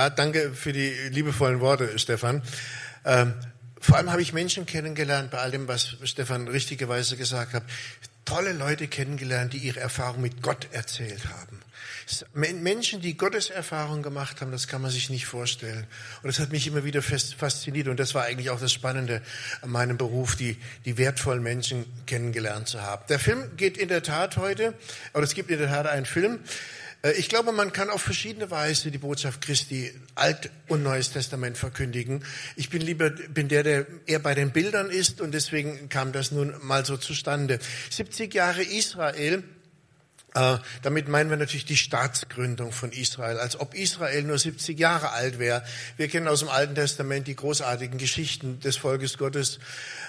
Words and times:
Ja, 0.00 0.08
danke 0.08 0.54
für 0.54 0.72
die 0.72 0.94
liebevollen 1.10 1.60
Worte, 1.60 1.98
Stefan. 1.98 2.40
Ähm, 3.04 3.34
vor 3.78 3.98
allem 3.98 4.10
habe 4.10 4.22
ich 4.22 4.32
Menschen 4.32 4.64
kennengelernt, 4.64 5.30
bei 5.30 5.36
all 5.36 5.50
dem, 5.50 5.68
was 5.68 5.94
Stefan 6.04 6.48
richtigerweise 6.48 7.18
gesagt 7.18 7.52
hat, 7.52 7.64
tolle 8.24 8.54
Leute 8.54 8.88
kennengelernt, 8.88 9.52
die 9.52 9.58
ihre 9.58 9.80
Erfahrung 9.80 10.22
mit 10.22 10.40
Gott 10.40 10.68
erzählt 10.72 11.26
haben. 11.26 11.60
Menschen, 12.32 13.02
die 13.02 13.18
Gottes 13.18 13.50
Erfahrung 13.50 14.02
gemacht 14.02 14.40
haben, 14.40 14.50
das 14.52 14.68
kann 14.68 14.80
man 14.80 14.90
sich 14.90 15.10
nicht 15.10 15.26
vorstellen. 15.26 15.86
Und 16.22 16.28
das 16.28 16.38
hat 16.38 16.50
mich 16.50 16.66
immer 16.66 16.82
wieder 16.84 17.02
fasziniert. 17.02 17.86
Und 17.86 18.00
das 18.00 18.14
war 18.14 18.24
eigentlich 18.24 18.48
auch 18.48 18.58
das 18.58 18.72
Spannende 18.72 19.20
an 19.60 19.68
meinem 19.68 19.98
Beruf, 19.98 20.34
die, 20.34 20.56
die 20.86 20.96
wertvollen 20.96 21.42
Menschen 21.42 21.84
kennengelernt 22.06 22.68
zu 22.68 22.80
haben. 22.80 23.04
Der 23.10 23.18
Film 23.18 23.54
geht 23.58 23.76
in 23.76 23.88
der 23.88 24.02
Tat 24.02 24.38
heute, 24.38 24.72
oder 25.12 25.24
es 25.24 25.34
gibt 25.34 25.50
in 25.50 25.58
der 25.58 25.68
Tat 25.68 25.86
einen 25.86 26.06
Film, 26.06 26.40
ich 27.16 27.30
glaube, 27.30 27.52
man 27.52 27.72
kann 27.72 27.88
auf 27.88 28.02
verschiedene 28.02 28.50
Weise 28.50 28.90
die 28.90 28.98
Botschaft 28.98 29.40
Christi, 29.40 29.90
Alt- 30.16 30.50
und 30.68 30.82
Neues 30.82 31.10
Testament 31.10 31.56
verkündigen. 31.56 32.22
Ich 32.56 32.68
bin 32.68 32.82
lieber, 32.82 33.08
bin 33.08 33.48
der, 33.48 33.62
der 33.62 33.86
eher 34.06 34.18
bei 34.18 34.34
den 34.34 34.50
Bildern 34.50 34.90
ist 34.90 35.22
und 35.22 35.32
deswegen 35.32 35.88
kam 35.88 36.12
das 36.12 36.30
nun 36.30 36.54
mal 36.60 36.84
so 36.84 36.98
zustande. 36.98 37.58
70 37.88 38.34
Jahre 38.34 38.62
Israel, 38.62 39.42
äh, 40.34 40.58
damit 40.82 41.08
meinen 41.08 41.30
wir 41.30 41.38
natürlich 41.38 41.64
die 41.64 41.78
Staatsgründung 41.78 42.70
von 42.70 42.92
Israel, 42.92 43.38
als 43.38 43.58
ob 43.58 43.74
Israel 43.74 44.22
nur 44.22 44.38
70 44.38 44.78
Jahre 44.78 45.12
alt 45.12 45.38
wäre. 45.38 45.64
Wir 45.96 46.08
kennen 46.08 46.28
aus 46.28 46.40
dem 46.40 46.50
Alten 46.50 46.74
Testament 46.74 47.26
die 47.26 47.34
großartigen 47.36 47.96
Geschichten 47.96 48.60
des 48.60 48.76
Volkes 48.76 49.16
Gottes 49.16 49.58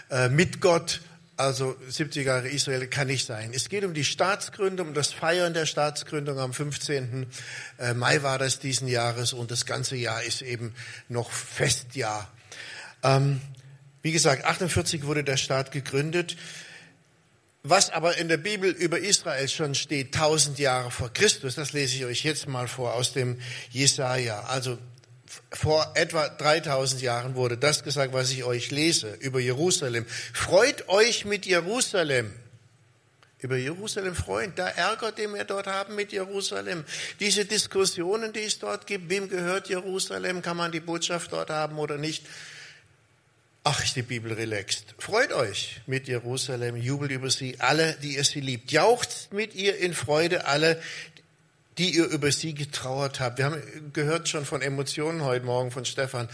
äh, 0.09 0.27
mit 0.27 0.59
Gott 0.59 0.99
also 1.41 1.75
70 1.87 2.25
Jahre 2.25 2.47
Israel 2.47 2.87
kann 2.87 3.07
nicht 3.07 3.25
sein. 3.25 3.51
Es 3.53 3.67
geht 3.67 3.83
um 3.83 3.93
die 3.93 4.05
Staatsgründung, 4.05 4.89
um 4.89 4.93
das 4.93 5.11
Feiern 5.11 5.53
der 5.53 5.65
Staatsgründung 5.65 6.39
am 6.39 6.53
15. 6.53 7.25
Äh, 7.79 7.93
Mai 7.93 8.21
war 8.21 8.37
das 8.37 8.59
diesen 8.59 8.87
Jahres 8.87 9.33
und 9.33 9.51
das 9.51 9.65
ganze 9.65 9.95
Jahr 9.95 10.23
ist 10.23 10.41
eben 10.41 10.73
noch 11.09 11.31
Festjahr. 11.31 12.31
Ähm, 13.03 13.41
wie 14.03 14.11
gesagt, 14.11 14.45
48 14.45 15.05
wurde 15.05 15.23
der 15.23 15.37
Staat 15.37 15.71
gegründet. 15.71 16.37
Was 17.63 17.91
aber 17.91 18.17
in 18.17 18.27
der 18.27 18.37
Bibel 18.37 18.71
über 18.71 18.99
Israel 18.99 19.47
schon 19.47 19.75
steht, 19.75 20.15
1000 20.15 20.57
Jahre 20.57 20.89
vor 20.89 21.11
Christus, 21.13 21.55
das 21.55 21.73
lese 21.73 21.95
ich 21.95 22.05
euch 22.05 22.23
jetzt 22.23 22.47
mal 22.47 22.67
vor 22.67 22.93
aus 22.93 23.13
dem 23.13 23.39
Jesaja. 23.69 24.41
Also 24.43 24.77
vor 25.51 25.91
etwa 25.95 26.27
3000 26.29 27.01
Jahren 27.01 27.35
wurde 27.35 27.57
das 27.57 27.83
gesagt, 27.83 28.13
was 28.13 28.31
ich 28.31 28.43
euch 28.43 28.71
lese 28.71 29.13
über 29.19 29.39
Jerusalem. 29.39 30.05
Freut 30.33 30.87
euch 30.89 31.25
mit 31.25 31.45
Jerusalem. 31.45 32.33
Über 33.39 33.57
Jerusalem 33.57 34.13
freuen. 34.13 34.53
Da 34.55 34.67
Ärger, 34.67 35.11
den 35.11 35.33
wir 35.33 35.43
dort 35.43 35.65
haben 35.65 35.95
mit 35.95 36.11
Jerusalem. 36.11 36.85
Diese 37.19 37.45
Diskussionen, 37.45 38.33
die 38.33 38.43
es 38.43 38.59
dort 38.59 38.85
gibt. 38.85 39.09
Wem 39.09 39.29
gehört 39.29 39.67
Jerusalem? 39.67 40.41
Kann 40.43 40.57
man 40.57 40.71
die 40.71 40.79
Botschaft 40.79 41.33
dort 41.33 41.49
haben 41.49 41.79
oder 41.79 41.97
nicht? 41.97 42.23
Ach, 43.63 43.83
ist 43.83 43.95
die 43.95 44.01
Bibel 44.01 44.33
relaxed. 44.33 44.95
Freut 44.97 45.31
euch 45.33 45.81
mit 45.85 46.07
Jerusalem, 46.07 46.75
jubelt 46.75 47.11
über 47.11 47.29
sie, 47.29 47.59
alle, 47.59 47.95
die 48.01 48.15
ihr 48.15 48.23
sie 48.23 48.41
liebt. 48.41 48.71
Jauchzt 48.71 49.31
mit 49.33 49.53
ihr 49.53 49.77
in 49.77 49.93
Freude, 49.93 50.45
alle, 50.45 50.81
die 51.81 51.95
ihr 51.95 52.05
über 52.05 52.31
sie 52.31 52.53
getrauert 52.53 53.19
habt. 53.19 53.39
Wir 53.39 53.45
haben 53.45 53.59
gehört 53.91 54.29
schon 54.29 54.45
von 54.45 54.61
Emotionen 54.61 55.23
heute 55.23 55.43
Morgen 55.43 55.71
von 55.71 55.83
Stefan. 55.83 56.29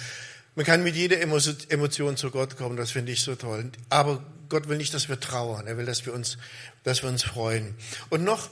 Man 0.56 0.66
kann 0.66 0.84
mit 0.84 0.98
jeder 0.98 1.22
Emotion 1.22 2.18
zu 2.18 2.32
Gott 2.32 2.58
kommen, 2.58 2.76
das 2.76 2.92
finde 2.92 3.14
ich 3.14 3.22
so 3.22 3.34
toll. 3.36 3.72
Aber 3.88 4.22
Gott 4.50 4.68
will 4.68 4.76
nicht, 4.76 4.94
dass 4.94 5.08
wir 5.08 5.22
trauern, 5.22 5.66
er 5.66 5.78
will, 5.78 5.86
dass 5.86 6.06
wir 6.06 6.14
uns, 6.14 6.38
dass 6.84 7.02
wir 7.02 7.08
uns 7.08 7.24
freuen. 7.24 7.76
Und 8.10 8.26
noch 8.26 8.50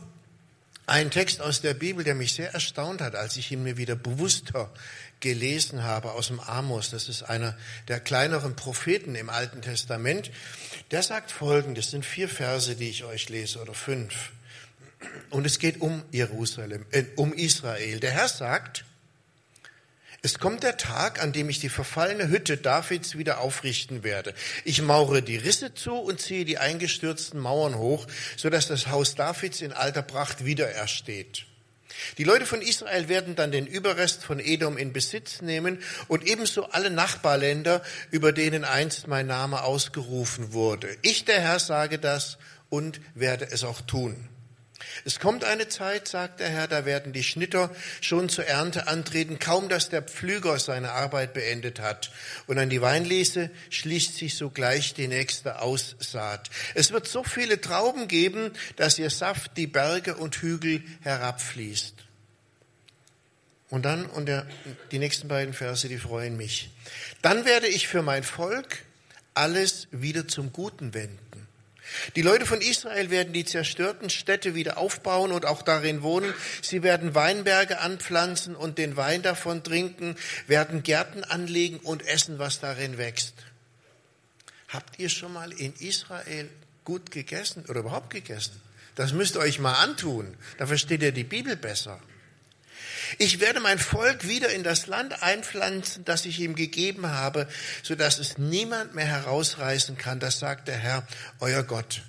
ein 0.86 1.12
Text 1.12 1.42
aus 1.42 1.60
der 1.60 1.74
Bibel, 1.74 2.06
der 2.06 2.16
mich 2.16 2.32
sehr 2.32 2.54
erstaunt 2.54 3.02
hat, 3.02 3.14
als 3.14 3.36
ich 3.36 3.52
ihn 3.52 3.64
mir 3.64 3.76
wieder 3.76 3.98
bewusster 3.98 4.72
gelesen 5.20 5.84
habe 5.84 6.14
aus 6.14 6.28
dem 6.28 6.40
Amos. 6.40 6.92
Das 6.92 7.10
ist 7.10 7.24
einer 7.24 7.58
der 7.90 8.00
kleineren 8.00 8.56
Propheten 8.56 9.16
im 9.16 9.30
Alten 9.30 9.62
Testament. 9.62 10.32
Der 10.92 11.04
sagt 11.04 11.32
Folgendes, 11.32 11.88
das 11.88 11.92
sind 11.92 12.06
vier 12.06 12.30
Verse, 12.30 12.74
die 12.78 12.90
ich 12.90 13.04
euch 13.04 13.28
lese, 13.28 13.60
oder 13.60 13.74
fünf. 13.74 14.32
Und 15.30 15.46
es 15.46 15.60
geht 15.60 15.82
um 15.82 16.04
Jerusalem, 16.12 16.86
äh, 16.92 17.04
um 17.16 17.34
Israel. 17.34 18.00
Der 18.00 18.12
Herr 18.12 18.28
sagt, 18.28 18.86
es 20.26 20.40
kommt 20.40 20.64
der 20.64 20.78
Tag, 20.78 21.22
an 21.22 21.34
dem 21.34 21.50
ich 21.50 21.60
die 21.60 21.70
verfallene 21.70 22.30
Hütte 22.30 22.58
Davids 22.58 23.16
wieder 23.16 23.42
aufrichten 23.42 24.04
werde. 24.04 24.34
Ich 24.64 24.82
maure 24.82 25.22
die 25.22 25.38
Risse 25.38 25.76
zu 25.76 25.94
und 25.94 26.20
ziehe 26.20 26.46
die 26.46 26.58
eingestürzten 26.58 27.40
Mauern 27.40 27.76
hoch, 27.76 28.08
sodass 28.36 28.68
das 28.68 28.88
Haus 28.88 29.14
Davids 29.14 29.62
in 29.62 29.72
alter 29.72 30.02
Pracht 30.02 30.44
wieder 30.44 30.68
ersteht. 30.68 31.46
Die 32.18 32.24
Leute 32.24 32.48
von 32.48 32.64
Israel 32.64 33.08
werden 33.08 33.36
dann 33.36 33.52
den 33.52 33.68
Überrest 33.68 34.24
von 34.24 34.40
Edom 34.40 34.78
in 34.78 34.94
Besitz 34.94 35.44
nehmen 35.44 35.78
und 36.08 36.26
ebenso 36.26 36.72
alle 36.72 36.90
Nachbarländer, 36.90 37.84
über 38.10 38.32
denen 38.32 38.64
einst 38.64 39.08
mein 39.08 39.28
Name 39.28 39.62
ausgerufen 39.64 40.54
wurde. 40.54 40.98
Ich, 41.04 41.26
der 41.26 41.40
Herr, 41.40 41.60
sage 41.60 42.00
das 42.00 42.40
und 42.70 43.00
werde 43.14 43.48
es 43.52 43.64
auch 43.64 43.82
tun. 43.82 44.28
Es 45.06 45.20
kommt 45.20 45.44
eine 45.44 45.68
Zeit, 45.70 46.08
sagt 46.08 46.40
der 46.40 46.50
Herr, 46.50 46.68
da 46.68 46.86
werden 46.86 47.14
die 47.14 47.24
Schnitter 47.24 47.74
schon 48.02 48.28
zur 48.30 48.46
Ernte 48.46 48.88
antreten, 48.88 49.40
kaum 49.40 49.70
dass 49.70 49.90
der 49.90 50.02
Pflüger 50.02 50.60
seine 50.60 50.92
Arbeit 50.92 51.34
beendet 51.34 51.80
hat. 51.80 52.12
Und 52.48 52.58
an 52.58 52.70
die 52.70 52.82
Weinlese 52.82 53.52
schließt 53.70 54.16
sich 54.16 54.36
sogleich 54.36 54.94
die 54.94 55.08
nächste 55.08 55.62
Aussaat. 55.62 56.50
Es 56.74 56.92
wird 56.92 57.08
so 57.08 57.24
viele 57.24 57.62
Trauben 57.62 58.08
geben, 58.08 58.52
dass 58.76 59.00
ihr 59.00 59.10
Saft 59.10 59.58
die 59.58 59.68
Berge 59.68 60.16
und 60.16 60.36
Hügel 60.36 60.84
herabfließt. 61.02 61.94
Und 63.70 63.84
dann, 63.84 64.06
und 64.06 64.28
der, 64.28 64.46
die 64.92 65.00
nächsten 65.00 65.28
beiden 65.28 65.54
Verse, 65.54 65.88
die 65.88 65.98
freuen 65.98 66.38
mich. 66.38 66.70
Dann 67.22 67.46
werde 67.46 67.68
ich 67.68 67.88
für 67.88 68.02
mein 68.02 68.24
Volk 68.24 68.84
alles 69.34 69.88
wieder 69.92 70.28
zum 70.28 70.54
Guten 70.54 70.94
wenden. 70.94 71.25
Die 72.16 72.22
Leute 72.22 72.46
von 72.46 72.62
Israel 72.62 73.10
werden 73.10 73.34
die 73.34 73.46
zerstörten 73.46 74.10
Städte 74.10 74.56
wieder 74.56 74.78
aufbauen 74.78 75.32
und 75.32 75.46
auch 75.46 75.62
darin 75.62 76.02
wohnen. 76.02 76.34
Sie 76.62 76.84
werden 76.84 77.16
Weinberge 77.16 77.80
anpflanzen 77.80 78.56
und 78.56 78.78
den 78.78 78.98
Wein 78.98 79.22
davon 79.22 79.64
trinken, 79.64 80.16
werden 80.48 80.84
Gärten 80.84 81.24
anlegen 81.24 81.78
und 81.78 82.06
essen, 82.06 82.40
was 82.40 82.60
darin 82.60 82.98
wächst. 82.98 83.34
Habt 84.70 85.00
ihr 85.00 85.10
schon 85.10 85.34
mal 85.34 85.52
in 85.52 85.74
Israel 85.80 86.50
gut 86.84 87.12
gegessen 87.12 87.66
oder 87.68 87.82
überhaupt 87.82 88.10
gegessen? 88.10 88.62
Das 88.96 89.14
müsst 89.14 89.36
ihr 89.36 89.42
euch 89.42 89.60
mal 89.60 89.74
antun. 89.74 90.36
Da 90.58 90.68
versteht 90.68 91.02
ihr 91.02 91.12
die 91.12 91.24
Bibel 91.24 91.56
besser. 91.56 92.00
Ich 93.18 93.40
werde 93.40 93.60
mein 93.60 93.80
Volk 93.80 94.28
wieder 94.28 94.50
in 94.50 94.64
das 94.64 94.88
Land 94.88 95.22
einpflanzen, 95.24 96.06
das 96.06 96.26
ich 96.26 96.40
ihm 96.40 96.56
gegeben 96.56 97.08
habe, 97.08 97.48
so 97.84 97.96
dass 97.96 98.20
es 98.20 98.38
niemand 98.38 98.96
mehr 98.96 99.06
herausreißen 99.06 99.98
kann. 99.98 100.20
Das 100.20 100.40
sagt 100.40 100.68
der 100.68 100.78
Herr, 100.78 101.08
euer 101.40 101.64
Gott. 101.64 102.04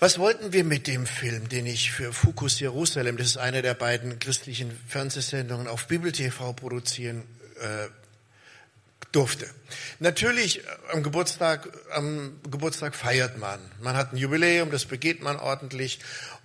Was 0.00 0.18
wollten 0.18 0.52
wir 0.52 0.62
mit 0.62 0.86
dem 0.86 1.06
Film, 1.06 1.48
den 1.48 1.66
ich 1.66 1.90
für 1.90 2.12
Focus 2.12 2.60
Jerusalem, 2.60 3.16
das 3.16 3.26
ist 3.26 3.36
eine 3.36 3.62
der 3.62 3.74
beiden 3.74 4.20
christlichen 4.20 4.70
Fernsehsendungen 4.86 5.66
auf 5.66 5.88
Bibel 5.88 6.12
TV 6.12 6.52
produzieren 6.52 7.24
äh, 7.60 7.88
durfte. 9.12 9.46
Natürlich 10.00 10.60
äh, 10.60 10.62
am 10.92 11.02
Geburtstag, 11.02 11.68
am 11.92 12.38
Geburtstag 12.50 12.94
feiert 12.94 13.38
man. 13.38 13.60
Man 13.80 13.96
hat 13.96 14.12
ein 14.12 14.16
Jubiläum, 14.16 14.70
das 14.70 14.84
begeht 14.84 15.22
man 15.22 15.36
ordentlich 15.36 16.00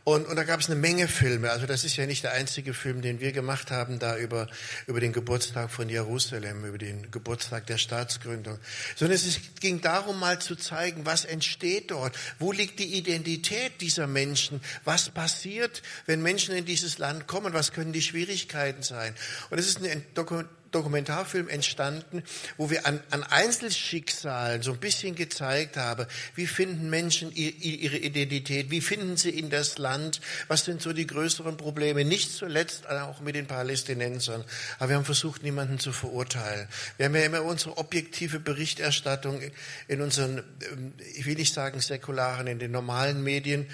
und, 0.06 0.28
und 0.28 0.36
da 0.36 0.44
gab 0.44 0.60
es 0.60 0.70
eine 0.70 0.76
Menge 0.76 1.08
Filme. 1.08 1.52
Also 1.52 1.66
das 1.66 1.86
ist 1.86 1.96
ja 1.96 2.06
nicht 2.06 2.24
der 2.24 2.34
einzige 2.34 2.74
Film, 2.74 3.02
den 3.02 3.22
wir 3.22 3.32
gemacht 3.32 3.72
haben, 3.72 4.00
da 4.00 4.18
über, 4.18 4.50
über 4.86 5.00
den 5.00 5.14
Geburtstag 5.14 5.72
von 5.72 5.88
Jerusalem, 5.88 6.66
über 6.66 6.78
den 6.78 7.10
Geburtstag 7.10 7.68
der 7.68 7.78
Staatsgründung. 7.78 8.60
Sondern 8.98 9.16
es 9.16 9.40
ging 9.62 9.80
darum, 9.80 10.20
mal 10.20 10.40
zu 10.40 10.58
zeigen, 10.58 11.06
was 11.06 11.24
entsteht 11.24 11.92
dort, 11.92 12.18
wo 12.38 12.52
liegt 12.52 12.80
die 12.80 12.96
Identität 12.96 13.80
dieser 13.80 14.08
Menschen, 14.08 14.60
was 14.84 15.10
passiert, 15.10 15.82
wenn 16.06 16.22
Menschen 16.22 16.54
in 16.54 16.66
dieses 16.66 16.98
Land 16.98 17.28
kommen, 17.28 17.54
was 17.54 17.72
können 17.72 17.94
die 17.94 18.02
Schwierigkeiten 18.02 18.84
sein. 18.84 19.16
Und 19.52 19.60
es 19.60 19.68
ist 19.68 19.78
eine 19.78 20.02
Dokumentation, 20.16 20.63
Dokumentarfilm 20.74 21.48
entstanden, 21.50 22.24
wo 22.58 22.70
wir 22.70 22.86
an, 22.86 23.02
an 23.10 23.24
Einzelschicksalen 23.24 24.62
so 24.62 24.74
ein 24.74 24.80
bisschen 24.80 25.16
gezeigt 25.16 25.78
haben, 25.78 26.06
wie 26.36 26.48
finden 26.48 26.90
Menschen 26.90 27.32
ihre 27.34 27.98
Identität, 27.98 28.72
wie 28.72 28.82
finden 28.82 29.18
sie 29.18 29.30
in 29.30 29.50
das 29.50 29.78
Land, 29.78 30.22
was 30.48 30.66
sind 30.66 30.82
so 30.82 30.94
die 30.94 31.08
größeren 31.08 31.58
Probleme, 31.58 32.06
nicht 32.06 32.32
zuletzt 32.32 32.90
auch 32.90 33.22
mit 33.22 33.36
den 33.36 33.48
Palästinensern. 33.48 34.44
Aber 34.80 34.90
wir 34.90 34.96
haben 34.98 35.06
versucht, 35.06 35.44
niemanden 35.44 35.80
zu 35.80 35.92
verurteilen. 35.92 36.68
Wir 36.98 37.06
haben 37.06 37.16
ja 37.16 37.22
immer 37.22 37.44
unsere 37.44 37.78
objektive 37.78 38.40
Berichterstattung 38.40 39.42
in 39.88 40.02
unseren, 40.02 40.44
ähm, 40.72 40.94
ich 41.16 41.26
will 41.26 41.36
nicht 41.36 41.54
sagen 41.54 41.80
säkularen, 41.80 42.48
in 42.48 42.60
den 42.60 42.72
normalen 42.72 43.24
Medien. 43.24 43.68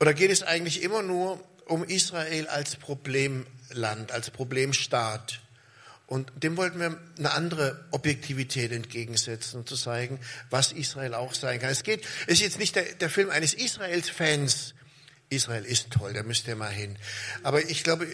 Oder 0.00 0.14
geht 0.14 0.30
es 0.30 0.42
eigentlich 0.42 0.82
immer 0.82 1.02
nur 1.02 1.42
um 1.66 1.84
Israel 1.84 2.46
als 2.48 2.76
Problemland, 2.76 4.12
als 4.12 4.30
Problemstaat? 4.30 5.40
Und 6.10 6.32
dem 6.42 6.56
wollten 6.56 6.80
wir 6.80 6.98
eine 7.18 7.30
andere 7.30 7.84
Objektivität 7.92 8.72
entgegensetzen 8.72 9.60
und 9.60 9.68
zu 9.68 9.76
zeigen, 9.76 10.18
was 10.50 10.72
Israel 10.72 11.14
auch 11.14 11.34
sein 11.34 11.60
kann. 11.60 11.70
Es 11.70 11.84
geht, 11.84 12.04
es 12.26 12.34
ist 12.34 12.40
jetzt 12.40 12.58
nicht 12.58 12.74
der, 12.74 12.82
der 12.94 13.08
Film 13.08 13.30
eines 13.30 13.54
Israels-Fans. 13.54 14.74
Israel 15.28 15.64
ist 15.64 15.92
toll, 15.92 16.12
da 16.12 16.24
müsst 16.24 16.48
ihr 16.48 16.56
mal 16.56 16.72
hin. 16.72 16.96
Aber 17.44 17.62
ich 17.70 17.84
glaube, 17.84 18.08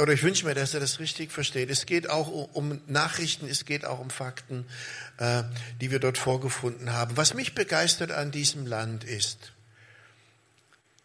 oder 0.00 0.14
ich 0.14 0.22
wünsche 0.22 0.46
mir, 0.46 0.54
dass 0.54 0.72
er 0.72 0.80
das 0.80 0.98
richtig 0.98 1.30
versteht. 1.30 1.68
Es 1.68 1.84
geht 1.84 2.08
auch 2.08 2.28
um 2.54 2.80
Nachrichten, 2.86 3.46
es 3.46 3.66
geht 3.66 3.84
auch 3.84 3.98
um 3.98 4.08
Fakten, 4.08 4.64
äh, 5.18 5.42
die 5.82 5.90
wir 5.90 5.98
dort 5.98 6.16
vorgefunden 6.16 6.94
haben. 6.94 7.18
Was 7.18 7.34
mich 7.34 7.54
begeistert 7.54 8.12
an 8.12 8.30
diesem 8.30 8.64
Land 8.64 9.04
ist, 9.04 9.52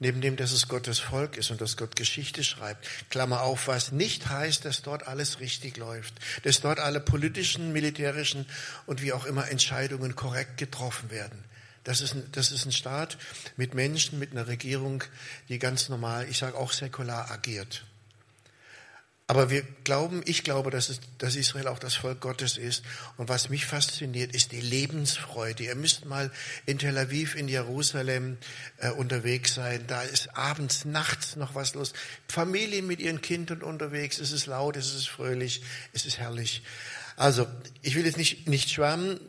neben 0.04 0.22
dem, 0.22 0.36
dass 0.36 0.52
es 0.52 0.68
Gottes 0.68 1.00
Volk 1.00 1.38
ist 1.38 1.50
und 1.50 1.62
dass 1.62 1.78
Gott 1.78 1.96
Geschichte 1.96 2.44
schreibt, 2.44 2.86
Klammer 3.10 3.42
auf, 3.42 3.68
was 3.68 3.92
nicht 3.92 4.28
heißt, 4.30 4.66
dass 4.66 4.82
dort 4.82 5.08
alles 5.08 5.40
richtig 5.40 5.78
läuft, 5.78 6.14
dass 6.44 6.62
dort 6.62 6.80
alle 6.80 7.00
politischen, 7.00 7.72
militärischen 7.72 8.46
und 8.86 9.02
wie 9.02 9.14
auch 9.14 9.26
immer 9.26 9.50
Entscheidungen 9.50 10.16
korrekt 10.16 10.58
getroffen 10.58 11.10
werden. 11.10 11.44
Das 11.86 12.02
ist, 12.02 12.14
ein, 12.14 12.24
das 12.34 12.52
ist 12.52 12.66
ein 12.66 12.72
Staat 12.72 13.18
mit 13.58 13.74
Menschen, 13.74 14.20
mit 14.20 14.32
einer 14.32 14.48
Regierung, 14.48 15.04
die 15.50 15.58
ganz 15.58 15.90
normal, 15.90 16.28
ich 16.30 16.38
sage 16.38 16.58
auch 16.58 16.72
säkular 16.72 17.32
agiert. 17.32 17.86
Aber 19.26 19.50
wir 19.50 19.62
glauben, 19.86 20.22
ich 20.26 20.44
glaube, 20.44 20.70
dass, 20.70 20.90
es, 20.90 21.00
dass 21.18 21.38
Israel 21.38 21.68
auch 21.68 21.80
das 21.80 21.96
Volk 21.96 22.20
Gottes 22.20 22.58
ist. 22.58 22.84
Und 23.16 23.30
was 23.30 23.50
mich 23.50 23.66
fasziniert, 23.66 24.36
ist 24.36 24.52
die 24.52 24.60
Lebensfreude. 24.60 25.64
Ihr 25.64 25.76
müsst 25.76 26.06
mal 26.06 26.30
in 26.66 26.78
Tel 26.78 26.98
Aviv, 26.98 27.36
in 27.36 27.48
Jerusalem 27.48 28.38
äh, 28.78 28.90
unterwegs 28.90 29.54
sein. 29.54 29.86
Da 29.88 30.02
ist 30.02 30.36
abends, 30.36 30.84
nachts 30.84 31.38
noch 31.38 31.56
was 31.56 31.74
los. 31.74 31.94
Familien 32.28 32.86
mit 32.86 33.00
ihren 33.00 33.22
Kindern 33.22 33.62
unterwegs. 33.62 34.20
Es 34.20 34.34
ist 34.34 34.46
laut, 34.46 34.76
es 34.76 34.94
ist 34.94 35.08
fröhlich, 35.08 35.62
es 35.94 36.06
ist 36.06 36.18
herrlich. 36.18 36.62
Also, 37.16 37.48
ich 37.82 37.96
will 37.96 38.06
jetzt 38.06 38.18
nicht, 38.18 38.50
nicht 38.50 38.70
schwärmen. 38.70 39.22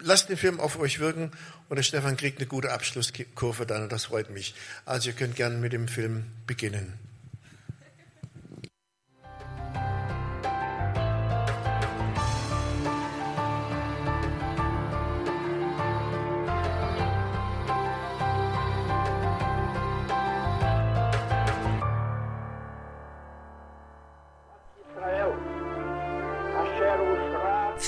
Lasst 0.00 0.28
den 0.28 0.36
Film 0.36 0.60
auf 0.60 0.78
euch 0.78 0.98
wirken 0.98 1.30
und 1.70 1.76
der 1.76 1.82
Stefan 1.82 2.18
kriegt 2.18 2.38
eine 2.38 2.46
gute 2.46 2.70
Abschlusskurve 2.72 3.64
dann 3.64 3.84
und 3.84 3.92
das 3.92 4.04
freut 4.04 4.28
mich. 4.28 4.54
Also 4.84 5.08
ihr 5.08 5.16
könnt 5.16 5.36
gerne 5.36 5.56
mit 5.56 5.72
dem 5.72 5.88
Film 5.88 6.26
beginnen. 6.46 6.92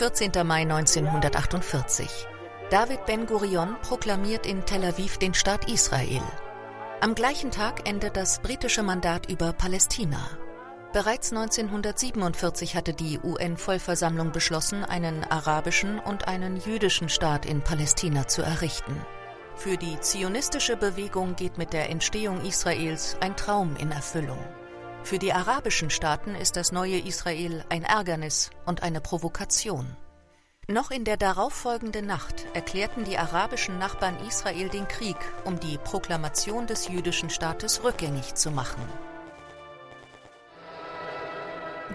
14. 0.06 0.47
Mai 0.47 0.61
1948. 0.61 2.29
David 2.70 3.06
Ben-Gurion 3.06 3.75
proklamiert 3.82 4.47
in 4.47 4.64
Tel 4.64 4.85
Aviv 4.85 5.19
den 5.19 5.35
Staat 5.35 5.69
Israel. 5.69 6.23
Am 7.00 7.17
gleichen 7.17 7.50
Tag 7.50 7.88
endet 7.88 8.17
das 8.17 8.38
britische 8.38 8.85
Mandat 8.85 9.29
über 9.29 9.53
Palästina. 9.53 10.31
Bereits 10.93 11.32
1947 11.32 12.76
hatte 12.76 12.93
die 12.93 13.19
UN-Vollversammlung 13.19 14.31
beschlossen, 14.31 14.85
einen 14.85 15.25
arabischen 15.25 15.99
und 15.99 16.29
einen 16.29 16.56
jüdischen 16.56 17.09
Staat 17.09 17.44
in 17.44 17.62
Palästina 17.62 18.29
zu 18.29 18.43
errichten. 18.43 19.05
Für 19.56 19.76
die 19.76 19.99
zionistische 19.99 20.76
Bewegung 20.76 21.35
geht 21.35 21.59
mit 21.59 21.73
der 21.73 21.91
Entstehung 21.91 22.43
Israels 22.43 23.17
ein 23.19 23.35
Traum 23.35 23.75
in 23.75 23.91
Erfüllung. 23.91 24.38
Für 25.06 25.20
die 25.20 25.32
arabischen 25.32 25.88
Staaten 25.88 26.35
ist 26.35 26.56
das 26.56 26.73
neue 26.73 26.99
Israel 26.99 27.64
ein 27.69 27.85
Ärgernis 27.85 28.50
und 28.64 28.82
eine 28.82 29.00
Provokation. 29.00 29.97
Noch 30.67 30.91
in 30.91 31.05
der 31.05 31.17
darauffolgenden 31.17 32.06
Nacht 32.06 32.44
erklärten 32.55 33.05
die 33.05 33.17
arabischen 33.17 33.79
Nachbarn 33.79 34.19
Israel 34.26 34.69
den 34.69 34.88
Krieg, 34.88 35.17
um 35.44 35.61
die 35.61 35.79
Proklamation 35.79 36.67
des 36.67 36.88
jüdischen 36.88 37.31
Staates 37.31 37.85
rückgängig 37.85 38.35
zu 38.35 38.50
machen. 38.50 38.82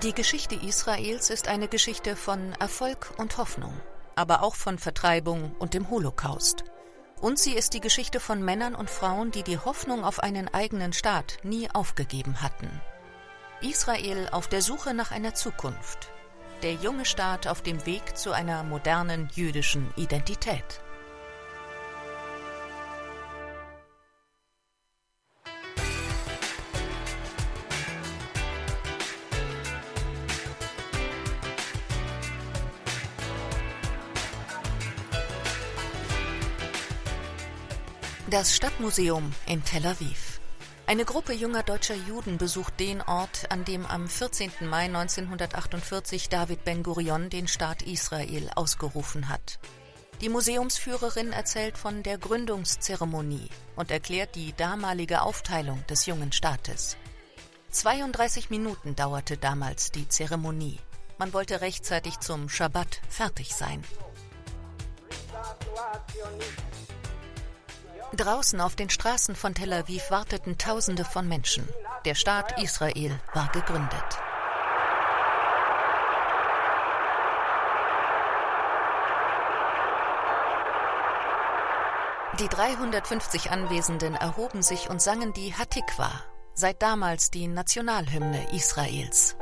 Die 0.04 0.14
Geschichte 0.14 0.56
Israels 0.56 1.30
ist 1.30 1.50
eine 1.50 1.68
Geschichte 1.68 2.16
von 2.16 2.54
Erfolg 2.62 3.12
und 3.18 3.38
Hoffnung, 3.38 3.74
aber 4.16 4.42
auch 4.42 4.56
von 4.56 4.80
Vertreibung 4.80 5.54
und 5.60 5.74
dem 5.74 5.90
Holocaust. 5.90 6.64
Und 7.20 7.40
sie 7.40 7.56
ist 7.56 7.74
die 7.74 7.82
Geschichte 7.82 8.22
von 8.22 8.42
Männern 8.42 8.74
und 8.74 8.90
Frauen, 8.90 9.32
die 9.32 9.44
die 9.44 9.58
Hoffnung 9.58 10.06
auf 10.06 10.22
einen 10.22 10.48
eigenen 10.54 10.94
Staat 10.94 11.40
nie 11.44 11.70
aufgegeben 11.70 12.42
hatten. 12.42 12.82
Israel 13.62 14.28
auf 14.32 14.48
der 14.48 14.62
Suche 14.62 14.94
nach 14.94 15.12
einer 15.12 15.36
Zukunft. 15.36 16.10
Der 16.64 16.74
junge 16.74 17.06
Staat 17.06 17.48
auf 17.48 17.62
dem 17.62 17.86
Weg 17.86 18.18
zu 18.18 18.32
einer 18.32 18.64
modernen 18.64 19.30
jüdischen 19.36 19.94
Identität. 19.96 20.82
Das 38.28 38.56
Stadtmuseum 38.56 39.34
in 39.46 39.64
Tel 39.64 39.86
Aviv. 39.86 40.31
Eine 40.92 41.06
Gruppe 41.06 41.32
junger 41.32 41.64
deutscher 41.64 41.96
Juden 41.96 42.38
besucht 42.38 42.78
den 42.82 43.02
Ort, 43.02 43.50
an 43.50 43.64
dem 43.64 43.86
am 43.86 44.10
14. 44.10 44.52
Mai 44.70 44.88
1948 44.88 46.28
David 46.28 46.66
Ben-Gurion 46.66 47.30
den 47.30 47.48
Staat 47.48 47.82
Israel 47.82 48.52
ausgerufen 48.56 49.30
hat. 49.30 49.58
Die 50.20 50.28
Museumsführerin 50.28 51.32
erzählt 51.32 51.78
von 51.78 52.04
der 52.04 52.18
Gründungszeremonie 52.18 53.48
und 53.78 53.90
erklärt 53.90 54.36
die 54.36 54.52
damalige 54.52 55.22
Aufteilung 55.22 55.82
des 55.88 56.08
jungen 56.08 56.34
Staates. 56.34 56.98
32 57.70 58.50
Minuten 58.50 58.94
dauerte 58.94 59.38
damals 59.38 59.92
die 59.92 60.10
Zeremonie. 60.10 60.78
Man 61.18 61.32
wollte 61.32 61.62
rechtzeitig 61.62 62.20
zum 62.20 62.50
Schabbat 62.50 63.00
fertig 63.08 63.56
sein. 63.56 63.82
Draußen 68.14 68.60
auf 68.60 68.76
den 68.76 68.90
Straßen 68.90 69.36
von 69.36 69.54
Tel 69.54 69.72
Aviv 69.72 70.12
warteten 70.12 70.58
Tausende 70.58 71.06
von 71.06 71.30
Menschen. 71.30 71.68
Der 72.04 72.14
Staat 72.14 72.62
Israel 72.62 73.18
war 73.34 73.50
gegründet. 73.54 74.04
Die 82.40 82.50
350 82.50 83.52
Anwesenden 83.52 84.16
erhoben 84.16 84.62
sich 84.62 84.90
und 84.90 85.02
sangen 85.02 85.32
die 85.32 85.54
Hatikwa, 85.54 86.12
seit 86.54 86.82
damals 86.82 87.32
die 87.32 87.48
Nationalhymne 87.48 88.54
Israels. 88.54 89.38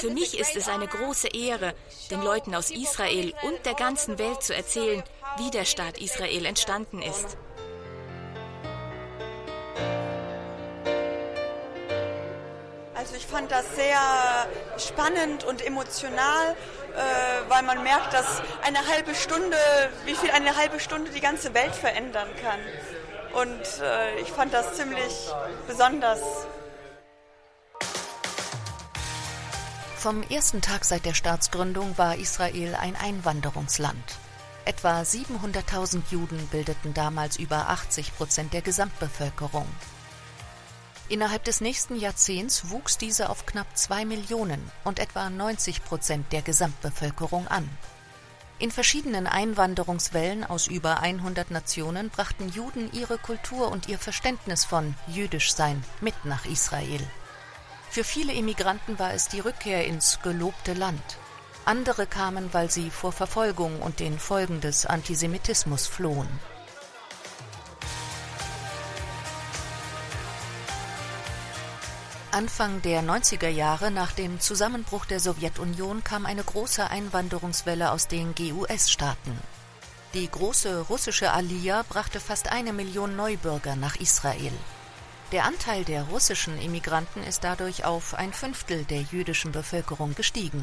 Für 0.00 0.10
mich 0.10 0.38
ist 0.38 0.56
es 0.56 0.68
eine 0.68 0.86
große 0.86 1.28
Ehre, 1.28 1.74
den 2.10 2.22
Leuten 2.22 2.54
aus 2.54 2.70
Israel 2.70 3.32
und 3.42 3.64
der 3.66 3.74
ganzen 3.74 4.18
Welt 4.18 4.42
zu 4.42 4.54
erzählen, 4.54 5.02
wie 5.38 5.50
der 5.50 5.64
Staat 5.64 5.98
Israel 5.98 6.46
entstanden 6.46 7.02
ist. 7.02 7.36
Also 12.94 13.16
ich 13.16 13.26
fand 13.26 13.50
das 13.50 13.64
sehr 13.74 13.98
spannend 14.78 15.42
und 15.42 15.66
emotional, 15.66 16.52
äh, 16.94 17.50
weil 17.50 17.62
man 17.64 17.82
merkt, 17.82 18.14
dass 18.14 18.40
eine 18.62 18.86
halbe 18.86 19.16
Stunde, 19.16 19.56
wie 20.04 20.14
viel 20.14 20.30
eine 20.30 20.56
halbe 20.56 20.78
Stunde 20.78 21.10
die 21.10 21.20
ganze 21.20 21.52
Welt 21.52 21.74
verändern 21.74 22.28
kann. 22.40 22.60
Und 23.32 23.82
äh, 23.82 24.20
ich 24.20 24.30
fand 24.30 24.54
das 24.54 24.74
ziemlich 24.74 25.30
besonders. 25.66 26.20
Vom 30.02 30.24
ersten 30.24 30.60
Tag 30.60 30.84
seit 30.84 31.04
der 31.04 31.14
Staatsgründung 31.14 31.96
war 31.96 32.16
Israel 32.16 32.74
ein 32.74 32.96
Einwanderungsland. 32.96 34.02
Etwa 34.64 35.02
700.000 35.02 36.02
Juden 36.10 36.44
bildeten 36.48 36.92
damals 36.92 37.36
über 37.36 37.68
80 37.68 38.16
Prozent 38.16 38.52
der 38.52 38.62
Gesamtbevölkerung. 38.62 39.64
Innerhalb 41.08 41.44
des 41.44 41.60
nächsten 41.60 41.94
Jahrzehnts 41.94 42.70
wuchs 42.70 42.98
diese 42.98 43.30
auf 43.30 43.46
knapp 43.46 43.68
zwei 43.76 44.04
Millionen 44.04 44.72
und 44.82 44.98
etwa 44.98 45.30
90 45.30 45.84
Prozent 45.84 46.32
der 46.32 46.42
Gesamtbevölkerung 46.42 47.46
an. 47.46 47.68
In 48.58 48.72
verschiedenen 48.72 49.28
Einwanderungswellen 49.28 50.42
aus 50.42 50.66
über 50.66 50.98
100 50.98 51.52
Nationen 51.52 52.10
brachten 52.10 52.48
Juden 52.48 52.90
ihre 52.92 53.18
Kultur 53.18 53.70
und 53.70 53.88
ihr 53.88 54.00
Verständnis 54.00 54.64
von 54.64 54.96
jüdisch 55.06 55.54
sein 55.54 55.84
mit 56.00 56.24
nach 56.24 56.44
Israel. 56.44 57.06
Für 57.92 58.04
viele 58.04 58.32
Immigranten 58.32 58.98
war 58.98 59.12
es 59.12 59.28
die 59.28 59.40
Rückkehr 59.40 59.84
ins 59.84 60.20
gelobte 60.22 60.72
Land. 60.72 61.18
Andere 61.66 62.06
kamen, 62.06 62.48
weil 62.54 62.70
sie 62.70 62.88
vor 62.88 63.12
Verfolgung 63.12 63.82
und 63.82 64.00
den 64.00 64.18
Folgen 64.18 64.62
des 64.62 64.86
Antisemitismus 64.86 65.88
flohen. 65.88 66.26
Anfang 72.30 72.80
der 72.80 73.02
90er 73.02 73.50
Jahre 73.50 73.90
nach 73.90 74.12
dem 74.12 74.40
Zusammenbruch 74.40 75.04
der 75.04 75.20
Sowjetunion 75.20 76.02
kam 76.02 76.24
eine 76.24 76.44
große 76.44 76.88
Einwanderungswelle 76.88 77.90
aus 77.90 78.08
den 78.08 78.34
GUS-Staaten. 78.34 79.38
Die 80.14 80.30
große 80.30 80.80
russische 80.88 81.30
Aliyah 81.30 81.84
brachte 81.86 82.20
fast 82.20 82.50
eine 82.50 82.72
Million 82.72 83.16
Neubürger 83.16 83.76
nach 83.76 83.96
Israel. 83.96 84.52
Der 85.32 85.46
Anteil 85.46 85.82
der 85.84 86.02
russischen 86.02 86.60
Immigranten 86.60 87.22
ist 87.22 87.42
dadurch 87.42 87.86
auf 87.86 88.12
ein 88.12 88.34
Fünftel 88.34 88.84
der 88.84 89.00
jüdischen 89.00 89.50
Bevölkerung 89.50 90.14
gestiegen. 90.14 90.62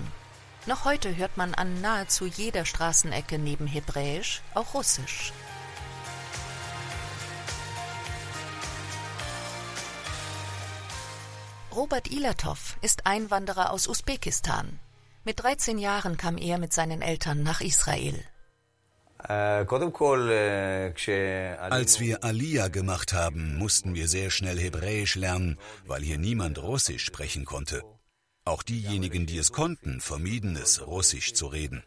Noch 0.68 0.86
heute 0.86 1.16
hört 1.16 1.38
man 1.38 1.56
an 1.56 1.82
nahezu 1.82 2.28
jeder 2.28 2.66
Straßenecke 2.66 3.40
neben 3.40 3.66
Hebräisch 3.66 4.44
auch 4.54 4.76
Russisch. 4.76 5.34
Robert 11.76 12.12
Ilatov 12.12 12.78
ist 12.82 13.08
Einwanderer 13.08 13.72
aus 13.72 13.88
Usbekistan. 13.88 14.78
Mit 15.24 15.42
13 15.42 15.80
Jahren 15.80 16.16
kam 16.16 16.38
er 16.38 16.60
mit 16.60 16.74
seinen 16.74 17.02
Eltern 17.02 17.42
nach 17.42 17.62
Israel. 17.62 18.24
Als 21.70 22.00
wir 22.00 22.24
Aliyah 22.24 22.70
gemacht 22.70 23.14
haben, 23.14 23.58
mussten 23.58 23.94
wir 23.94 24.08
sehr 24.08 24.30
schnell 24.30 24.58
Hebräisch 24.58 25.16
lernen, 25.16 25.58
weil 25.86 26.02
hier 26.02 26.18
niemand 26.18 26.62
Russisch 26.62 27.04
sprechen 27.04 27.44
konnte. 27.46 27.84
Auch 28.46 28.64
diejenigen, 28.64 29.26
die 29.26 29.38
es 29.38 29.52
konnten, 29.52 30.00
vermieden 30.00 30.56
es, 30.56 30.86
Russisch 30.88 31.34
zu 31.34 31.48
reden. 31.48 31.84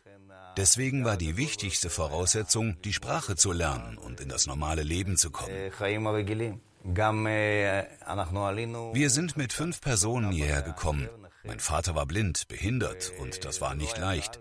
Deswegen 0.58 1.04
war 1.06 1.16
die 1.16 1.38
wichtigste 1.38 1.88
Voraussetzung, 1.88 2.76
die 2.82 2.92
Sprache 2.92 3.36
zu 3.36 3.52
lernen 3.52 3.96
und 3.96 4.20
in 4.20 4.28
das 4.28 4.46
normale 4.46 4.82
Leben 4.82 5.16
zu 5.16 5.30
kommen. 5.30 5.54
Wir 8.92 9.10
sind 9.10 9.36
mit 9.36 9.52
fünf 9.52 9.80
Personen 9.80 10.30
hierher 10.30 10.62
gekommen. 10.62 11.08
Mein 11.44 11.60
Vater 11.60 11.94
war 11.94 12.06
blind, 12.06 12.46
behindert 12.48 13.12
und 13.18 13.44
das 13.46 13.60
war 13.62 13.74
nicht 13.74 13.96
leicht. 13.96 14.40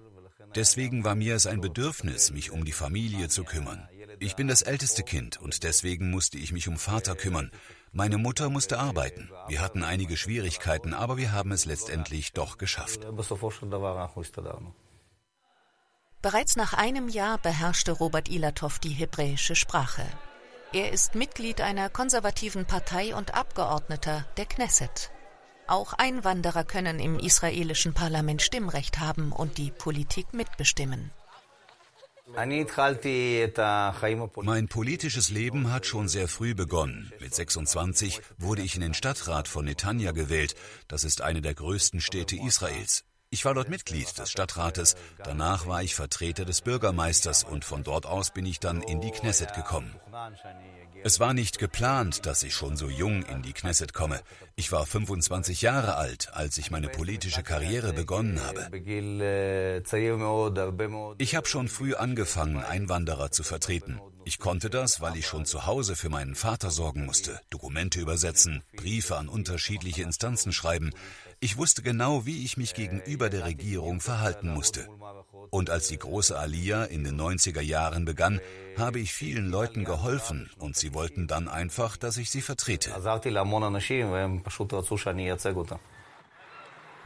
Deswegen 0.55 1.03
war 1.03 1.15
mir 1.15 1.35
es 1.35 1.47
ein 1.47 1.61
Bedürfnis, 1.61 2.31
mich 2.31 2.51
um 2.51 2.65
die 2.65 2.71
Familie 2.71 3.29
zu 3.29 3.43
kümmern. 3.43 3.87
Ich 4.19 4.35
bin 4.35 4.47
das 4.47 4.61
älteste 4.61 5.03
Kind 5.03 5.41
und 5.41 5.63
deswegen 5.63 6.11
musste 6.11 6.37
ich 6.37 6.51
mich 6.51 6.67
um 6.67 6.77
Vater 6.77 7.15
kümmern. 7.15 7.51
Meine 7.91 8.17
Mutter 8.17 8.49
musste 8.49 8.77
arbeiten. 8.77 9.29
Wir 9.47 9.61
hatten 9.61 9.83
einige 9.83 10.17
Schwierigkeiten, 10.17 10.93
aber 10.93 11.17
wir 11.17 11.31
haben 11.31 11.51
es 11.51 11.65
letztendlich 11.65 12.33
doch 12.33 12.57
geschafft. 12.57 13.01
Bereits 16.21 16.55
nach 16.55 16.73
einem 16.73 17.09
Jahr 17.09 17.37
beherrschte 17.39 17.93
Robert 17.93 18.29
Ilatov 18.29 18.77
die 18.79 18.89
hebräische 18.89 19.55
Sprache. 19.55 20.05
Er 20.73 20.91
ist 20.91 21.15
Mitglied 21.15 21.61
einer 21.61 21.89
konservativen 21.89 22.65
Partei 22.65 23.15
und 23.15 23.33
Abgeordneter 23.33 24.25
der 24.37 24.45
Knesset. 24.45 25.11
Auch 25.71 25.93
Einwanderer 25.93 26.65
können 26.65 26.99
im 26.99 27.17
israelischen 27.17 27.93
Parlament 27.93 28.41
Stimmrecht 28.41 28.99
haben 28.99 29.31
und 29.31 29.57
die 29.57 29.71
Politik 29.71 30.33
mitbestimmen. 30.33 31.11
Mein 34.43 34.67
politisches 34.67 35.29
Leben 35.29 35.71
hat 35.71 35.85
schon 35.85 36.09
sehr 36.09 36.27
früh 36.27 36.53
begonnen. 36.55 37.13
Mit 37.21 37.33
26 37.33 38.19
wurde 38.37 38.63
ich 38.63 38.75
in 38.75 38.81
den 38.81 38.93
Stadtrat 38.93 39.47
von 39.47 39.63
Netanya 39.63 40.11
gewählt. 40.11 40.55
Das 40.89 41.05
ist 41.05 41.21
eine 41.21 41.41
der 41.41 41.53
größten 41.53 42.01
Städte 42.01 42.35
Israels. 42.35 43.05
Ich 43.29 43.45
war 43.45 43.53
dort 43.53 43.69
Mitglied 43.69 44.17
des 44.17 44.29
Stadtrates, 44.29 44.97
danach 45.23 45.65
war 45.67 45.81
ich 45.81 45.95
Vertreter 45.95 46.43
des 46.43 46.59
Bürgermeisters 46.59 47.45
und 47.45 47.63
von 47.63 47.81
dort 47.81 48.05
aus 48.05 48.31
bin 48.31 48.45
ich 48.45 48.59
dann 48.59 48.81
in 48.81 48.99
die 48.99 49.11
Knesset 49.11 49.53
gekommen. 49.53 49.95
Es 51.03 51.19
war 51.19 51.33
nicht 51.33 51.59
geplant, 51.59 52.25
dass 52.25 52.43
ich 52.43 52.53
schon 52.53 52.77
so 52.77 52.89
jung 52.89 53.23
in 53.23 53.41
die 53.41 53.53
Knesset 53.53 53.93
komme. 53.93 54.19
Ich 54.55 54.71
war 54.71 54.85
25 54.85 55.61
Jahre 55.61 55.95
alt, 55.95 56.29
als 56.33 56.57
ich 56.57 56.71
meine 56.71 56.89
politische 56.89 57.43
Karriere 57.43 57.93
begonnen 57.93 58.39
habe. 58.43 58.69
Ich 61.17 61.35
habe 61.35 61.47
schon 61.47 61.67
früh 61.67 61.95
angefangen, 61.95 62.63
Einwanderer 62.63 63.31
zu 63.31 63.43
vertreten. 63.43 63.99
Ich 64.23 64.37
konnte 64.37 64.69
das, 64.69 65.01
weil 65.01 65.17
ich 65.17 65.25
schon 65.25 65.45
zu 65.45 65.65
Hause 65.65 65.95
für 65.95 66.09
meinen 66.09 66.35
Vater 66.35 66.69
sorgen 66.69 67.05
musste, 67.05 67.39
Dokumente 67.49 67.99
übersetzen, 67.99 68.63
Briefe 68.75 69.17
an 69.17 69.27
unterschiedliche 69.27 70.03
Instanzen 70.03 70.53
schreiben. 70.53 70.91
Ich 71.39 71.57
wusste 71.57 71.81
genau, 71.81 72.25
wie 72.27 72.45
ich 72.45 72.55
mich 72.57 72.75
gegenüber 72.75 73.31
der 73.31 73.45
Regierung 73.45 73.99
verhalten 73.99 74.49
musste. 74.53 74.87
Und 75.49 75.69
als 75.69 75.87
die 75.87 75.97
große 75.97 76.37
Aliyah 76.37 76.85
in 76.85 77.03
den 77.03 77.19
90er 77.19 77.61
Jahren 77.61 78.05
begann, 78.05 78.39
habe 78.77 78.99
ich 78.99 79.13
vielen 79.13 79.49
Leuten 79.49 79.83
geholfen 79.83 80.49
und 80.57 80.77
sie 80.77 80.93
wollten 80.93 81.27
dann 81.27 81.47
einfach, 81.47 81.97
dass 81.97 82.17
ich 82.17 82.29
sie 82.29 82.41
vertrete. 82.41 82.93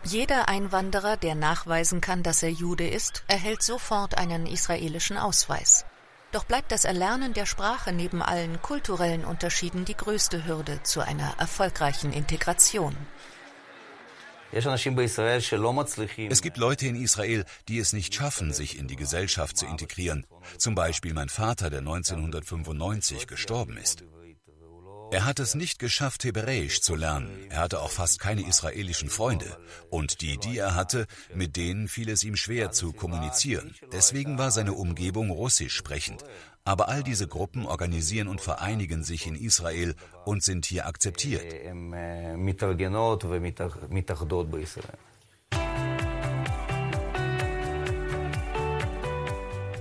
Jeder 0.03 0.49
Einwanderer, 0.49 1.17
der 1.17 1.33
nachweisen 1.33 1.99
kann, 1.99 2.21
dass 2.21 2.43
er 2.43 2.51
Jude 2.51 2.87
ist, 2.87 3.23
erhält 3.27 3.63
sofort 3.63 4.17
einen 4.17 4.45
israelischen 4.45 5.17
Ausweis. 5.17 5.85
Doch 6.31 6.43
bleibt 6.43 6.71
das 6.71 6.85
Erlernen 6.85 7.33
der 7.33 7.45
Sprache 7.45 7.91
neben 7.91 8.21
allen 8.21 8.61
kulturellen 8.61 9.25
Unterschieden 9.25 9.85
die 9.85 9.95
größte 9.95 10.45
Hürde 10.45 10.83
zu 10.83 11.01
einer 11.01 11.33
erfolgreichen 11.39 12.13
Integration. 12.13 12.95
Es 16.29 16.41
gibt 16.41 16.57
Leute 16.57 16.87
in 16.87 16.95
Israel, 16.95 17.45
die 17.67 17.79
es 17.79 17.93
nicht 17.93 18.13
schaffen, 18.13 18.53
sich 18.53 18.77
in 18.77 18.87
die 18.87 18.95
Gesellschaft 18.95 19.57
zu 19.57 19.65
integrieren. 19.65 20.25
Zum 20.57 20.75
Beispiel 20.75 21.13
mein 21.13 21.29
Vater, 21.29 21.69
der 21.69 21.79
1995 21.79 23.27
gestorben 23.27 23.77
ist. 23.77 24.03
Er 25.11 25.23
hat 25.23 25.39
es 25.39 25.55
nicht 25.55 25.77
geschafft, 25.79 26.23
Hebräisch 26.23 26.81
zu 26.81 26.95
lernen. 26.95 27.29
Er 27.49 27.59
hatte 27.59 27.79
auch 27.79 27.91
fast 27.91 28.19
keine 28.19 28.47
israelischen 28.47 29.09
Freunde. 29.09 29.57
Und 29.89 30.21
die, 30.21 30.37
die 30.37 30.57
er 30.57 30.73
hatte, 30.73 31.05
mit 31.33 31.55
denen 31.55 31.87
fiel 31.87 32.09
es 32.09 32.23
ihm 32.23 32.35
schwer 32.35 32.71
zu 32.71 32.91
kommunizieren. 32.91 33.75
Deswegen 33.93 34.37
war 34.37 34.51
seine 34.51 34.73
Umgebung 34.73 35.29
russisch 35.29 35.75
sprechend. 35.75 36.23
Aber 36.65 36.89
all 36.89 37.03
diese 37.03 37.27
Gruppen 37.27 37.67
organisieren 37.67 38.27
und 38.27 38.41
vereinigen 38.41 39.03
sich 39.03 39.27
in 39.27 39.35
Israel 39.35 39.95
und 40.25 40.43
sind 40.43 40.65
hier 40.65 40.87
akzeptiert. 40.87 41.43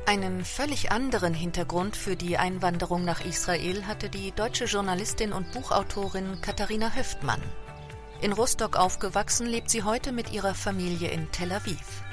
Einen 0.06 0.44
völlig 0.44 0.92
anderen 0.92 1.32
Hintergrund 1.32 1.96
für 1.96 2.16
die 2.16 2.36
Einwanderung 2.36 3.04
nach 3.06 3.24
Israel 3.24 3.86
hatte 3.86 4.10
die 4.10 4.32
deutsche 4.32 4.66
Journalistin 4.66 5.32
und 5.32 5.50
Buchautorin 5.52 6.42
Katharina 6.42 6.94
Höftmann. 6.94 7.40
In 8.20 8.32
Rostock 8.32 8.76
aufgewachsen, 8.76 9.46
lebt 9.46 9.70
sie 9.70 9.82
heute 9.82 10.12
mit 10.12 10.32
ihrer 10.32 10.54
Familie 10.54 11.08
in 11.08 11.32
Tel 11.32 11.50
Aviv. 11.52 12.03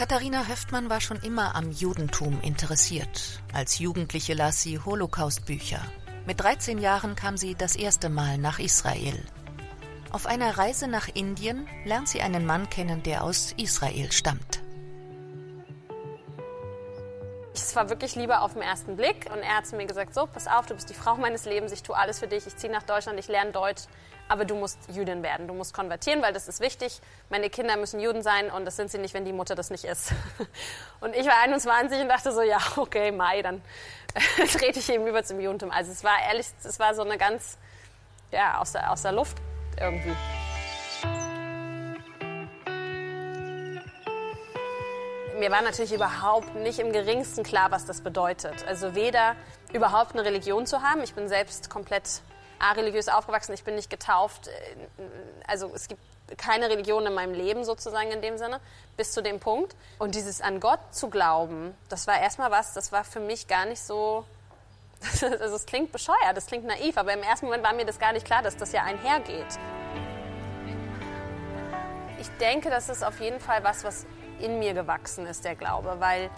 Katharina 0.00 0.46
Höftmann 0.48 0.88
war 0.88 1.02
schon 1.02 1.20
immer 1.20 1.54
am 1.54 1.72
Judentum 1.72 2.40
interessiert. 2.40 3.42
Als 3.52 3.80
Jugendliche 3.80 4.32
las 4.32 4.62
sie 4.62 4.78
Holocaust-Bücher. 4.78 5.82
Mit 6.24 6.40
13 6.40 6.78
Jahren 6.78 7.16
kam 7.16 7.36
sie 7.36 7.54
das 7.54 7.76
erste 7.76 8.08
Mal 8.08 8.38
nach 8.38 8.58
Israel. 8.60 9.22
Auf 10.10 10.24
einer 10.24 10.56
Reise 10.56 10.88
nach 10.88 11.08
Indien 11.12 11.68
lernt 11.84 12.08
sie 12.08 12.22
einen 12.22 12.46
Mann 12.46 12.70
kennen, 12.70 13.02
der 13.02 13.22
aus 13.22 13.52
Israel 13.58 14.10
stammt. 14.10 14.62
Es 17.52 17.76
war 17.76 17.90
wirklich 17.90 18.14
Liebe 18.14 18.40
auf 18.40 18.54
den 18.54 18.62
ersten 18.62 18.96
Blick 18.96 19.28
und 19.30 19.40
er 19.40 19.58
hat 19.58 19.66
zu 19.66 19.76
mir 19.76 19.84
gesagt, 19.84 20.14
so, 20.14 20.26
pass 20.26 20.46
auf, 20.46 20.64
du 20.64 20.72
bist 20.72 20.88
die 20.88 20.94
Frau 20.94 21.18
meines 21.18 21.44
Lebens, 21.44 21.72
ich 21.72 21.82
tue 21.82 21.94
alles 21.94 22.20
für 22.20 22.26
dich, 22.26 22.46
ich 22.46 22.56
ziehe 22.56 22.72
nach 22.72 22.84
Deutschland, 22.84 23.18
ich 23.18 23.28
lerne 23.28 23.52
Deutsch, 23.52 23.82
aber 24.30 24.44
du 24.44 24.54
musst 24.54 24.78
Jüdin 24.92 25.24
werden, 25.24 25.48
du 25.48 25.54
musst 25.54 25.74
konvertieren, 25.74 26.22
weil 26.22 26.32
das 26.32 26.46
ist 26.46 26.60
wichtig. 26.60 27.00
Meine 27.30 27.50
Kinder 27.50 27.76
müssen 27.76 27.98
Juden 27.98 28.22
sein 28.22 28.48
und 28.48 28.64
das 28.64 28.76
sind 28.76 28.88
sie 28.88 28.98
nicht, 28.98 29.12
wenn 29.12 29.24
die 29.24 29.32
Mutter 29.32 29.56
das 29.56 29.70
nicht 29.70 29.84
ist. 29.84 30.12
Und 31.00 31.16
ich 31.16 31.26
war 31.26 31.40
21 31.42 32.00
und 32.02 32.08
dachte 32.08 32.30
so, 32.30 32.42
ja, 32.42 32.58
okay, 32.76 33.10
Mai, 33.10 33.42
dann 33.42 33.60
trete 34.52 34.78
ich 34.78 34.88
eben 34.92 35.06
über 35.06 35.24
zum 35.24 35.40
Judentum. 35.40 35.72
Also 35.72 35.90
es 35.90 36.04
war 36.04 36.16
ehrlich, 36.28 36.46
es 36.62 36.78
war 36.78 36.94
so 36.94 37.02
eine 37.02 37.18
ganz, 37.18 37.58
ja, 38.30 38.58
aus 38.58 38.72
der, 38.72 38.92
aus 38.92 39.02
der 39.02 39.12
Luft 39.12 39.38
irgendwie. 39.80 40.14
Mir 45.38 45.50
war 45.50 45.62
natürlich 45.62 45.92
überhaupt 45.92 46.54
nicht 46.54 46.78
im 46.78 46.92
geringsten 46.92 47.42
klar, 47.42 47.70
was 47.70 47.86
das 47.86 48.02
bedeutet. 48.02 48.64
Also 48.68 48.94
weder 48.94 49.34
überhaupt 49.72 50.12
eine 50.12 50.24
Religion 50.24 50.66
zu 50.66 50.82
haben. 50.82 51.02
Ich 51.02 51.14
bin 51.14 51.28
selbst 51.28 51.70
komplett 51.70 52.20
religiös 52.60 53.08
aufgewachsen, 53.08 53.52
ich 53.52 53.64
bin 53.64 53.74
nicht 53.74 53.90
getauft. 53.90 54.48
Äh, 54.48 54.52
also 55.46 55.70
es 55.74 55.88
gibt 55.88 56.00
keine 56.36 56.68
Religion 56.68 57.04
in 57.06 57.14
meinem 57.14 57.34
Leben 57.34 57.64
sozusagen 57.64 58.10
in 58.10 58.22
dem 58.22 58.38
Sinne, 58.38 58.60
bis 58.96 59.12
zu 59.12 59.22
dem 59.22 59.40
Punkt. 59.40 59.74
Und 59.98 60.14
dieses 60.14 60.40
an 60.40 60.60
Gott 60.60 60.80
zu 60.92 61.10
glauben, 61.10 61.74
das 61.88 62.06
war 62.06 62.20
erstmal 62.20 62.50
was, 62.50 62.74
das 62.74 62.92
war 62.92 63.04
für 63.04 63.20
mich 63.20 63.48
gar 63.48 63.66
nicht 63.66 63.80
so. 63.82 64.24
Also 65.22 65.56
es 65.56 65.64
klingt 65.64 65.92
bescheuert, 65.92 66.36
es 66.36 66.46
klingt 66.46 66.66
naiv, 66.66 66.98
aber 66.98 67.14
im 67.14 67.22
ersten 67.22 67.46
Moment 67.46 67.64
war 67.64 67.72
mir 67.72 67.86
das 67.86 67.98
gar 67.98 68.12
nicht 68.12 68.26
klar, 68.26 68.42
dass 68.42 68.56
das 68.56 68.72
ja 68.72 68.84
einhergeht. 68.84 69.46
Ich 72.20 72.28
denke, 72.38 72.68
das 72.68 72.90
ist 72.90 73.02
auf 73.02 73.18
jeden 73.18 73.40
Fall 73.40 73.64
was, 73.64 73.82
was 73.82 74.04
in 74.40 74.58
mir 74.58 74.74
gewachsen 74.74 75.26
ist, 75.26 75.44
der 75.44 75.54
Glaube, 75.54 75.96
weil 76.00 76.30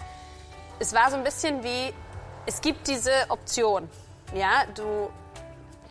es 0.78 0.94
war 0.94 1.10
so 1.10 1.16
ein 1.16 1.24
bisschen 1.24 1.64
wie, 1.64 1.92
es 2.46 2.60
gibt 2.60 2.86
diese 2.86 3.12
Option. 3.28 3.90
Ja, 4.32 4.64
du 4.74 5.10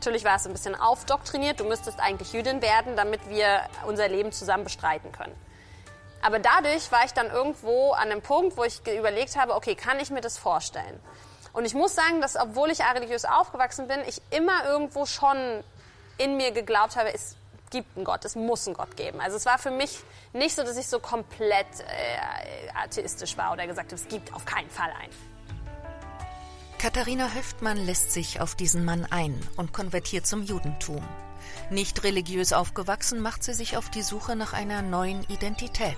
Natürlich 0.02 0.26
war 0.26 0.36
es 0.36 0.48
ein 0.48 0.52
bisschen 0.52 0.74
aufdoktriniert. 0.74 1.60
Du 1.60 1.64
müsstest 1.64 2.00
eigentlich 2.00 2.34
Jüdin 2.34 2.64
werden, 2.64 2.96
damit 2.96 3.30
wir 3.30 3.62
unser 3.86 4.08
Leben 4.08 4.32
zusammen 4.32 4.64
bestreiten 4.64 5.12
können. 5.12 5.36
Aber 6.24 6.40
dadurch 6.40 6.92
war 6.92 7.06
ich 7.06 7.14
dann 7.14 7.30
irgendwo 7.30 7.92
an 7.92 8.10
einem 8.10 8.24
Punkt, 8.24 8.58
wo 8.58 8.64
ich 8.64 8.82
überlegt 8.88 9.36
habe, 9.36 9.54
okay, 9.54 9.76
kann 9.76 10.00
ich 10.00 10.10
mir 10.10 10.22
das 10.22 10.40
vorstellen? 10.40 11.00
Und 11.54 11.66
ich 11.66 11.76
muss 11.76 11.94
sagen, 11.94 12.20
dass 12.20 12.36
obwohl 12.36 12.72
ich 12.72 12.80
religiös 12.80 13.26
aufgewachsen 13.26 13.88
bin, 13.88 14.00
ich 14.08 14.24
immer 14.32 14.66
irgendwo 14.66 15.06
schon 15.06 15.64
in 16.18 16.36
mir 16.36 16.50
geglaubt 16.50 16.96
habe, 16.96 17.14
es 17.14 17.36
gibt 17.70 17.96
einen 17.96 18.04
Gott, 18.04 18.26
es 18.26 18.36
muss 18.36 18.66
einen 18.66 18.76
Gott 18.76 18.98
geben. 18.98 19.22
Also 19.22 19.38
es 19.38 19.46
war 19.46 19.60
für 19.60 19.70
mich 19.70 20.00
nicht 20.34 20.56
so, 20.56 20.64
dass 20.64 20.78
ich 20.78 20.88
so 20.88 21.00
komplett 21.00 21.68
äh, 21.82 22.72
atheistisch 22.74 23.38
war 23.38 23.54
oder 23.54 23.68
gesagt 23.68 23.92
habe, 23.92 24.02
es 24.02 24.08
gibt 24.08 24.34
auf 24.34 24.46
keinen 24.46 24.72
Fall 24.72 24.92
einen. 25.00 25.31
Katharina 26.82 27.32
Höftmann 27.32 27.78
lässt 27.78 28.12
sich 28.12 28.42
auf 28.42 28.56
diesen 28.56 28.84
Mann 28.84 29.06
ein 29.12 29.40
und 29.56 29.72
konvertiert 29.72 30.26
zum 30.26 30.42
Judentum. 30.42 31.08
Nicht 31.70 32.04
religiös 32.04 32.54
aufgewachsen, 32.54 33.20
macht 33.20 33.44
sie 33.44 33.54
sich 33.54 33.78
auf 33.78 33.92
die 33.92 34.02
Suche 34.02 34.36
nach 34.36 34.54
einer 34.54 34.82
neuen 34.82 35.22
Identität. 35.26 35.96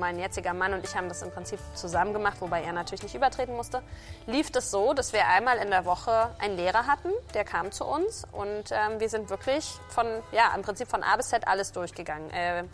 Mein 0.00 0.18
jetziger 0.18 0.54
Mann 0.54 0.72
und 0.72 0.84
ich 0.84 0.96
haben 0.96 1.10
das 1.10 1.20
im 1.20 1.30
Prinzip 1.30 1.58
zusammen 1.74 2.14
gemacht, 2.14 2.38
wobei 2.40 2.62
er 2.62 2.72
natürlich 2.72 3.02
nicht 3.02 3.14
übertreten 3.14 3.56
musste. 3.56 3.82
Lief 4.26 4.50
es 4.56 4.70
so, 4.70 4.94
dass 4.94 5.12
wir 5.12 5.28
einmal 5.28 5.58
in 5.58 5.68
der 5.68 5.84
Woche 5.84 6.34
einen 6.38 6.56
Lehrer 6.56 6.86
hatten, 6.86 7.10
der 7.34 7.44
kam 7.44 7.70
zu 7.70 7.84
uns 7.84 8.26
und 8.32 8.70
ähm, 8.70 9.00
wir 9.00 9.10
sind 9.10 9.28
wirklich 9.28 9.70
von, 9.90 10.06
ja, 10.32 10.50
im 10.56 10.62
Prinzip 10.62 10.88
von 10.88 11.02
A 11.02 11.14
bis 11.16 11.28
Z 11.28 11.46
alles 11.46 11.72
durchgegangen. 11.72 12.30
Äh, 12.30 12.64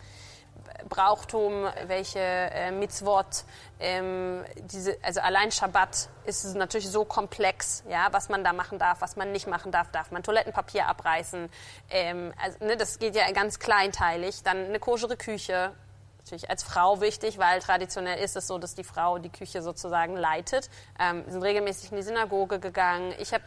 Brauchtum, 0.89 1.65
welche 1.87 2.19
äh, 2.19 2.71
Mitzvot, 2.71 3.43
ähm, 3.79 4.43
diese, 4.55 4.97
also 5.01 5.21
allein 5.21 5.51
Schabbat 5.51 6.09
ist 6.25 6.55
natürlich 6.55 6.89
so 6.89 7.05
komplex, 7.05 7.83
ja, 7.89 8.07
was 8.11 8.29
man 8.29 8.43
da 8.43 8.53
machen 8.53 8.79
darf, 8.79 9.01
was 9.01 9.15
man 9.15 9.31
nicht 9.31 9.47
machen 9.47 9.71
darf. 9.71 9.91
Darf 9.91 10.11
man 10.11 10.23
Toilettenpapier 10.23 10.87
abreißen? 10.87 11.49
Ähm, 11.89 12.33
also, 12.41 12.63
ne, 12.63 12.77
das 12.77 12.99
geht 12.99 13.15
ja 13.15 13.29
ganz 13.31 13.59
kleinteilig. 13.59 14.43
Dann 14.43 14.65
eine 14.65 14.79
koschere 14.79 15.17
Küche, 15.17 15.71
natürlich 16.19 16.49
als 16.49 16.63
Frau 16.63 17.01
wichtig, 17.01 17.37
weil 17.37 17.59
traditionell 17.59 18.19
ist 18.19 18.35
es 18.35 18.47
so, 18.47 18.57
dass 18.57 18.75
die 18.75 18.83
Frau 18.83 19.19
die 19.19 19.29
Küche 19.29 19.61
sozusagen 19.61 20.15
leitet. 20.15 20.69
Ähm, 20.99 21.23
sind 21.27 21.43
regelmäßig 21.43 21.91
in 21.91 21.97
die 21.97 22.03
Synagoge 22.03 22.59
gegangen. 22.59 23.13
Ich 23.19 23.33
habe 23.33 23.43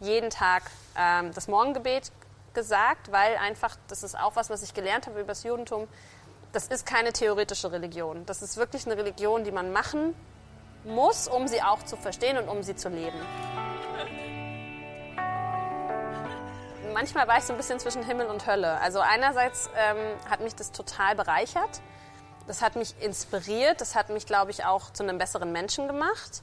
jeden 0.00 0.30
Tag 0.30 0.62
ähm, 0.96 1.32
das 1.34 1.46
Morgengebet 1.48 2.10
gesagt, 2.54 3.12
weil 3.12 3.36
einfach, 3.36 3.76
das 3.88 4.02
ist 4.02 4.18
auch 4.18 4.36
was, 4.36 4.50
was 4.50 4.62
ich 4.62 4.74
gelernt 4.74 5.06
habe 5.06 5.20
über 5.20 5.28
das 5.28 5.42
Judentum, 5.42 5.88
das 6.52 6.68
ist 6.68 6.86
keine 6.86 7.12
theoretische 7.12 7.72
Religion. 7.72 8.26
Das 8.26 8.42
ist 8.42 8.56
wirklich 8.56 8.86
eine 8.86 8.96
Religion, 8.96 9.44
die 9.44 9.52
man 9.52 9.72
machen 9.72 10.14
muss, 10.84 11.28
um 11.28 11.48
sie 11.48 11.62
auch 11.62 11.82
zu 11.84 11.96
verstehen 11.96 12.36
und 12.36 12.48
um 12.48 12.62
sie 12.62 12.76
zu 12.76 12.88
leben. 12.88 13.18
Manchmal 16.92 17.26
war 17.26 17.38
ich 17.38 17.44
so 17.44 17.54
ein 17.54 17.56
bisschen 17.56 17.80
zwischen 17.80 18.04
Himmel 18.04 18.26
und 18.26 18.46
Hölle. 18.46 18.78
Also 18.80 19.00
einerseits 19.00 19.70
ähm, 19.76 19.96
hat 20.28 20.40
mich 20.40 20.54
das 20.54 20.72
total 20.72 21.14
bereichert. 21.14 21.80
Das 22.46 22.60
hat 22.60 22.76
mich 22.76 22.94
inspiriert. 23.00 23.80
Das 23.80 23.94
hat 23.94 24.10
mich, 24.10 24.26
glaube 24.26 24.50
ich, 24.50 24.64
auch 24.64 24.92
zu 24.92 25.02
einem 25.02 25.16
besseren 25.16 25.52
Menschen 25.52 25.86
gemacht. 25.86 26.42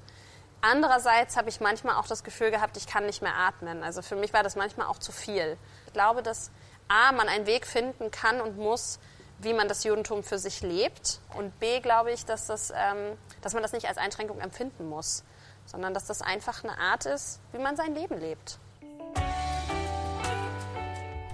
Andererseits 0.62 1.38
habe 1.38 1.50
ich 1.50 1.62
manchmal 1.62 1.96
auch 1.96 2.08
das 2.08 2.24
Gefühl 2.24 2.50
gehabt, 2.50 2.78
ich 2.78 2.88
kann 2.88 3.06
nicht 3.06 3.22
mehr 3.22 3.36
atmen. 3.36 3.84
Also 3.84 4.02
für 4.02 4.16
mich 4.16 4.34
war 4.34 4.42
das 4.42 4.56
manchmal 4.56 4.88
auch 4.88 4.98
zu 4.98 5.12
viel. 5.12 5.58
Ich 5.86 5.94
glaube, 5.94 6.24
dass 6.24 6.52
A, 6.88 7.12
man 7.12 7.30
einen 7.30 7.46
Weg 7.46 7.68
finden 7.68 8.10
kann 8.10 8.42
und 8.42 8.58
muss, 8.58 9.00
wie 9.42 9.54
man 9.54 9.68
das 9.68 9.84
Judentum 9.84 10.24
für 10.24 10.38
sich 10.38 10.62
lebt. 10.62 11.20
Und 11.36 11.58
B, 11.60 11.80
glaube 11.80 12.12
ich, 12.12 12.26
dass, 12.26 12.48
das, 12.48 12.72
ähm, 12.72 13.18
dass 13.42 13.54
man 13.54 13.64
das 13.64 13.74
nicht 13.74 13.88
als 13.88 13.98
Einschränkung 13.98 14.40
empfinden 14.40 14.88
muss, 14.88 15.24
sondern 15.66 15.94
dass 15.94 16.06
das 16.06 16.22
einfach 16.22 16.64
eine 16.64 16.78
Art 16.78 17.06
ist, 17.06 17.40
wie 17.52 17.60
man 17.60 17.76
sein 17.76 17.96
Leben 17.96 18.18
lebt. 18.20 18.60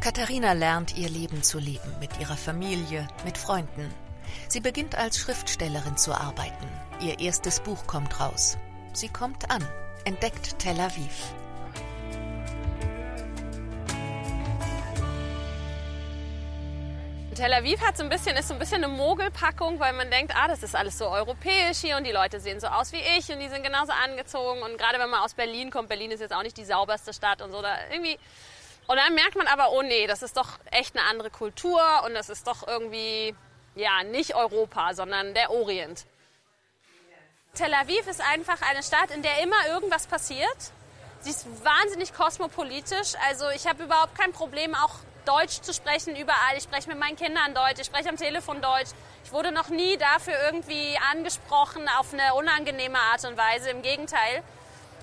Katharina 0.02 0.54
lernt 0.54 0.96
ihr 0.96 1.10
Leben 1.10 1.42
zu 1.42 1.58
leben, 1.58 1.98
mit 2.00 2.20
ihrer 2.20 2.38
Familie, 2.38 3.08
mit 3.24 3.40
Freunden. 3.40 3.92
Sie 4.48 4.60
beginnt 4.60 4.96
als 4.96 5.18
Schriftstellerin 5.18 5.98
zu 5.98 6.14
arbeiten. 6.14 6.68
Ihr 7.00 7.20
erstes 7.20 7.60
Buch 7.60 7.88
kommt 7.88 8.20
raus. 8.20 8.58
Sie 8.94 9.10
kommt 9.10 9.50
an, 9.50 9.68
entdeckt 10.04 10.60
Tel 10.60 10.80
Aviv. 10.80 11.34
Tel 17.36 17.54
Aviv 17.54 17.82
hat 17.82 17.98
so 17.98 18.04
ein 18.04 18.10
bisschen, 18.10 18.38
ist 18.38 18.48
so 18.48 18.54
ein 18.54 18.60
bisschen 18.60 18.82
eine 18.82 18.88
Mogelpackung, 18.88 19.78
weil 19.78 19.92
man 19.92 20.10
denkt, 20.10 20.34
ah, 20.38 20.48
das 20.48 20.64
ist 20.64 20.74
alles 20.74 20.98
so 20.98 21.10
europäisch 21.10 21.80
hier 21.80 21.98
und 21.98 22.06
die 22.06 22.14
Leute 22.14 22.40
sehen 22.40 22.62
so 22.62 22.68
aus 22.68 22.94
wie 22.94 23.02
ich 23.18 23.30
und 23.30 23.40
die 23.40 23.50
sind 23.50 23.62
genauso 23.62 23.92
angezogen. 23.92 24.62
Und 24.62 24.78
gerade 24.78 25.00
wenn 25.00 25.10
man 25.10 25.20
aus 25.20 25.34
Berlin 25.34 25.70
kommt, 25.70 25.90
Berlin 25.90 26.12
ist 26.12 26.22
jetzt 26.22 26.34
auch 26.34 26.44
nicht 26.44 26.56
die 26.56 26.64
sauberste 26.64 27.14
Stadt 27.14 27.42
und 27.42 27.52
so, 27.52 27.62
da 27.62 27.76
irgendwie. 27.92 28.18
Und 28.88 28.96
dann 28.96 29.14
merkt 29.16 29.36
man 29.36 29.48
aber, 29.48 29.74
oh 29.74 29.82
nee, 29.82 30.08
das 30.08 30.24
ist 30.24 30.38
doch 30.38 30.48
echt 30.72 30.98
eine 30.98 31.06
andere 31.10 31.30
Kultur 31.30 31.82
und 32.06 32.14
das 32.14 32.30
ist 32.30 32.48
doch 32.48 32.66
irgendwie, 32.66 33.36
ja, 33.76 34.04
nicht 34.04 34.34
Europa, 34.34 34.94
sondern 34.94 35.34
der 35.34 35.52
Orient. 35.52 36.06
Tel 37.54 37.74
Aviv 37.74 38.08
ist 38.08 38.22
einfach 38.22 38.62
eine 38.62 38.82
Stadt, 38.82 39.12
in 39.12 39.24
der 39.24 39.44
immer 39.44 39.68
irgendwas 39.68 40.08
passiert. 40.08 40.72
Sie 41.20 41.32
ist 41.32 41.46
wahnsinnig 41.66 42.14
kosmopolitisch. 42.14 43.14
Also 43.28 43.50
ich 43.50 43.68
habe 43.68 43.84
überhaupt 43.84 44.18
kein 44.18 44.32
Problem, 44.32 44.74
auch 44.74 45.00
Deutsch 45.26 45.62
zu 45.62 45.74
sprechen 45.74 46.16
überall. 46.16 46.58
Ich 46.58 46.64
spreche 46.64 46.88
mit 46.90 47.00
meinen 47.00 47.16
Kindern 47.16 47.54
Deutsch, 47.54 47.80
ich 47.80 47.88
spreche 47.88 48.10
am 48.10 48.18
Telefon 48.18 48.62
Deutsch. 48.62 48.92
Ich 49.24 49.32
wurde 49.32 49.52
noch 49.52 49.70
nie 49.70 49.98
dafür 49.98 50.36
irgendwie 50.46 50.98
angesprochen 51.12 51.90
auf 52.00 52.14
eine 52.14 52.34
unangenehme 52.36 52.98
Art 52.98 53.26
und 53.26 53.38
Weise. 53.38 53.70
Im 53.70 53.82
Gegenteil. 53.82 54.44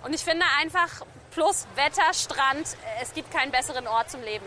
Und 0.05 0.15
ich 0.15 0.23
finde 0.23 0.45
einfach, 0.61 1.05
plus 1.33 1.67
Wetter, 1.75 2.13
Strand, 2.15 2.77
es 3.01 3.15
gibt 3.15 3.31
keinen 3.33 3.51
besseren 3.51 3.87
Ort 3.87 4.11
zum 4.11 4.23
Leben. 4.23 4.47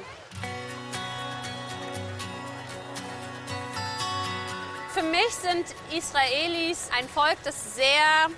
Für 4.93 5.03
mich 5.03 5.35
sind 5.35 5.65
Israelis 5.91 6.89
ein 6.97 7.09
Volk, 7.09 7.37
das 7.43 7.75
sehr 7.75 8.29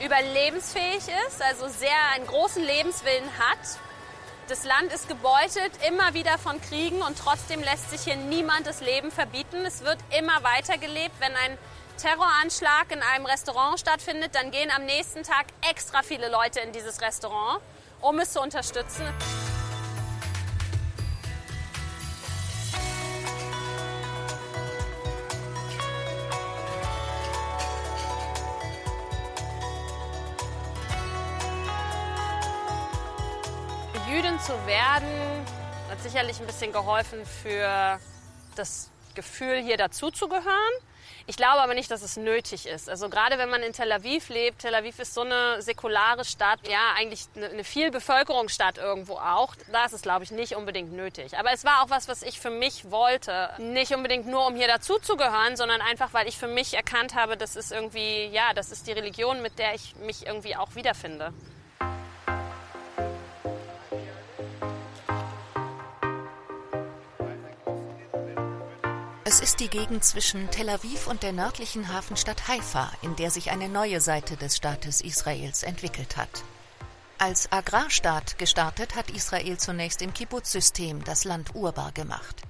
überlebensfähig 0.00 1.02
ist, 1.26 1.42
also 1.42 1.66
sehr 1.66 1.90
einen 2.14 2.28
großen 2.28 2.62
Lebenswillen 2.62 3.28
hat 3.38 3.58
das 4.48 4.64
Land 4.64 4.92
ist 4.92 5.08
gebeutet, 5.08 5.72
immer 5.86 6.14
wieder 6.14 6.38
von 6.38 6.60
Kriegen 6.60 7.02
und 7.02 7.18
trotzdem 7.18 7.60
lässt 7.60 7.90
sich 7.90 8.00
hier 8.02 8.16
niemand 8.16 8.66
das 8.66 8.80
Leben 8.80 9.10
verbieten. 9.10 9.64
Es 9.66 9.84
wird 9.84 9.98
immer 10.18 10.42
weiter 10.42 10.78
gelebt. 10.78 11.14
Wenn 11.18 11.34
ein 11.36 11.58
Terroranschlag 11.98 12.90
in 12.90 13.02
einem 13.02 13.26
Restaurant 13.26 13.78
stattfindet, 13.78 14.34
dann 14.34 14.50
gehen 14.50 14.70
am 14.74 14.86
nächsten 14.86 15.22
Tag 15.22 15.46
extra 15.70 16.02
viele 16.02 16.30
Leute 16.30 16.60
in 16.60 16.72
dieses 16.72 17.00
Restaurant, 17.02 17.60
um 18.00 18.18
es 18.20 18.32
zu 18.32 18.40
unterstützen. 18.40 19.06
Jüdin 34.10 34.40
zu 34.40 34.54
werden, 34.66 35.08
hat 35.90 36.00
sicherlich 36.02 36.40
ein 36.40 36.46
bisschen 36.46 36.72
geholfen 36.72 37.26
für 37.26 38.00
das 38.56 38.90
Gefühl, 39.14 39.62
hier 39.62 39.76
dazuzugehören. 39.76 40.72
Ich 41.26 41.36
glaube 41.36 41.60
aber 41.60 41.74
nicht, 41.74 41.90
dass 41.90 42.00
es 42.00 42.16
nötig 42.16 42.66
ist. 42.66 42.88
Also 42.88 43.10
gerade 43.10 43.36
wenn 43.36 43.50
man 43.50 43.62
in 43.62 43.74
Tel 43.74 43.92
Aviv 43.92 44.30
lebt, 44.30 44.60
Tel 44.60 44.74
Aviv 44.74 44.98
ist 44.98 45.12
so 45.12 45.20
eine 45.20 45.60
säkulare 45.60 46.24
Stadt, 46.24 46.58
ja 46.66 46.94
eigentlich 46.96 47.26
eine, 47.36 47.50
eine 47.50 47.64
Vielbevölkerungsstadt 47.64 48.78
irgendwo 48.78 49.14
auch. 49.14 49.54
Da 49.70 49.84
ist 49.84 49.92
es, 49.92 50.00
glaube 50.00 50.24
ich, 50.24 50.30
nicht 50.30 50.56
unbedingt 50.56 50.92
nötig. 50.92 51.36
Aber 51.38 51.52
es 51.52 51.66
war 51.66 51.82
auch 51.82 51.90
was, 51.90 52.08
was 52.08 52.22
ich 52.22 52.40
für 52.40 52.50
mich 52.50 52.90
wollte. 52.90 53.50
Nicht 53.58 53.94
unbedingt 53.94 54.26
nur, 54.26 54.46
um 54.46 54.56
hier 54.56 54.68
dazuzugehören, 54.68 55.56
sondern 55.56 55.82
einfach, 55.82 56.14
weil 56.14 56.26
ich 56.28 56.38
für 56.38 56.48
mich 56.48 56.72
erkannt 56.72 57.14
habe, 57.14 57.36
das 57.36 57.56
ist 57.56 57.72
irgendwie, 57.72 58.28
ja, 58.28 58.54
das 58.54 58.70
ist 58.70 58.86
die 58.86 58.92
Religion, 58.92 59.42
mit 59.42 59.58
der 59.58 59.74
ich 59.74 59.96
mich 59.96 60.26
irgendwie 60.26 60.56
auch 60.56 60.76
wiederfinde. 60.76 61.34
Die 69.60 69.68
Gegend 69.68 70.04
zwischen 70.04 70.50
Tel 70.50 70.68
Aviv 70.68 71.08
und 71.08 71.24
der 71.24 71.32
nördlichen 71.32 71.92
Hafenstadt 71.92 72.46
Haifa, 72.46 72.92
in 73.02 73.16
der 73.16 73.30
sich 73.30 73.50
eine 73.50 73.68
neue 73.68 74.00
Seite 74.00 74.36
des 74.36 74.56
Staates 74.56 75.00
Israels 75.00 75.64
entwickelt 75.64 76.16
hat. 76.16 76.44
Als 77.18 77.50
Agrarstaat 77.50 78.38
gestartet 78.38 78.94
hat 78.94 79.10
Israel 79.10 79.58
zunächst 79.58 80.00
im 80.02 80.14
Kibbutz-System 80.14 81.02
das 81.02 81.24
Land 81.24 81.56
urbar 81.56 81.90
gemacht. 81.90 82.42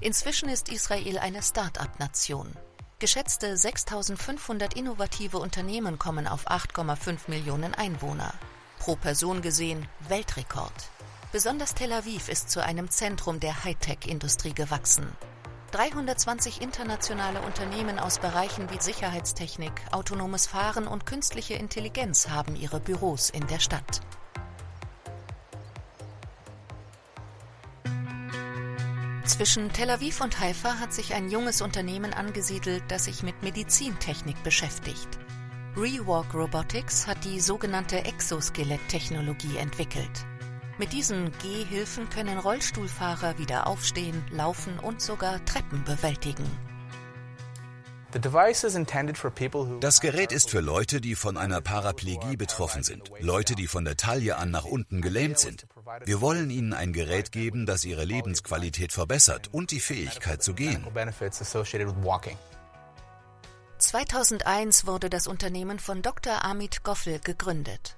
Inzwischen 0.00 0.48
ist 0.48 0.68
Israel 0.68 1.18
eine 1.18 1.42
Start-up-Nation. 1.42 2.52
Geschätzte 2.98 3.56
6500 3.56 4.74
innovative 4.74 5.38
Unternehmen 5.38 5.98
kommen 5.98 6.26
auf 6.26 6.50
8,5 6.50 7.28
Millionen 7.28 7.74
Einwohner. 7.74 8.34
Pro 8.80 8.96
Person 8.96 9.40
gesehen 9.40 9.86
Weltrekord. 10.08 10.90
Besonders 11.30 11.74
Tel 11.74 11.92
Aviv 11.92 12.28
ist 12.28 12.50
zu 12.50 12.62
einem 12.62 12.90
Zentrum 12.90 13.38
der 13.38 13.62
Hightech-Industrie 13.64 14.54
gewachsen. 14.54 15.06
320 15.76 16.62
internationale 16.62 17.42
Unternehmen 17.42 17.98
aus 17.98 18.18
Bereichen 18.18 18.70
wie 18.70 18.80
Sicherheitstechnik, 18.80 19.72
autonomes 19.90 20.46
Fahren 20.46 20.86
und 20.86 21.04
künstliche 21.04 21.52
Intelligenz 21.52 22.30
haben 22.30 22.56
ihre 22.56 22.80
Büros 22.80 23.28
in 23.28 23.46
der 23.46 23.58
Stadt. 23.58 24.00
Zwischen 29.26 29.70
Tel 29.70 29.90
Aviv 29.90 30.22
und 30.22 30.40
Haifa 30.40 30.78
hat 30.78 30.94
sich 30.94 31.12
ein 31.12 31.30
junges 31.30 31.60
Unternehmen 31.60 32.14
angesiedelt, 32.14 32.84
das 32.88 33.04
sich 33.04 33.22
mit 33.22 33.42
Medizintechnik 33.42 34.42
beschäftigt. 34.42 35.18
Rewalk 35.76 36.32
Robotics 36.32 37.06
hat 37.06 37.22
die 37.22 37.38
sogenannte 37.38 38.02
Exoskelett-Technologie 38.02 39.58
entwickelt. 39.58 40.24
Mit 40.78 40.92
diesen 40.92 41.32
Gehhilfen 41.38 42.10
können 42.10 42.38
Rollstuhlfahrer 42.38 43.38
wieder 43.38 43.66
aufstehen, 43.66 44.22
laufen 44.30 44.78
und 44.78 45.00
sogar 45.00 45.42
Treppen 45.46 45.82
bewältigen. 45.84 46.44
Das 49.80 50.00
Gerät 50.00 50.32
ist 50.32 50.50
für 50.50 50.60
Leute, 50.60 51.00
die 51.00 51.14
von 51.14 51.36
einer 51.36 51.60
Paraplegie 51.60 52.36
betroffen 52.36 52.82
sind, 52.82 53.10
Leute, 53.20 53.54
die 53.54 53.66
von 53.66 53.84
der 53.84 53.96
Taille 53.96 54.36
an 54.36 54.50
nach 54.50 54.64
unten 54.64 55.00
gelähmt 55.00 55.38
sind. 55.38 55.66
Wir 56.04 56.20
wollen 56.20 56.50
ihnen 56.50 56.72
ein 56.72 56.92
Gerät 56.92 57.32
geben, 57.32 57.66
das 57.66 57.84
ihre 57.84 58.04
Lebensqualität 58.04 58.92
verbessert 58.92 59.48
und 59.52 59.70
die 59.70 59.80
Fähigkeit 59.80 60.42
zu 60.42 60.54
gehen. 60.54 60.86
2001 63.78 64.86
wurde 64.86 65.10
das 65.10 65.26
Unternehmen 65.26 65.78
von 65.78 66.02
Dr. 66.02 66.44
Amit 66.44 66.84
Goffel 66.84 67.18
gegründet. 67.20 67.95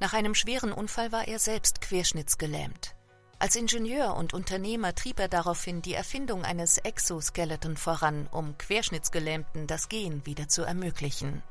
Nach 0.00 0.12
einem 0.12 0.34
schweren 0.34 0.72
Unfall 0.72 1.12
war 1.12 1.26
er 1.26 1.38
selbst 1.38 1.80
querschnittsgelähmt. 1.80 2.94
Als 3.40 3.54
Ingenieur 3.54 4.16
und 4.16 4.34
Unternehmer 4.34 4.94
trieb 4.94 5.20
er 5.20 5.28
daraufhin 5.28 5.80
die 5.82 5.94
Erfindung 5.94 6.44
eines 6.44 6.78
Exoskeleton 6.78 7.76
voran, 7.76 8.28
um 8.32 8.58
Querschnittsgelähmten 8.58 9.66
das 9.66 9.88
Gehen 9.88 10.26
wieder 10.26 10.48
zu 10.48 10.62
ermöglichen. 10.62 11.42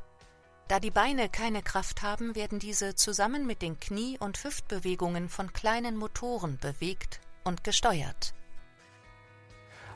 Da 0.67 0.81
die 0.81 0.91
Beine 0.91 1.29
keine 1.29 1.61
Kraft 1.61 2.01
haben, 2.01 2.35
werden 2.35 2.59
diese 2.59 2.95
zusammen 2.95 3.47
mit 3.47 3.61
den 3.61 3.79
Knie- 3.79 4.17
und 4.19 4.43
Hüftbewegungen 4.43 5.29
von 5.29 5.53
kleinen 5.53 5.95
Motoren 5.95 6.57
bewegt 6.57 7.21
und 7.45 7.63
gesteuert. 7.63 8.33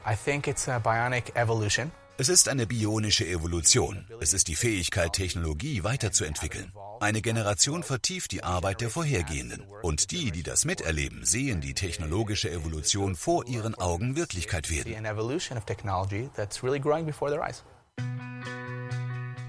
I 0.09 0.15
think 0.15 0.47
it's 0.47 0.69
a 0.69 0.79
bionic 0.79 1.35
evolution. 1.35 1.91
Es 2.17 2.29
ist 2.29 2.49
eine 2.49 2.67
bionische 2.67 3.25
Evolution. 3.25 4.05
Es 4.19 4.33
ist 4.33 4.47
die 4.47 4.55
Fähigkeit, 4.55 5.13
Technologie 5.13 5.83
weiterzuentwickeln. 5.83 6.71
Eine 6.99 7.21
Generation 7.21 7.83
vertieft 7.83 8.31
die 8.31 8.43
Arbeit 8.43 8.81
der 8.81 8.89
vorhergehenden. 8.89 9.63
Und 9.81 10.11
die, 10.11 10.31
die 10.31 10.43
das 10.43 10.65
miterleben, 10.65 11.25
sehen 11.25 11.61
die 11.61 11.73
technologische 11.73 12.51
Evolution 12.51 13.15
vor 13.15 13.47
ihren 13.47 13.73
Augen 13.75 14.15
Wirklichkeit 14.15 14.69
werden. 14.69 14.93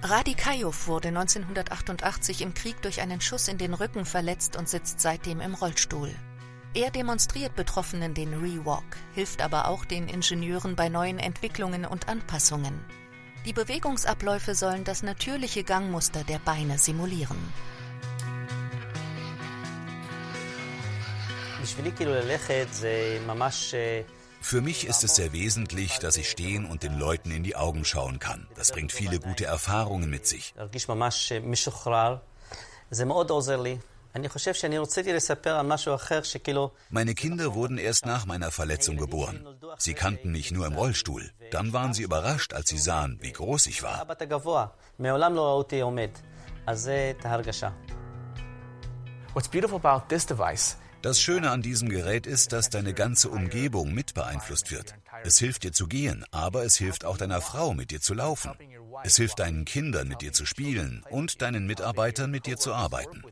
Radi 0.04 0.34
Kayow 0.34 0.86
wurde 0.88 1.08
1988 1.08 2.40
im 2.40 2.54
Krieg 2.54 2.80
durch 2.82 3.00
einen 3.00 3.20
Schuss 3.20 3.48
in 3.48 3.58
den 3.58 3.74
Rücken 3.74 4.04
verletzt 4.04 4.56
und 4.56 4.68
sitzt 4.68 5.00
seitdem 5.00 5.40
im 5.40 5.54
Rollstuhl. 5.54 6.10
Er 6.74 6.90
demonstriert 6.90 7.54
Betroffenen 7.54 8.14
den 8.14 8.32
Rewalk, 8.32 8.96
hilft 9.14 9.42
aber 9.42 9.68
auch 9.68 9.84
den 9.84 10.08
Ingenieuren 10.08 10.74
bei 10.74 10.88
neuen 10.88 11.18
Entwicklungen 11.18 11.84
und 11.84 12.08
Anpassungen. 12.08 12.82
Die 13.44 13.52
Bewegungsabläufe 13.52 14.54
sollen 14.54 14.82
das 14.82 15.02
natürliche 15.02 15.64
Gangmuster 15.64 16.24
der 16.24 16.38
Beine 16.38 16.78
simulieren. 16.78 17.36
Für 24.40 24.62
mich 24.62 24.86
ist 24.86 25.04
es 25.04 25.14
sehr 25.16 25.34
wesentlich, 25.34 25.98
dass 25.98 26.16
ich 26.16 26.30
stehen 26.30 26.64
und 26.64 26.82
den 26.82 26.98
Leuten 26.98 27.32
in 27.32 27.42
die 27.42 27.54
Augen 27.54 27.84
schauen 27.84 28.18
kann. 28.18 28.48
Das 28.56 28.72
bringt 28.72 28.92
viele 28.92 29.20
gute 29.20 29.44
Erfahrungen 29.44 30.08
mit 30.08 30.26
sich. 30.26 30.54
Meine 36.90 37.14
Kinder 37.14 37.54
wurden 37.54 37.78
erst 37.78 38.06
nach 38.06 38.26
meiner 38.26 38.50
Verletzung 38.50 38.96
geboren. 38.96 39.46
Sie 39.78 39.94
kannten 39.94 40.32
mich 40.32 40.50
nur 40.50 40.66
im 40.66 40.74
Rollstuhl. 40.74 41.30
Dann 41.50 41.72
waren 41.72 41.94
sie 41.94 42.02
überrascht, 42.02 42.52
als 42.52 42.68
sie 42.68 42.78
sahen, 42.78 43.18
wie 43.20 43.32
groß 43.32 43.66
ich 43.66 43.82
war. 43.82 44.06
Das 51.02 51.20
Schöne 51.20 51.50
an 51.50 51.62
diesem 51.62 51.88
Gerät 51.88 52.28
ist, 52.28 52.52
dass 52.52 52.70
deine 52.70 52.94
ganze 52.94 53.28
Umgebung 53.28 53.92
mit 53.92 54.14
beeinflusst 54.14 54.70
wird. 54.70 54.94
Es 55.24 55.38
hilft 55.38 55.64
dir 55.64 55.72
zu 55.72 55.88
gehen, 55.88 56.24
aber 56.30 56.64
es 56.64 56.76
hilft 56.76 57.04
auch 57.04 57.16
deiner 57.16 57.40
Frau, 57.40 57.74
mit 57.74 57.90
dir 57.90 58.00
zu 58.00 58.14
laufen. 58.14 58.52
Es 59.02 59.16
hilft 59.16 59.40
deinen 59.40 59.64
Kindern, 59.64 60.06
mit 60.06 60.20
dir 60.20 60.32
zu 60.32 60.46
spielen 60.46 61.04
und 61.10 61.42
deinen 61.42 61.66
Mitarbeitern, 61.66 62.30
mit 62.30 62.46
dir 62.46 62.56
zu 62.56 62.72
arbeiten. 62.72 63.24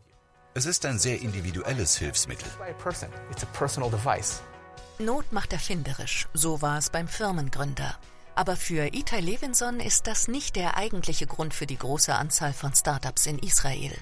Es 0.52 0.66
ist 0.66 0.84
ein 0.84 0.98
sehr 0.98 1.20
individuelles 1.20 1.96
Hilfsmittel. 1.96 2.48
Not 4.98 5.32
macht 5.32 5.52
erfinderisch, 5.52 6.26
so 6.34 6.60
war 6.60 6.76
es 6.76 6.90
beim 6.90 7.06
Firmengründer. 7.06 7.96
Aber 8.34 8.56
für 8.56 8.92
Itai 8.92 9.20
Levinson 9.20 9.80
ist 9.80 10.06
das 10.06 10.26
nicht 10.26 10.56
der 10.56 10.76
eigentliche 10.76 11.26
Grund 11.26 11.54
für 11.54 11.66
die 11.66 11.78
große 11.78 12.14
Anzahl 12.14 12.52
von 12.52 12.74
Startups 12.74 13.26
in 13.26 13.38
Israel. 13.38 13.92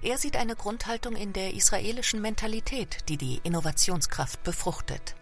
Er 0.00 0.18
sieht 0.18 0.36
eine 0.36 0.54
Grundhaltung 0.54 1.16
in 1.16 1.32
der 1.32 1.54
israelischen 1.54 2.22
Mentalität, 2.22 3.08
die 3.08 3.16
die 3.16 3.40
Innovationskraft 3.42 4.42
befruchtet. 4.44 5.16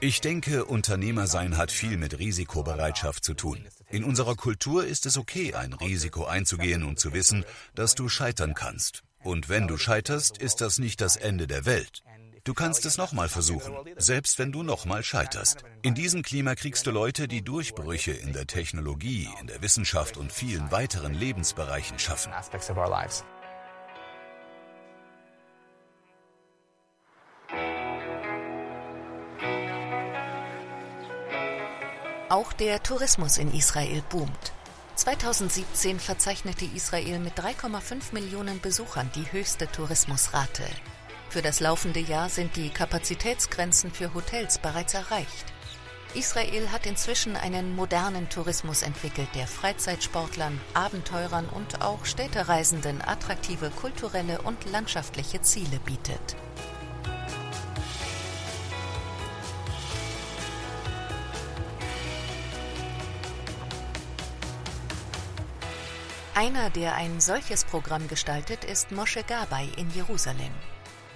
Ich 0.00 0.20
denke, 0.20 0.64
Unternehmersein 0.64 1.56
hat 1.58 1.70
viel 1.70 1.96
mit 1.96 2.18
Risikobereitschaft 2.18 3.24
zu 3.24 3.34
tun. 3.34 3.68
In 3.88 4.04
unserer 4.04 4.34
Kultur 4.34 4.84
ist 4.84 5.06
es 5.06 5.16
okay, 5.16 5.54
ein 5.54 5.72
Risiko 5.72 6.24
einzugehen 6.24 6.82
und 6.82 6.98
zu 6.98 7.12
wissen, 7.12 7.44
dass 7.74 7.94
du 7.94 8.08
scheitern 8.08 8.54
kannst. 8.54 9.02
Und 9.22 9.48
wenn 9.48 9.68
du 9.68 9.76
scheiterst, 9.76 10.38
ist 10.38 10.60
das 10.60 10.78
nicht 10.78 11.00
das 11.00 11.16
Ende 11.16 11.46
der 11.46 11.66
Welt. 11.66 12.02
Du 12.42 12.54
kannst 12.54 12.86
es 12.86 12.96
nochmal 12.96 13.28
versuchen, 13.28 13.74
selbst 13.96 14.38
wenn 14.38 14.52
du 14.52 14.62
nochmal 14.62 15.02
scheiterst. 15.02 15.64
In 15.82 15.94
diesem 15.94 16.22
Klima 16.22 16.54
kriegst 16.54 16.86
du 16.86 16.92
Leute, 16.92 17.26
die 17.26 17.42
Durchbrüche 17.42 18.12
in 18.12 18.32
der 18.32 18.46
Technologie, 18.46 19.28
in 19.40 19.48
der 19.48 19.62
Wissenschaft 19.62 20.16
und 20.16 20.30
vielen 20.30 20.70
weiteren 20.70 21.12
Lebensbereichen 21.12 21.98
schaffen. 21.98 22.32
Auch 32.28 32.52
der 32.52 32.82
Tourismus 32.82 33.38
in 33.38 33.54
Israel 33.54 34.02
boomt. 34.08 34.52
2017 34.96 36.00
verzeichnete 36.00 36.64
Israel 36.64 37.20
mit 37.20 37.38
3,5 37.38 38.12
Millionen 38.12 38.60
Besuchern 38.60 39.08
die 39.14 39.30
höchste 39.30 39.70
Tourismusrate. 39.70 40.64
Für 41.28 41.40
das 41.40 41.60
laufende 41.60 42.00
Jahr 42.00 42.28
sind 42.28 42.56
die 42.56 42.70
Kapazitätsgrenzen 42.70 43.92
für 43.92 44.12
Hotels 44.12 44.58
bereits 44.58 44.94
erreicht. 44.94 45.52
Israel 46.14 46.72
hat 46.72 46.86
inzwischen 46.86 47.36
einen 47.36 47.76
modernen 47.76 48.28
Tourismus 48.28 48.82
entwickelt, 48.82 49.28
der 49.36 49.46
Freizeitsportlern, 49.46 50.60
Abenteurern 50.74 51.48
und 51.48 51.80
auch 51.80 52.04
Städtereisenden 52.06 53.02
attraktive 53.02 53.70
kulturelle 53.70 54.42
und 54.42 54.68
landschaftliche 54.72 55.42
Ziele 55.42 55.78
bietet. 55.84 56.34
Einer, 66.36 66.68
der 66.68 66.94
ein 66.96 67.18
solches 67.18 67.64
Programm 67.64 68.08
gestaltet, 68.08 68.62
ist 68.62 68.92
Moshe 68.92 69.22
Gabay 69.22 69.70
in 69.78 69.90
Jerusalem. 69.92 70.52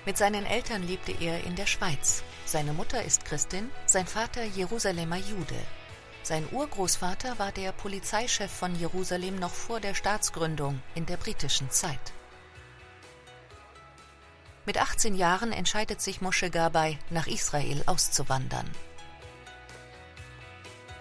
Mit 0.06 0.16
seinen 0.16 0.46
Eltern 0.46 0.83
lebte 0.83 1.12
er 1.12 1.44
in 1.44 1.56
der 1.56 1.66
Schweiz. 1.66 2.22
Seine 2.46 2.72
Mutter 2.72 3.02
ist 3.02 3.26
Christin, 3.26 3.70
sein 3.85 4.06
Vater 4.06 4.42
Jerusalemer 4.42 5.18
Jude. 5.18 5.61
Sein 6.22 6.48
Urgroßvater 6.50 7.38
war 7.38 7.52
der 7.52 7.72
Polizeichef 7.72 8.50
von 8.50 8.74
Jerusalem 8.76 9.38
noch 9.38 9.52
vor 9.52 9.78
der 9.78 9.92
Staatsgründung 9.92 10.80
in 10.94 11.04
der 11.04 11.18
britischen 11.18 11.68
Zeit. 11.68 12.14
Mit 14.64 14.80
18 14.80 15.14
Jahren 15.14 15.52
entscheidet 15.52 16.00
sich 16.00 16.22
Moshe 16.22 16.48
Gabay, 16.48 16.98
nach 17.11 17.26
Israel 17.26 17.83
auszuwandern. 17.85 18.70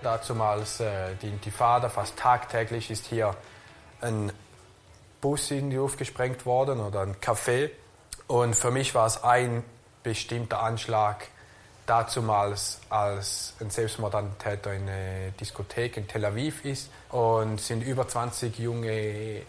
Dazumals 0.04 0.82
äh, 0.82 1.16
die 1.22 1.30
Intifada, 1.30 1.88
fast 1.88 2.18
tagtäglich 2.18 2.92
ist 2.92 3.06
hier 3.06 3.34
ein 4.02 4.32
Bus 5.22 5.52
in 5.52 5.70
die 5.70 5.76
Luft 5.76 5.98
gesprengt 5.98 6.46
worden 6.46 6.80
oder 6.80 7.02
ein 7.02 7.16
Café. 7.16 7.72
Und 8.28 8.56
für 8.56 8.72
mich 8.72 8.96
war 8.96 9.08
es 9.08 9.24
ein 9.24 9.64
bestimmter 10.04 10.62
Anschlag 10.62 11.28
dazumals, 11.86 12.80
als 12.90 13.56
ein 13.60 13.70
Selbstmordattentäter 13.70 14.74
in 14.74 14.88
eine 14.88 15.32
Diskothek 15.40 15.98
in 15.98 16.08
Tel 16.08 16.26
Aviv 16.26 16.64
ist. 16.64 16.90
Und 17.10 17.60
sind 17.60 17.82
über 17.82 18.08
20 18.08 18.58
junge 18.60 18.92
äh, 18.92 19.44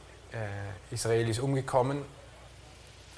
Israelis 0.90 1.38
umgekommen, 1.38 1.98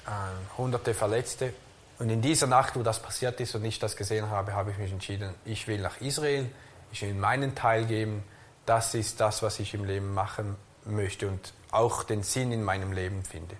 äh, 0.05 0.57
hunderte 0.57 0.93
Verletzte. 0.93 1.53
Und 1.99 2.09
in 2.09 2.21
dieser 2.21 2.47
Nacht, 2.47 2.75
wo 2.75 2.83
das 2.83 3.01
passiert 3.01 3.39
ist 3.39 3.55
und 3.55 3.63
ich 3.63 3.79
das 3.79 3.95
gesehen 3.95 4.29
habe, 4.29 4.53
habe 4.53 4.71
ich 4.71 4.77
mich 4.77 4.91
entschieden, 4.91 5.33
ich 5.45 5.67
will 5.67 5.79
nach 5.79 6.01
Israel, 6.01 6.49
ich 6.91 7.01
will 7.01 7.13
meinen 7.13 7.55
Teil 7.55 7.85
geben. 7.85 8.23
Das 8.65 8.93
ist 8.93 9.21
das, 9.21 9.41
was 9.41 9.59
ich 9.59 9.73
im 9.73 9.85
Leben 9.85 10.13
machen 10.13 10.55
möchte 10.85 11.27
und 11.27 11.53
auch 11.71 12.03
den 12.03 12.23
Sinn 12.23 12.51
in 12.51 12.63
meinem 12.63 12.91
Leben 12.91 13.23
finde. 13.23 13.55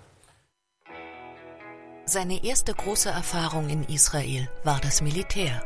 Seine 2.06 2.44
erste 2.44 2.74
große 2.74 3.10
Erfahrung 3.10 3.70
in 3.70 3.84
Israel 3.86 4.50
war 4.64 4.80
das 4.82 5.02
Militär. 5.02 5.64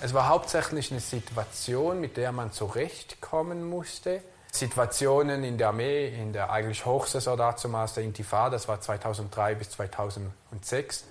Es 0.00 0.12
war 0.12 0.28
hauptsächlich 0.28 0.90
eine 0.90 1.00
Situation, 1.00 2.00
mit 2.00 2.18
der 2.18 2.30
man 2.30 2.52
zurechtkommen 2.52 3.64
musste. 3.64 4.22
Situationen 4.52 5.44
in 5.44 5.56
der 5.56 5.68
Armee, 5.68 6.08
in 6.08 6.32
der 6.32 6.50
eigentlich 6.50 6.84
Hochsaison 6.84 7.38
damals 7.38 7.94
der 7.94 8.04
Intifada, 8.04 8.50
das 8.50 8.68
war 8.68 8.80
2003 8.80 9.54
bis 9.54 9.70
2006. 9.70 11.04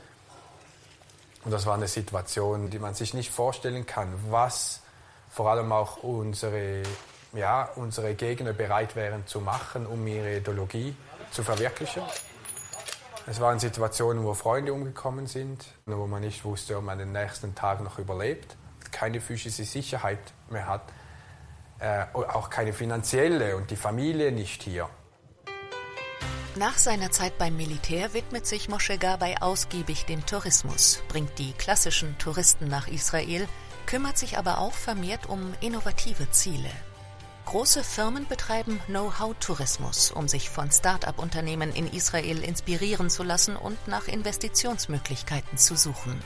Und 1.44 1.52
das 1.52 1.66
war 1.66 1.74
eine 1.74 1.88
Situation, 1.88 2.70
die 2.70 2.80
man 2.80 2.94
sich 2.94 3.14
nicht 3.14 3.32
vorstellen 3.32 3.86
kann, 3.86 4.14
was 4.30 4.82
vor 5.30 5.50
allem 5.50 5.72
auch 5.72 5.98
unsere, 6.04 6.84
ja, 7.34 7.70
unsere 7.76 8.14
Gegner 8.16 8.54
bereit 8.54 8.96
wären 8.96 9.26
zu 9.28 9.42
machen, 9.42 9.86
um 9.86 10.06
ihre 10.08 10.38
Ideologie 10.38 10.96
zu 11.32 11.44
verwirklichen. 11.44 12.04
Es 13.26 13.40
waren 13.40 13.58
Situationen, 13.60 14.24
wo 14.24 14.34
Freunde 14.34 14.74
umgekommen 14.74 15.28
sind, 15.28 15.66
wo 15.86 16.08
man 16.08 16.22
nicht 16.22 16.44
wusste, 16.44 16.78
ob 16.78 16.84
man 16.84 16.98
den 16.98 17.12
nächsten 17.12 17.56
Tag 17.56 17.82
noch 17.82 17.98
überlebt, 17.98 18.58
keine 18.92 19.22
physische 19.22 19.64
Sicherheit 19.64 20.20
mehr 20.50 20.68
hat, 20.68 20.84
äh, 21.80 22.06
auch 22.14 22.50
keine 22.50 22.74
finanzielle 22.74 23.56
und 23.56 23.72
die 23.72 23.76
Familie 23.76 24.32
nicht 24.32 24.64
hier. 24.64 24.90
Nach 26.56 26.78
seiner 26.78 27.10
Zeit 27.12 27.40
beim 27.40 27.58
Militär 27.58 28.14
widmet 28.14 28.46
sich 28.46 28.70
Moshe 28.70 28.98
Gabay 29.00 29.38
ausgiebig 29.40 30.06
dem 30.06 30.24
Tourismus, 30.26 31.02
bringt 31.08 31.40
die 31.40 31.54
klassischen 31.54 32.16
Touristen 32.20 32.68
nach 32.68 32.88
Israel, 32.88 33.48
kümmert 33.88 34.18
sich 34.18 34.38
aber 34.38 34.60
auch 34.60 34.74
vermehrt 34.74 35.28
um 35.28 35.54
innovative 35.62 36.30
Ziele. 36.30 36.70
Große 37.46 37.84
Firmen 37.84 38.28
betreiben 38.28 38.80
Know-how-Tourismus, 38.88 40.12
um 40.12 40.28
sich 40.28 40.50
von 40.50 40.72
Start-up-Unternehmen 40.72 41.74
in 41.74 41.92
Israel 41.92 42.44
inspirieren 42.44 43.10
zu 43.10 43.24
lassen 43.24 43.56
und 43.56 43.88
nach 43.88 44.08
Investitionsmöglichkeiten 44.08 45.58
zu 45.58 45.76
suchen. 45.76 46.24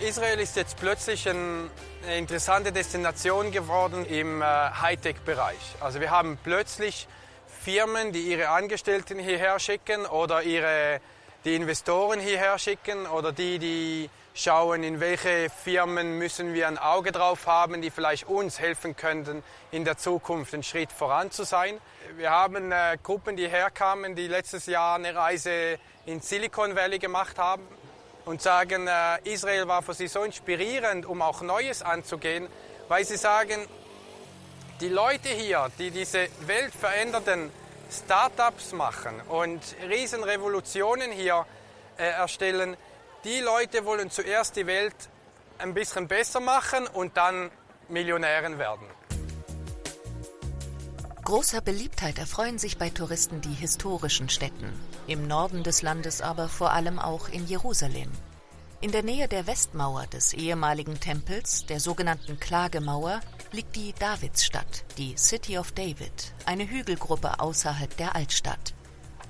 Israel 0.00 0.40
ist 0.40 0.56
jetzt 0.56 0.78
plötzlich 0.78 1.28
eine 1.28 1.70
interessante 2.16 2.72
Destination 2.72 3.52
geworden 3.52 4.04
im 4.06 4.42
äh, 4.42 4.44
Hightech-Bereich. 4.44 5.76
Also 5.80 6.00
wir 6.00 6.10
haben 6.10 6.38
plötzlich 6.42 7.06
Firmen, 7.46 8.12
die 8.12 8.22
ihre 8.22 8.48
Angestellten 8.48 9.18
hierher 9.18 9.58
schicken 9.58 10.06
oder 10.06 10.42
ihre, 10.42 11.00
die 11.44 11.54
Investoren 11.54 12.18
hierher 12.18 12.58
schicken 12.58 13.06
oder 13.06 13.32
die, 13.32 13.58
die 13.58 14.10
schauen, 14.40 14.82
in 14.82 15.00
welche 15.00 15.50
Firmen 15.50 16.16
müssen 16.16 16.54
wir 16.54 16.66
ein 16.66 16.78
Auge 16.78 17.12
drauf 17.12 17.46
haben, 17.46 17.82
die 17.82 17.90
vielleicht 17.90 18.26
uns 18.26 18.58
helfen 18.58 18.96
könnten, 18.96 19.42
in 19.70 19.84
der 19.84 19.98
Zukunft 19.98 20.54
einen 20.54 20.62
Schritt 20.62 20.92
voran 20.92 21.30
zu 21.30 21.44
sein. 21.44 21.78
Wir 22.16 22.30
haben 22.30 22.72
äh, 22.72 22.96
Gruppen, 23.02 23.36
die 23.36 23.48
herkamen, 23.48 24.16
die 24.16 24.28
letztes 24.28 24.64
Jahr 24.64 24.96
eine 24.96 25.14
Reise 25.14 25.78
in 26.06 26.22
Silicon 26.22 26.74
Valley 26.74 26.98
gemacht 26.98 27.38
haben 27.38 27.62
und 28.24 28.40
sagen, 28.40 28.86
äh, 28.86 29.18
Israel 29.24 29.68
war 29.68 29.82
für 29.82 29.92
sie 29.92 30.08
so 30.08 30.22
inspirierend, 30.22 31.04
um 31.04 31.20
auch 31.20 31.42
Neues 31.42 31.82
anzugehen, 31.82 32.48
weil 32.88 33.04
sie 33.04 33.18
sagen, 33.18 33.66
die 34.80 34.88
Leute 34.88 35.28
hier, 35.28 35.70
die 35.78 35.90
diese 35.90 36.28
weltverändernden 36.46 37.50
Startups 37.92 38.72
machen 38.72 39.20
und 39.28 39.60
Riesenrevolutionen 39.86 41.12
hier 41.12 41.44
äh, 41.98 42.04
erstellen, 42.04 42.78
die 43.24 43.40
Leute 43.40 43.84
wollen 43.84 44.10
zuerst 44.10 44.56
die 44.56 44.66
Welt 44.66 44.94
ein 45.58 45.74
bisschen 45.74 46.08
besser 46.08 46.40
machen 46.40 46.86
und 46.86 47.16
dann 47.16 47.50
Millionären 47.88 48.58
werden. 48.58 48.86
Großer 51.24 51.60
Beliebtheit 51.60 52.18
erfreuen 52.18 52.58
sich 52.58 52.78
bei 52.78 52.90
Touristen 52.90 53.40
die 53.40 53.52
historischen 53.52 54.28
Städten, 54.28 54.72
im 55.06 55.28
Norden 55.28 55.62
des 55.62 55.82
Landes 55.82 56.22
aber 56.22 56.48
vor 56.48 56.72
allem 56.72 56.98
auch 56.98 57.28
in 57.28 57.46
Jerusalem. 57.46 58.10
In 58.80 58.92
der 58.92 59.02
Nähe 59.02 59.28
der 59.28 59.46
Westmauer 59.46 60.06
des 60.06 60.32
ehemaligen 60.32 60.98
Tempels, 60.98 61.66
der 61.66 61.80
sogenannten 61.80 62.40
Klagemauer, 62.40 63.20
liegt 63.52 63.76
die 63.76 63.92
Davidsstadt, 63.92 64.84
die 64.96 65.16
City 65.18 65.58
of 65.58 65.72
David, 65.72 66.32
eine 66.46 66.68
Hügelgruppe 66.68 67.38
außerhalb 67.38 67.94
der 67.98 68.16
Altstadt. 68.16 68.74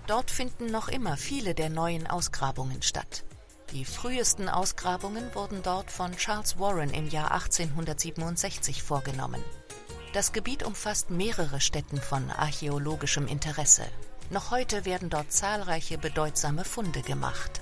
Dort 0.07 0.31
finden 0.31 0.67
noch 0.67 0.89
immer 0.89 1.17
viele 1.17 1.55
der 1.55 1.69
neuen 1.69 2.07
Ausgrabungen 2.07 2.83
statt. 2.83 3.25
Die 3.73 3.85
frühesten 3.85 4.49
Ausgrabungen 4.49 5.33
wurden 5.33 5.63
dort 5.63 5.93
von 5.93 6.17
Charles 6.17 6.59
Warren 6.59 6.91
im 6.91 7.09
Jahr 7.09 7.31
1867 7.31 8.83
vorgenommen. 8.83 9.45
Das 10.13 10.33
Gebiet 10.33 10.65
umfasst 10.65 11.11
mehrere 11.11 11.61
Stätten 11.61 12.01
von 12.01 12.31
archäologischem 12.33 13.29
Interesse. 13.29 13.85
Noch 14.31 14.51
heute 14.51 14.85
werden 14.85 15.09
dort 15.09 15.33
zahlreiche 15.33 15.99
bedeutsame 15.99 16.65
Funde 16.65 17.03
gemacht. 17.03 17.61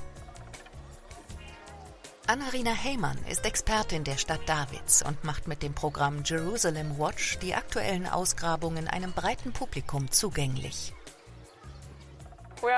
Anna-Rina 2.27 2.73
Heymann 2.73 3.19
ist 3.31 3.45
Expertin 3.45 4.05
der 4.05 4.17
Stadt 4.17 4.47
Davids 4.47 5.03
und 5.03 5.25
macht 5.25 5.47
mit 5.47 5.63
dem 5.63 5.75
Programm 5.75 6.23
Jerusalem 6.25 6.99
Watch 6.99 7.39
die 7.39 7.55
aktuellen 7.55 8.07
Ausgrabungen 8.07 8.89
einem 8.89 9.13
breiten 9.13 9.53
Publikum 9.53 10.11
zugänglich. 10.11 10.95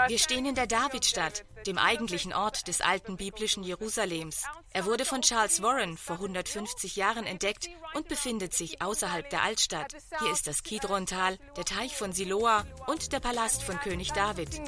Wir 0.09 0.19
stehen 0.19 0.47
in 0.47 0.55
der 0.55 0.67
Davidstadt, 0.67 1.45
dem 1.67 1.79
eigentlichen 1.79 2.33
Ort 2.33 2.69
des 2.69 2.81
alten 2.81 3.17
biblischen 3.17 3.63
Jerusalems. 3.63 4.45
Er 4.73 4.85
wurde 4.85 5.05
von 5.05 5.23
Charles 5.23 5.63
Warren 5.63 5.97
vor 5.97 6.17
150 6.17 6.97
Jahren 6.97 7.27
entdeckt 7.27 7.69
und 7.95 8.09
befindet 8.09 8.55
sich 8.55 8.83
außerhalb 8.83 9.29
der 9.31 9.43
Altstadt. 9.43 9.95
Hier 10.21 10.33
ist 10.33 10.47
das 10.47 10.63
Kidrontal, 10.63 11.39
der 11.57 11.65
Teich 11.65 11.97
von 11.97 12.13
Siloa 12.13 12.65
und 12.87 13.13
der 13.13 13.21
Palast 13.21 13.63
von 13.63 13.79
König 13.81 14.13
David. 14.13 14.61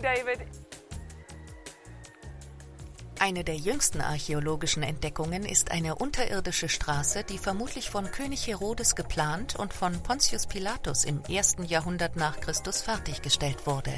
Eine 3.18 3.44
der 3.44 3.56
jüngsten 3.56 4.00
archäologischen 4.00 4.82
Entdeckungen 4.82 5.44
ist 5.44 5.70
eine 5.70 5.94
unterirdische 5.94 6.68
Straße, 6.68 7.22
die 7.22 7.38
vermutlich 7.38 7.88
von 7.88 8.10
König 8.10 8.48
Herodes 8.48 8.96
geplant 8.96 9.54
und 9.54 9.72
von 9.72 10.02
Pontius 10.02 10.48
Pilatus 10.48 11.04
im 11.04 11.22
ersten 11.26 11.62
Jahrhundert 11.62 12.16
nach 12.16 12.40
Christus 12.40 12.82
fertiggestellt 12.82 13.64
wurde. 13.64 13.94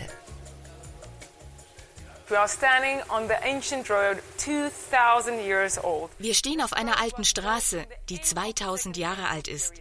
Wir 6.19 6.35
stehen 6.35 6.63
auf 6.63 6.73
einer 6.73 7.01
alten 7.01 7.25
Straße, 7.25 7.87
die 8.09 8.21
2000 8.21 8.97
Jahre 8.97 9.29
alt 9.29 9.47
ist. 9.47 9.75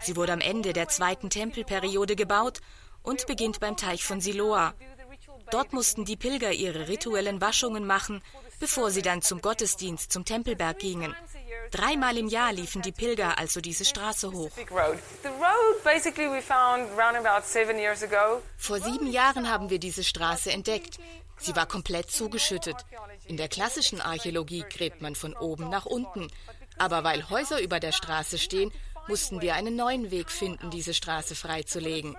Sie 0.00 0.14
wurde 0.16 0.32
am 0.32 0.40
Ende 0.40 0.72
der 0.72 0.88
zweiten 0.88 1.30
Tempelperiode 1.30 2.14
gebaut 2.14 2.60
und 3.02 3.26
beginnt 3.26 3.60
beim 3.60 3.76
Teich 3.76 4.04
von 4.04 4.20
Siloa. 4.20 4.74
Dort 5.50 5.72
mussten 5.72 6.04
die 6.04 6.16
Pilger 6.16 6.52
ihre 6.52 6.88
rituellen 6.88 7.40
Waschungen 7.40 7.86
machen, 7.86 8.22
bevor 8.60 8.90
sie 8.90 9.02
dann 9.02 9.22
zum 9.22 9.40
Gottesdienst 9.40 10.12
zum 10.12 10.24
Tempelberg 10.24 10.78
gingen. 10.78 11.14
Dreimal 11.70 12.16
im 12.18 12.28
Jahr 12.28 12.52
liefen 12.52 12.82
die 12.82 12.92
Pilger 12.92 13.38
also 13.38 13.60
diese 13.60 13.84
Straße 13.84 14.30
hoch. 14.30 14.50
Vor 18.58 18.80
sieben 18.80 19.06
Jahren 19.06 19.50
haben 19.50 19.70
wir 19.70 19.78
diese 19.78 20.04
Straße 20.04 20.50
entdeckt. 20.50 20.98
Sie 21.38 21.54
war 21.54 21.66
komplett 21.66 22.10
zugeschüttet. 22.10 22.76
In 23.26 23.36
der 23.36 23.48
klassischen 23.48 24.00
Archäologie 24.00 24.64
gräbt 24.68 25.00
man 25.02 25.14
von 25.14 25.34
oben 25.34 25.68
nach 25.68 25.86
unten. 25.86 26.28
Aber 26.78 27.04
weil 27.04 27.28
Häuser 27.30 27.60
über 27.60 27.80
der 27.80 27.92
Straße 27.92 28.38
stehen, 28.38 28.72
mussten 29.08 29.40
wir 29.40 29.54
einen 29.54 29.76
neuen 29.76 30.10
Weg 30.10 30.30
finden, 30.30 30.70
diese 30.70 30.94
Straße 30.94 31.34
freizulegen. 31.34 32.16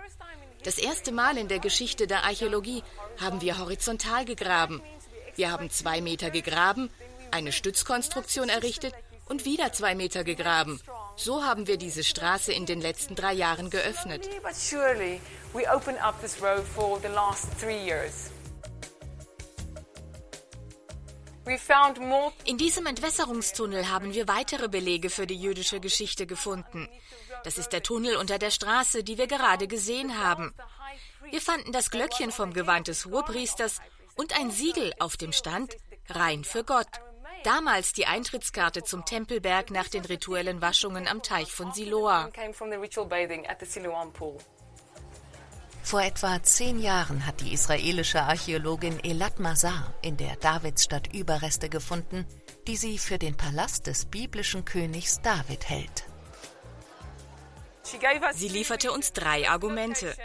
Das 0.64 0.78
erste 0.78 1.12
Mal 1.12 1.38
in 1.38 1.48
der 1.48 1.60
Geschichte 1.60 2.08
der 2.08 2.24
Archäologie 2.26 2.84
haben 3.20 3.42
wir 3.42 3.58
horizontal 3.60 4.26
gegraben. 4.26 4.82
Wir 5.36 5.52
haben 5.52 5.70
zwei 5.70 6.02
Meter 6.02 6.32
gegraben, 6.32 6.90
eine 7.32 7.52
Stützkonstruktion 7.52 8.50
errichtet 8.50 8.94
und 9.28 9.46
wieder 9.46 9.72
zwei 9.72 9.96
Meter 9.96 10.24
gegraben. 10.24 10.82
So 11.16 11.44
haben 11.44 11.68
wir 11.68 11.78
diese 11.78 12.04
Straße 12.04 12.52
in 12.52 12.66
den 12.66 12.82
letzten 12.82 13.16
drei 13.16 13.34
Jahren 13.34 13.70
geöffnet. 13.70 14.28
In 22.46 22.58
diesem 22.58 22.86
Entwässerungstunnel 22.86 23.90
haben 23.90 24.14
wir 24.14 24.28
weitere 24.28 24.68
Belege 24.68 25.10
für 25.10 25.26
die 25.26 25.40
jüdische 25.40 25.80
Geschichte 25.80 26.28
gefunden. 26.28 26.88
Das 27.44 27.58
ist 27.58 27.70
der 27.70 27.84
Tunnel 27.84 28.18
unter 28.18 28.38
der 28.38 28.52
Straße, 28.52 29.04
die 29.04 29.18
wir 29.18 29.28
gerade 29.28 29.68
gesehen 29.68 30.18
haben. 30.24 30.54
Wir 31.30 31.42
fanden 31.42 31.72
das 31.72 31.90
Glöckchen 31.90 32.32
vom 32.32 32.54
Gewand 32.54 32.88
des 32.88 33.06
Hohepriesters 33.06 33.80
und 34.16 34.38
ein 34.40 34.52
Siegel, 34.52 34.94
auf 35.00 35.18
dem 35.18 35.32
stand 35.32 35.76
Rein 36.10 36.44
für 36.44 36.64
Gott. 36.64 36.88
Damals 37.44 37.94
die 37.94 38.06
Eintrittskarte 38.06 38.84
zum 38.84 39.06
Tempelberg 39.06 39.72
nach 39.72 39.88
den 39.88 40.04
rituellen 40.04 40.62
Waschungen 40.62 41.08
am 41.08 41.22
Teich 41.24 41.52
von 41.52 41.72
Siloa. 41.72 42.30
Vor 45.84 46.02
etwa 46.02 46.42
zehn 46.44 46.80
Jahren 46.80 47.26
hat 47.26 47.42
die 47.42 47.54
israelische 47.54 48.22
Archäologin 48.22 49.04
Elat 49.04 49.40
Mazar 49.40 49.94
in 50.02 50.18
der 50.18 50.36
Davidsstadt 50.36 51.14
Überreste 51.14 51.70
gefunden, 51.70 52.26
die 52.68 52.78
sie 52.78 52.98
für 52.98 53.18
den 53.18 53.36
Palast 53.36 53.88
des 53.88 54.06
biblischen 54.06 54.66
Königs 54.66 55.22
David 55.22 55.68
hält. 55.70 56.06
Sie 58.34 58.50
lieferte 58.50 58.92
uns 58.92 59.14
drei 59.14 59.50
Argumente. 59.50 60.16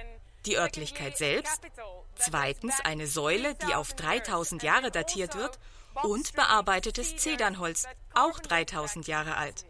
Die 0.45 0.59
Örtlichkeit 0.59 1.17
selbst, 1.17 1.63
Zweitens 2.17 2.75
eine 2.85 3.07
Säule, 3.07 3.55
die 3.55 3.75
auf 3.75 3.93
3000 3.95 4.63
Jahre 4.63 4.91
datiert 4.91 5.37
wird. 5.37 5.59
und 6.03 6.35
bearbeitetes 6.35 7.17
Zedernholz, 7.17 7.87
auch 8.15 8.41
3000 8.41 9.07
Jahre 9.07 9.37
alt. 9.37 9.65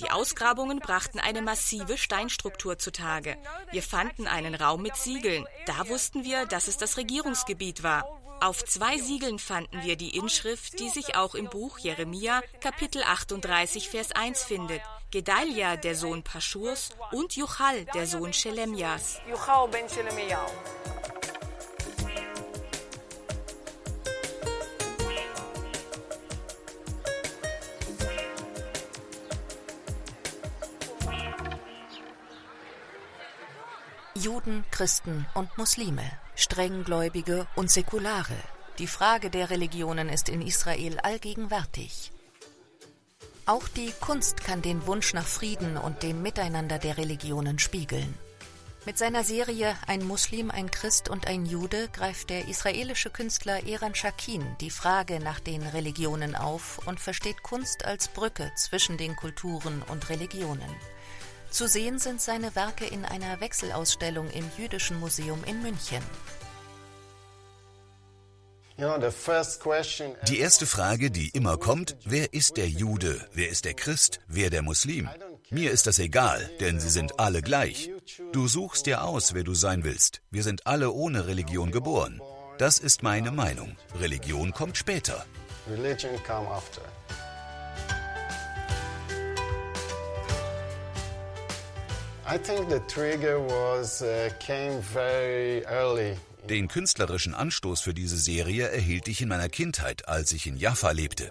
Die 0.00 0.10
Ausgrabungen 0.10 0.78
brachten 0.78 1.18
eine 1.18 1.42
massive 1.42 1.98
Steinstruktur 1.98 2.78
zutage. 2.78 3.36
Wir 3.70 3.82
fanden 3.82 4.26
einen 4.26 4.54
Raum 4.54 4.82
mit 4.82 4.96
Siegeln. 4.96 5.46
Da 5.66 5.88
wussten 5.88 6.24
wir, 6.24 6.46
dass 6.46 6.68
es 6.68 6.76
das 6.76 6.96
Regierungsgebiet 6.96 7.82
war. 7.82 8.20
Auf 8.40 8.64
zwei 8.64 8.98
Siegeln 8.98 9.38
fanden 9.38 9.82
wir 9.82 9.96
die 9.96 10.16
Inschrift, 10.16 10.78
die 10.78 10.90
sich 10.90 11.16
auch 11.16 11.34
im 11.34 11.48
Buch 11.48 11.78
Jeremia, 11.78 12.42
Kapitel 12.60 13.02
38, 13.02 13.88
Vers 13.88 14.12
1 14.12 14.42
findet. 14.42 14.82
Gedalia, 15.10 15.76
der 15.76 15.94
Sohn 15.94 16.22
Paschurs, 16.22 16.90
und 17.12 17.36
Juchal, 17.36 17.84
der 17.94 18.06
Sohn 18.06 18.32
Shelemjas. 18.32 19.20
Juden, 34.24 34.64
Christen 34.70 35.26
und 35.34 35.58
Muslime, 35.58 36.10
Strenggläubige 36.34 37.46
und 37.56 37.70
Säkulare. 37.70 38.38
Die 38.78 38.86
Frage 38.86 39.28
der 39.28 39.50
Religionen 39.50 40.08
ist 40.08 40.30
in 40.30 40.40
Israel 40.40 40.98
allgegenwärtig. 40.98 42.10
Auch 43.44 43.68
die 43.68 43.92
Kunst 44.00 44.42
kann 44.42 44.62
den 44.62 44.86
Wunsch 44.86 45.12
nach 45.12 45.26
Frieden 45.26 45.76
und 45.76 46.02
dem 46.02 46.22
Miteinander 46.22 46.78
der 46.78 46.96
Religionen 46.96 47.58
spiegeln. 47.58 48.14
Mit 48.86 48.96
seiner 48.96 49.24
Serie 49.24 49.76
Ein 49.86 50.06
Muslim, 50.06 50.50
ein 50.50 50.70
Christ 50.70 51.10
und 51.10 51.26
ein 51.26 51.44
Jude 51.44 51.90
greift 51.92 52.30
der 52.30 52.48
israelische 52.48 53.10
Künstler 53.10 53.66
Eran 53.66 53.94
Shakin 53.94 54.56
die 54.58 54.70
Frage 54.70 55.20
nach 55.20 55.40
den 55.40 55.62
Religionen 55.62 56.34
auf 56.34 56.80
und 56.86 56.98
versteht 56.98 57.42
Kunst 57.42 57.84
als 57.84 58.08
Brücke 58.08 58.50
zwischen 58.56 58.96
den 58.96 59.16
Kulturen 59.16 59.82
und 59.82 60.08
Religionen. 60.08 60.74
Zu 61.54 61.68
sehen 61.68 62.00
sind 62.00 62.20
seine 62.20 62.56
Werke 62.56 62.84
in 62.84 63.04
einer 63.04 63.40
Wechselausstellung 63.40 64.28
im 64.30 64.44
Jüdischen 64.58 64.98
Museum 64.98 65.44
in 65.44 65.62
München. 65.62 66.02
Die 70.26 70.38
erste 70.40 70.66
Frage, 70.66 71.12
die 71.12 71.28
immer 71.28 71.56
kommt, 71.56 71.96
wer 72.04 72.34
ist 72.34 72.56
der 72.56 72.68
Jude, 72.68 73.24
wer 73.34 73.50
ist 73.50 73.66
der 73.66 73.74
Christ, 73.74 74.18
wer 74.26 74.50
der 74.50 74.62
Muslim? 74.62 75.08
Mir 75.50 75.70
ist 75.70 75.86
das 75.86 76.00
egal, 76.00 76.50
denn 76.58 76.80
sie 76.80 76.90
sind 76.90 77.20
alle 77.20 77.40
gleich. 77.40 77.88
Du 78.32 78.48
suchst 78.48 78.86
dir 78.86 79.04
aus, 79.04 79.32
wer 79.32 79.44
du 79.44 79.54
sein 79.54 79.84
willst. 79.84 80.22
Wir 80.32 80.42
sind 80.42 80.66
alle 80.66 80.90
ohne 80.90 81.28
Religion 81.28 81.70
geboren. 81.70 82.20
Das 82.58 82.80
ist 82.80 83.04
meine 83.04 83.30
Meinung. 83.30 83.76
Religion 84.00 84.50
kommt 84.50 84.76
später. 84.76 85.24
Religion 85.70 86.20
come 86.26 86.48
after. 86.48 86.82
Den 96.48 96.68
künstlerischen 96.68 97.34
Anstoß 97.34 97.80
für 97.80 97.94
diese 97.94 98.16
Serie 98.16 98.68
erhielt 98.68 99.08
ich 99.08 99.20
in 99.20 99.28
meiner 99.28 99.48
Kindheit, 99.50 100.08
als 100.08 100.32
ich 100.32 100.46
in 100.46 100.56
Jaffa 100.56 100.90
lebte. 100.92 101.30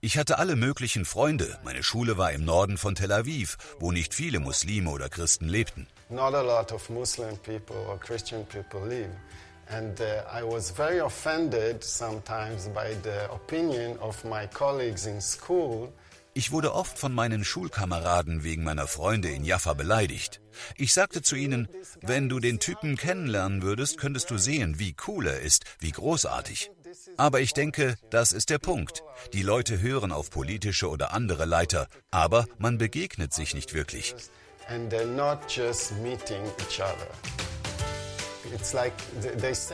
Ich 0.00 0.16
hatte 0.16 0.38
alle 0.38 0.54
möglichen 0.54 1.04
Freunde. 1.04 1.58
Meine 1.64 1.82
Schule 1.82 2.18
war 2.18 2.30
im 2.30 2.44
Norden 2.44 2.78
von 2.78 2.94
Tel 2.94 3.10
Aviv, 3.10 3.56
wo 3.80 3.90
nicht 3.90 4.14
viele 4.14 4.38
Muslime 4.38 4.90
oder 4.90 5.08
Christen 5.08 5.48
lebten. 5.48 5.88
Not 6.08 6.34
a 6.34 6.42
lot 6.42 6.70
of 6.72 6.88
Muslim 6.88 7.36
people 7.38 7.76
or 7.88 7.98
Christian 7.98 8.46
people 8.46 8.86
live. 8.86 9.10
And 9.70 10.00
uh, 10.00 10.22
I 10.32 10.44
was 10.44 10.70
very 10.70 11.00
offended 11.00 11.82
sometimes 11.82 12.68
by 12.68 12.94
the 13.02 13.28
opinion 13.30 13.98
of 13.98 14.24
my 14.24 14.46
colleagues 14.46 15.06
in 15.06 15.20
school. 15.20 15.92
Ich 16.34 16.52
wurde 16.52 16.74
oft 16.74 16.98
von 16.98 17.12
meinen 17.12 17.44
Schulkameraden 17.44 18.44
wegen 18.44 18.62
meiner 18.62 18.86
Freunde 18.86 19.28
in 19.30 19.44
Jaffa 19.44 19.74
beleidigt. 19.74 20.40
Ich 20.76 20.92
sagte 20.92 21.22
zu 21.22 21.36
ihnen, 21.36 21.68
wenn 22.00 22.28
du 22.28 22.38
den 22.38 22.60
Typen 22.60 22.96
kennenlernen 22.96 23.62
würdest, 23.62 23.98
könntest 23.98 24.30
du 24.30 24.38
sehen, 24.38 24.78
wie 24.78 24.94
cool 25.06 25.26
er 25.26 25.40
ist, 25.40 25.64
wie 25.80 25.90
großartig. 25.90 26.70
Aber 27.16 27.40
ich 27.40 27.52
denke, 27.52 27.96
das 28.10 28.32
ist 28.32 28.50
der 28.50 28.58
Punkt. 28.58 29.02
Die 29.32 29.42
Leute 29.42 29.80
hören 29.80 30.12
auf 30.12 30.30
politische 30.30 30.88
oder 30.88 31.12
andere 31.12 31.44
Leiter, 31.44 31.88
aber 32.10 32.46
man 32.58 32.78
begegnet 32.78 33.32
sich 33.32 33.54
nicht 33.54 33.74
wirklich. 33.74 34.14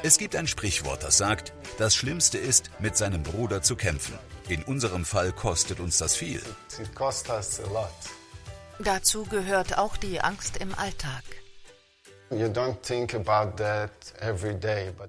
Es 0.02 0.18
gibt 0.18 0.36
ein 0.36 0.46
Sprichwort, 0.46 1.02
das 1.02 1.16
sagt, 1.16 1.52
das 1.78 1.94
Schlimmste 1.94 2.38
ist, 2.38 2.70
mit 2.78 2.96
seinem 2.96 3.22
Bruder 3.22 3.62
zu 3.62 3.76
kämpfen. 3.76 4.18
In 4.48 4.62
unserem 4.62 5.04
Fall 5.04 5.32
kostet 5.32 5.80
uns 5.80 5.98
das 5.98 6.16
viel. 6.16 6.42
Dazu 8.78 9.24
gehört 9.24 9.78
auch 9.78 9.96
die 9.96 10.20
Angst 10.20 10.56
im 10.58 10.74
Alltag. 10.74 11.22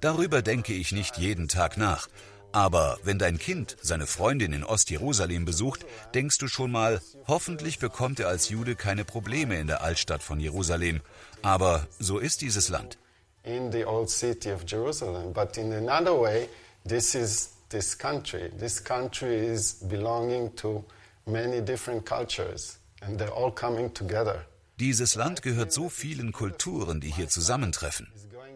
Darüber 0.00 0.42
denke 0.42 0.72
ich 0.72 0.92
nicht 0.92 1.16
jeden 1.18 1.48
Tag 1.48 1.76
nach. 1.76 2.08
Aber 2.52 2.98
wenn 3.02 3.18
dein 3.18 3.38
Kind 3.38 3.76
seine 3.82 4.06
Freundin 4.06 4.52
in 4.52 4.64
Ostjerusalem 4.64 5.44
besucht, 5.44 5.84
denkst 6.14 6.38
du 6.38 6.48
schon 6.48 6.70
mal, 6.70 7.02
hoffentlich 7.26 7.78
bekommt 7.78 8.20
er 8.20 8.28
als 8.28 8.48
Jude 8.48 8.76
keine 8.76 9.04
Probleme 9.04 9.58
in 9.58 9.66
der 9.66 9.82
Altstadt 9.82 10.22
von 10.22 10.40
Jerusalem. 10.40 11.02
Aber 11.42 11.86
so 11.98 12.18
ist 12.18 12.40
dieses 12.40 12.68
Land. 12.68 12.98
In 13.46 13.70
the 13.70 13.84
old 13.84 14.10
city 14.10 14.50
of 14.50 14.66
Jerusalem, 14.66 15.32
but 15.32 15.56
in 15.56 15.72
another 15.72 16.14
way, 16.14 16.48
this 16.84 17.14
is 17.14 17.50
this 17.68 17.96
country. 17.96 18.50
This 18.58 18.82
country 18.82 19.36
is 19.36 19.74
belonging 19.88 20.52
to 20.56 20.84
many 21.26 21.60
different 21.60 22.04
cultures 22.04 22.78
and 23.02 23.18
they're 23.18 23.32
all 23.32 23.52
coming 23.52 23.92
together. 23.94 24.44
Dieses 24.80 25.14
Land 25.14 25.42
gehört 25.42 25.72
so 25.72 25.88
vielen 25.88 26.32
Kulturen, 26.32 27.00
die 27.00 27.12
hier 27.12 27.28
zusammentreffen. 27.28 28.08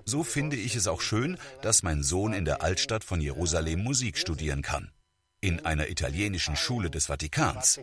So 0.04 0.24
finde 0.24 0.56
ich 0.56 0.74
es 0.74 0.88
auch 0.88 1.00
schön, 1.00 1.38
dass 1.62 1.82
mein 1.82 2.02
Sohn 2.02 2.32
in 2.32 2.44
der 2.44 2.62
Altstadt 2.62 3.04
von 3.04 3.20
Jerusalem 3.20 3.84
Musik 3.84 4.18
studieren 4.18 4.62
kann. 4.62 4.90
In 5.40 5.64
einer 5.64 5.88
italienischen 5.88 6.56
Schule 6.56 6.90
des 6.90 7.06
Vatikans. 7.06 7.80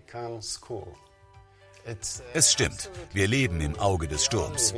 Es 2.34 2.52
stimmt, 2.52 2.92
wir 3.14 3.28
leben 3.28 3.62
im 3.62 3.80
Auge 3.80 4.08
des 4.08 4.26
Sturms. 4.26 4.74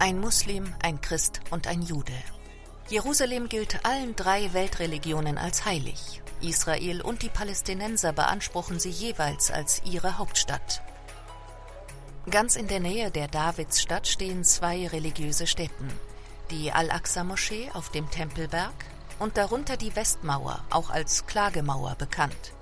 Ein 0.00 0.20
Muslim, 0.20 0.74
ein 0.82 1.00
Christ 1.00 1.40
und 1.50 1.66
ein 1.66 1.80
Jude. 1.80 2.12
Jerusalem 2.88 3.48
gilt 3.48 3.86
allen 3.86 4.16
drei 4.16 4.52
Weltreligionen 4.52 5.38
als 5.38 5.64
heilig. 5.64 6.20
Israel 6.40 7.00
und 7.00 7.22
die 7.22 7.28
Palästinenser 7.28 8.12
beanspruchen 8.12 8.80
sie 8.80 8.90
jeweils 8.90 9.50
als 9.50 9.80
ihre 9.84 10.18
Hauptstadt. 10.18 10.82
Ganz 12.28 12.56
in 12.56 12.66
der 12.66 12.80
Nähe 12.80 13.10
der 13.10 13.28
Davidsstadt 13.28 14.06
stehen 14.08 14.44
zwei 14.44 14.88
religiöse 14.88 15.46
Stätten. 15.46 15.88
Die 16.50 16.72
Al-Aqsa-Moschee 16.72 17.70
auf 17.72 17.90
dem 17.90 18.10
Tempelberg 18.10 18.74
und 19.20 19.36
darunter 19.36 19.76
die 19.76 19.94
Westmauer, 19.94 20.64
auch 20.70 20.90
als 20.90 21.26
Klagemauer 21.26 21.94
bekannt. 21.94 22.52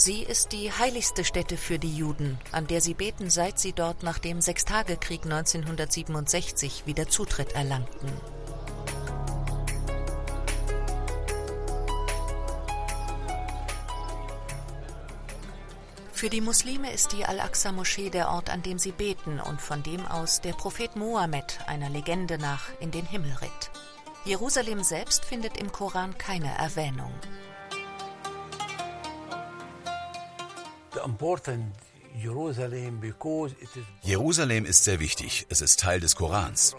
Sie 0.00 0.22
ist 0.22 0.52
die 0.52 0.70
heiligste 0.70 1.24
Stätte 1.24 1.56
für 1.56 1.80
die 1.80 1.94
Juden, 1.94 2.38
an 2.52 2.68
der 2.68 2.80
sie 2.80 2.94
beten, 2.94 3.30
seit 3.30 3.58
sie 3.58 3.72
dort 3.72 4.04
nach 4.04 4.20
dem 4.20 4.40
Sechstagekrieg 4.40 5.24
1967 5.24 6.84
wieder 6.86 7.08
Zutritt 7.08 7.56
erlangten. 7.56 8.08
Für 16.12 16.30
die 16.30 16.40
Muslime 16.40 16.92
ist 16.92 17.12
die 17.12 17.24
Al-Aqsa-Moschee 17.24 18.10
der 18.10 18.28
Ort, 18.28 18.50
an 18.50 18.62
dem 18.62 18.78
sie 18.78 18.92
beten 18.92 19.40
und 19.40 19.60
von 19.60 19.82
dem 19.82 20.06
aus 20.06 20.40
der 20.40 20.52
Prophet 20.52 20.94
Mohammed 20.94 21.58
einer 21.66 21.90
Legende 21.90 22.38
nach 22.38 22.68
in 22.78 22.92
den 22.92 23.04
Himmel 23.04 23.32
ritt. 23.42 23.70
Jerusalem 24.24 24.84
selbst 24.84 25.24
findet 25.24 25.56
im 25.56 25.72
Koran 25.72 26.16
keine 26.18 26.56
Erwähnung. 26.56 27.12
Jerusalem 34.02 34.64
ist 34.64 34.84
sehr 34.84 35.00
wichtig. 35.00 35.46
Es 35.50 35.60
ist 35.60 35.80
Teil 35.80 36.00
des 36.00 36.16
Korans. 36.16 36.76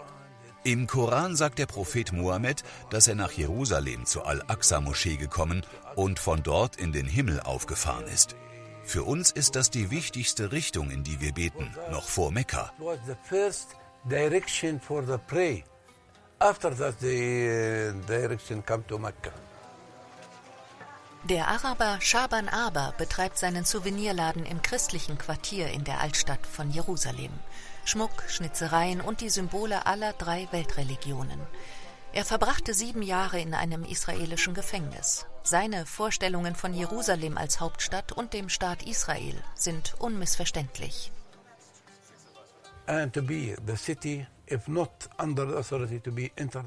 Im 0.64 0.86
Koran 0.86 1.36
sagt 1.36 1.58
der 1.58 1.66
Prophet 1.66 2.12
Mohammed, 2.12 2.62
dass 2.90 3.08
er 3.08 3.14
nach 3.14 3.32
Jerusalem 3.32 4.04
zur 4.04 4.26
Al-Aqsa-Moschee 4.26 5.16
gekommen 5.16 5.64
und 5.96 6.18
von 6.18 6.42
dort 6.42 6.76
in 6.76 6.92
den 6.92 7.06
Himmel 7.06 7.40
aufgefahren 7.40 8.06
ist. 8.06 8.36
Für 8.84 9.04
uns 9.04 9.30
ist 9.30 9.56
das 9.56 9.70
die 9.70 9.90
wichtigste 9.90 10.52
Richtung, 10.52 10.90
in 10.90 11.02
die 11.02 11.20
wir 11.20 11.32
beten, 11.32 11.70
noch 11.90 12.04
vor 12.04 12.30
Mekka. 12.30 12.72
After 16.42 16.70
that, 16.70 16.98
the 17.00 17.90
uh, 17.90 18.06
direction 18.06 18.62
come 18.62 18.82
to 18.86 18.98
Mecca. 18.98 19.30
Der 21.24 21.48
Araber 21.48 21.98
Shaban 22.00 22.48
Aber 22.48 22.94
betreibt 22.96 23.36
seinen 23.36 23.66
Souvenirladen 23.66 24.46
im 24.46 24.62
christlichen 24.62 25.18
Quartier 25.18 25.68
in 25.68 25.84
der 25.84 26.00
Altstadt 26.00 26.46
von 26.46 26.70
Jerusalem. 26.70 27.30
Schmuck, 27.84 28.24
Schnitzereien 28.28 29.02
und 29.02 29.20
die 29.20 29.28
Symbole 29.28 29.84
aller 29.84 30.14
drei 30.14 30.48
Weltreligionen. 30.50 31.38
Er 32.14 32.24
verbrachte 32.24 32.72
sieben 32.72 33.02
Jahre 33.02 33.38
in 33.38 33.52
einem 33.52 33.84
israelischen 33.84 34.54
Gefängnis. 34.54 35.26
Seine 35.42 35.84
Vorstellungen 35.84 36.54
von 36.54 36.72
Jerusalem 36.72 37.36
als 37.36 37.60
Hauptstadt 37.60 38.12
und 38.12 38.32
dem 38.32 38.48
Staat 38.48 38.82
Israel 38.82 39.36
sind 39.54 39.94
unmissverständlich. 39.98 41.12
And 42.86 43.12
to 43.12 43.22
be 43.22 43.56
the 43.66 43.76
city 43.76 44.26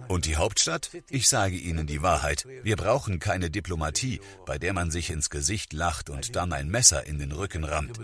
und 0.07 0.25
die 0.25 0.35
Hauptstadt? 0.37 0.91
Ich 1.09 1.27
sage 1.27 1.55
Ihnen 1.55 1.85
die 1.87 2.01
Wahrheit. 2.01 2.47
Wir 2.63 2.75
brauchen 2.75 3.19
keine 3.19 3.49
Diplomatie, 3.49 4.21
bei 4.45 4.57
der 4.57 4.73
man 4.73 4.91
sich 4.91 5.09
ins 5.09 5.29
Gesicht 5.29 5.73
lacht 5.73 6.09
und 6.09 6.35
dann 6.35 6.53
ein 6.53 6.69
Messer 6.69 7.05
in 7.05 7.19
den 7.19 7.31
Rücken 7.31 7.63
rammt. 7.63 7.99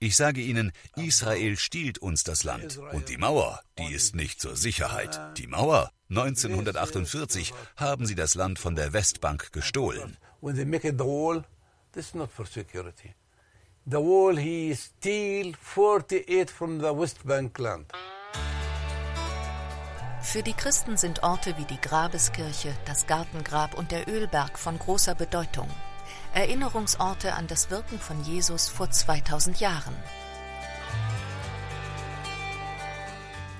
Ich 0.00 0.16
sage 0.16 0.40
Ihnen, 0.40 0.72
Israel 0.96 1.56
stiehlt 1.56 1.98
uns 1.98 2.24
das 2.24 2.44
Land. 2.44 2.78
Und 2.92 3.08
die 3.08 3.16
Mauer, 3.16 3.60
die 3.78 3.94
ist 3.94 4.14
nicht 4.14 4.40
zur 4.40 4.56
Sicherheit. 4.56 5.18
Die 5.38 5.46
Mauer, 5.46 5.90
1948, 6.10 7.54
haben 7.76 8.06
sie 8.06 8.14
das 8.14 8.34
Land 8.34 8.58
von 8.58 8.74
der 8.76 8.92
Westbank 8.92 9.52
gestohlen. 9.52 10.18
This 11.94 12.08
is 12.08 12.14
not 12.14 12.32
for 12.32 12.44
security. 12.44 13.14
The 13.86 14.00
wall 14.00 14.34
he 14.34 14.74
steal 14.74 15.52
48 15.54 16.50
from 16.50 16.80
the 16.80 16.92
West 16.92 17.24
Bank 17.24 17.56
land. 17.60 17.92
Für 20.20 20.42
die 20.42 20.54
Christen 20.54 20.96
sind 20.96 21.22
Orte 21.22 21.56
wie 21.56 21.64
die 21.66 21.80
Grabeskirche, 21.80 22.74
das 22.84 23.06
Gartengrab 23.06 23.78
und 23.78 23.92
der 23.92 24.08
Ölberg 24.08 24.58
von 24.58 24.76
großer 24.76 25.14
Bedeutung. 25.14 25.68
Erinnerungsorte 26.34 27.34
an 27.34 27.46
das 27.46 27.70
Wirken 27.70 28.00
von 28.00 28.20
Jesus 28.24 28.68
vor 28.68 28.90
2000 28.90 29.60
Jahren. 29.60 29.94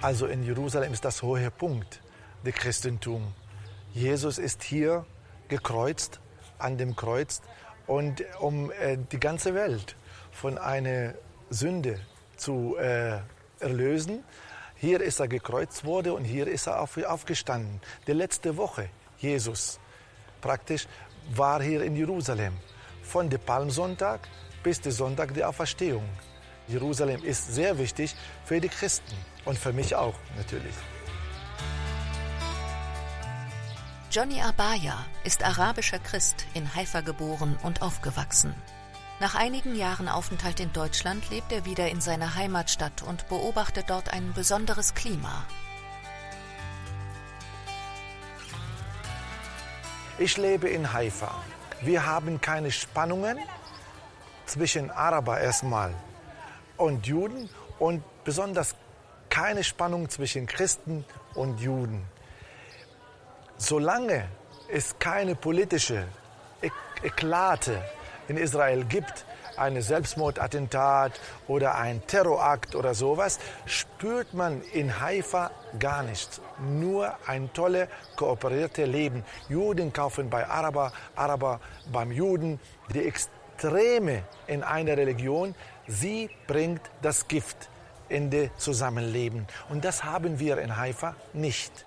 Also 0.02 0.26
in 0.26 0.42
Jerusalem 0.42 0.92
ist 0.92 1.04
das 1.04 1.22
hohe 1.22 1.52
Punkt 1.52 2.02
des 2.44 2.54
Christentums. 2.54 3.32
Jesus 3.92 4.38
ist 4.38 4.64
hier 4.64 5.06
gekreuzt, 5.46 6.18
an 6.58 6.78
dem 6.78 6.96
Kreuz 6.96 7.40
und 7.86 8.24
um 8.40 8.70
äh, 8.70 8.98
die 9.12 9.20
ganze 9.20 9.54
Welt 9.54 9.96
von 10.32 10.58
einer 10.58 11.14
Sünde 11.50 12.00
zu 12.36 12.76
äh, 12.76 13.18
erlösen. 13.60 14.24
Hier 14.76 15.00
ist 15.00 15.20
er 15.20 15.28
gekreuzt 15.28 15.84
worden 15.84 16.12
und 16.12 16.24
hier 16.24 16.48
ist 16.48 16.66
er 16.66 16.80
auf, 16.80 16.96
aufgestanden. 16.96 17.80
Die 18.06 18.12
letzte 18.12 18.56
Woche, 18.56 18.88
Jesus 19.18 19.78
praktisch, 20.40 20.86
war 21.34 21.62
hier 21.62 21.82
in 21.82 21.96
Jerusalem. 21.96 22.54
Von 23.02 23.30
dem 23.30 23.40
Palmsonntag 23.40 24.28
bis 24.62 24.80
der 24.80 24.92
Sonntag 24.92 25.34
der 25.34 25.48
Auferstehung. 25.48 26.08
Jerusalem 26.66 27.22
ist 27.22 27.54
sehr 27.54 27.78
wichtig 27.78 28.16
für 28.44 28.60
die 28.60 28.68
Christen 28.68 29.14
und 29.44 29.58
für 29.58 29.72
mich 29.72 29.94
auch 29.94 30.14
natürlich. 30.36 30.74
Johnny 34.14 34.40
Abaya 34.40 35.04
ist 35.24 35.42
arabischer 35.42 35.98
Christ, 35.98 36.46
in 36.54 36.72
Haifa 36.76 37.00
geboren 37.00 37.58
und 37.64 37.82
aufgewachsen. 37.82 38.54
Nach 39.18 39.34
einigen 39.34 39.74
Jahren 39.74 40.06
Aufenthalt 40.06 40.60
in 40.60 40.72
Deutschland 40.72 41.28
lebt 41.30 41.50
er 41.50 41.64
wieder 41.64 41.88
in 41.88 42.00
seiner 42.00 42.36
Heimatstadt 42.36 43.02
und 43.02 43.28
beobachtet 43.28 43.86
dort 43.88 44.12
ein 44.12 44.32
besonderes 44.32 44.94
Klima. 44.94 45.44
Ich 50.20 50.36
lebe 50.36 50.68
in 50.68 50.92
Haifa. 50.92 51.34
Wir 51.80 52.06
haben 52.06 52.40
keine 52.40 52.70
Spannungen 52.70 53.36
zwischen 54.46 54.92
Araber 54.92 55.40
erstmal 55.40 55.92
und 56.76 57.04
Juden 57.04 57.50
und 57.80 58.04
besonders 58.22 58.76
keine 59.28 59.64
Spannung 59.64 60.08
zwischen 60.08 60.46
Christen 60.46 61.04
und 61.34 61.58
Juden 61.58 62.06
solange 63.56 64.28
es 64.68 64.98
keine 64.98 65.34
politische 65.34 66.04
Eklate 67.02 67.82
in 68.28 68.36
Israel 68.36 68.84
gibt, 68.84 69.24
ein 69.56 69.80
Selbstmordattentat 69.80 71.20
oder 71.46 71.76
ein 71.76 72.04
Terrorakt 72.06 72.74
oder 72.74 72.94
sowas, 72.94 73.38
spürt 73.66 74.34
man 74.34 74.62
in 74.72 75.00
Haifa 75.00 75.50
gar 75.78 76.02
nichts. 76.02 76.40
Nur 76.58 77.14
ein 77.26 77.52
tolles, 77.52 77.88
kooperiertes 78.16 78.88
Leben. 78.88 79.24
Juden 79.48 79.92
kaufen 79.92 80.30
bei 80.30 80.46
Araber, 80.46 80.92
Araber 81.14 81.60
beim 81.92 82.10
Juden. 82.10 82.58
Die 82.92 83.06
Extreme 83.06 84.24
in 84.46 84.62
einer 84.62 84.96
Religion, 84.96 85.54
sie 85.86 86.30
bringt 86.46 86.82
das 87.02 87.28
Gift 87.28 87.68
in 88.08 88.30
das 88.30 88.48
Zusammenleben. 88.56 89.46
Und 89.68 89.84
das 89.84 90.04
haben 90.04 90.38
wir 90.38 90.58
in 90.58 90.76
Haifa 90.76 91.14
nicht. 91.32 91.86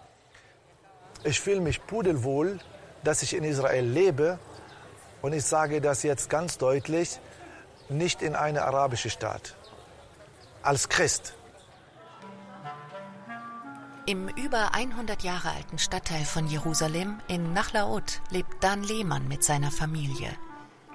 Ich 1.28 1.42
fühle 1.42 1.60
mich 1.60 1.86
pudelwohl, 1.86 2.58
dass 3.04 3.22
ich 3.22 3.36
in 3.36 3.44
Israel 3.44 3.84
lebe 3.84 4.40
und 5.22 5.34
ich 5.34 5.44
sage 5.44 5.82
das 5.82 6.04
jetzt 6.04 6.30
ganz 6.30 6.58
deutlich, 6.58 7.20
nicht 7.90 8.22
in 8.22 8.34
eine 8.34 8.64
arabische 8.64 9.10
Stadt. 9.10 9.58
Als 10.64 10.88
Christ. 10.88 11.34
Im 14.06 14.30
über 14.30 14.74
100 14.74 15.22
Jahre 15.24 15.50
alten 15.50 15.80
Stadtteil 15.80 16.24
von 16.24 16.48
Jerusalem 16.48 17.20
in 17.28 17.52
Nachlaot 17.52 18.22
lebt 18.30 18.64
Dan 18.64 18.82
Lehmann 18.82 19.28
mit 19.28 19.44
seiner 19.44 19.72
Familie. 19.72 20.30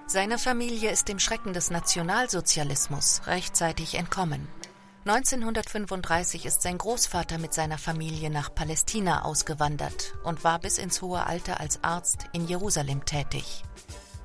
Seine 0.07 0.39
Familie 0.39 0.91
ist 0.91 1.09
dem 1.09 1.19
Schrecken 1.19 1.53
des 1.53 1.71
Nationalsozialismus 1.71 3.21
rechtzeitig 3.27 3.97
entkommen. 3.97 4.49
1935 5.05 6.47
ist 6.47 6.63
sein 6.63 6.79
Großvater 6.79 7.39
mit 7.39 7.53
seiner 7.53 7.77
Familie 7.77 8.31
nach 8.31 8.55
Palästina 8.55 9.25
ausgewandert 9.25 10.15
und 10.23 10.45
war 10.45 10.61
bis 10.61 10.79
ins 10.79 11.03
hohe 11.03 11.27
Alter 11.27 11.59
als 11.59 11.83
Arzt 11.83 12.27
in 12.33 12.47
Jerusalem 12.47 13.05
tätig. 13.05 13.65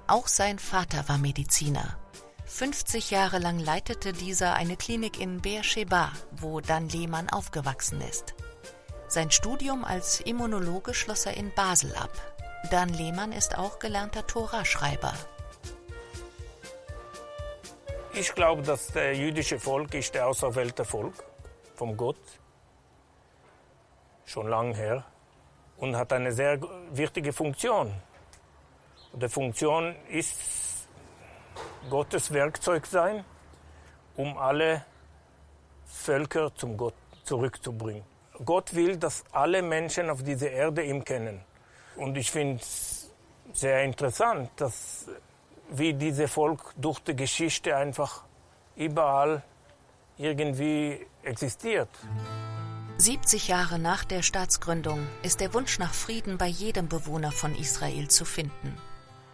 Auch 0.06 0.28
sein 0.28 0.60
Vater 0.60 1.10
war 1.10 1.18
Mediziner. 1.18 1.98
50 2.46 3.10
Jahre 3.10 3.40
lang 3.40 3.58
leitete 3.58 4.14
dieser 4.14 4.54
eine 4.54 4.78
Klinik 4.78 5.20
in 5.20 5.42
Beersheba, 5.42 6.12
wo 6.32 6.62
Dan 6.62 6.90
Lehmann 6.90 7.28
aufgewachsen 7.28 8.00
ist. 8.00 8.36
Sein 9.08 9.32
Studium 9.32 9.84
als 9.84 10.20
Immunologe 10.20 10.94
schloss 10.94 11.26
er 11.26 11.38
in 11.38 11.52
Basel 11.56 11.96
ab. 11.96 12.12
Dan 12.70 12.90
Lehmann 12.90 13.32
ist 13.32 13.58
auch 13.58 13.80
gelernter 13.80 14.28
Toraschreiber. 14.28 15.14
Ich 18.14 18.34
glaube, 18.34 18.62
dass 18.62 18.88
der 18.88 19.16
jüdische 19.16 19.60
Volk 19.60 19.94
ist 19.94 20.16
der 20.16 20.28
auserwählte 20.28 20.86
Volk 20.86 21.14
vom 21.76 21.96
Gott. 21.96 22.20
Schon 24.26 24.48
lange 24.48 24.76
her. 24.76 25.06
Und 25.78 25.96
hat 25.96 26.12
eine 26.14 26.32
sehr 26.32 26.60
wichtige 26.92 27.32
Funktion. 27.32 27.94
Und 29.14 29.24
die 29.24 29.30
Funktion 29.30 29.96
ist 30.10 30.38
Gottes 31.90 32.34
Werkzeug 32.34 32.86
sein, 32.86 33.24
um 34.16 34.38
alle 34.38 34.84
Völker 35.86 36.54
zum 36.56 36.76
Gott 36.76 36.96
zurückzubringen. 37.24 38.04
Gott 38.44 38.74
will, 38.74 38.98
dass 38.98 39.24
alle 39.32 39.62
Menschen 39.62 40.10
auf 40.10 40.24
dieser 40.24 40.52
Erde 40.52 40.84
ihn 40.84 41.04
kennen. 41.04 41.44
Und 41.96 42.18
ich 42.18 42.32
finde 42.32 42.62
es 42.62 43.12
sehr 43.54 43.84
interessant, 43.84 44.50
dass 44.58 45.08
wie 45.70 45.94
dieses 45.94 46.32
Volk 46.32 46.74
durch 46.78 47.00
die 47.00 47.16
Geschichte 47.16 47.76
einfach 47.76 48.24
überall 48.76 49.44
irgendwie 50.18 51.06
existiert. 51.24 51.90
70 52.98 53.48
Jahre 53.50 53.78
nach 53.78 54.06
der 54.06 54.24
Staatsgründung 54.24 55.08
ist 55.22 55.40
der 55.40 55.54
Wunsch 55.54 55.78
nach 55.78 55.94
Frieden 55.94 56.38
bei 56.38 56.48
jedem 56.48 56.88
Bewohner 56.88 57.32
von 57.32 57.56
Israel 57.56 58.08
zu 58.08 58.26
finden. 58.26 58.76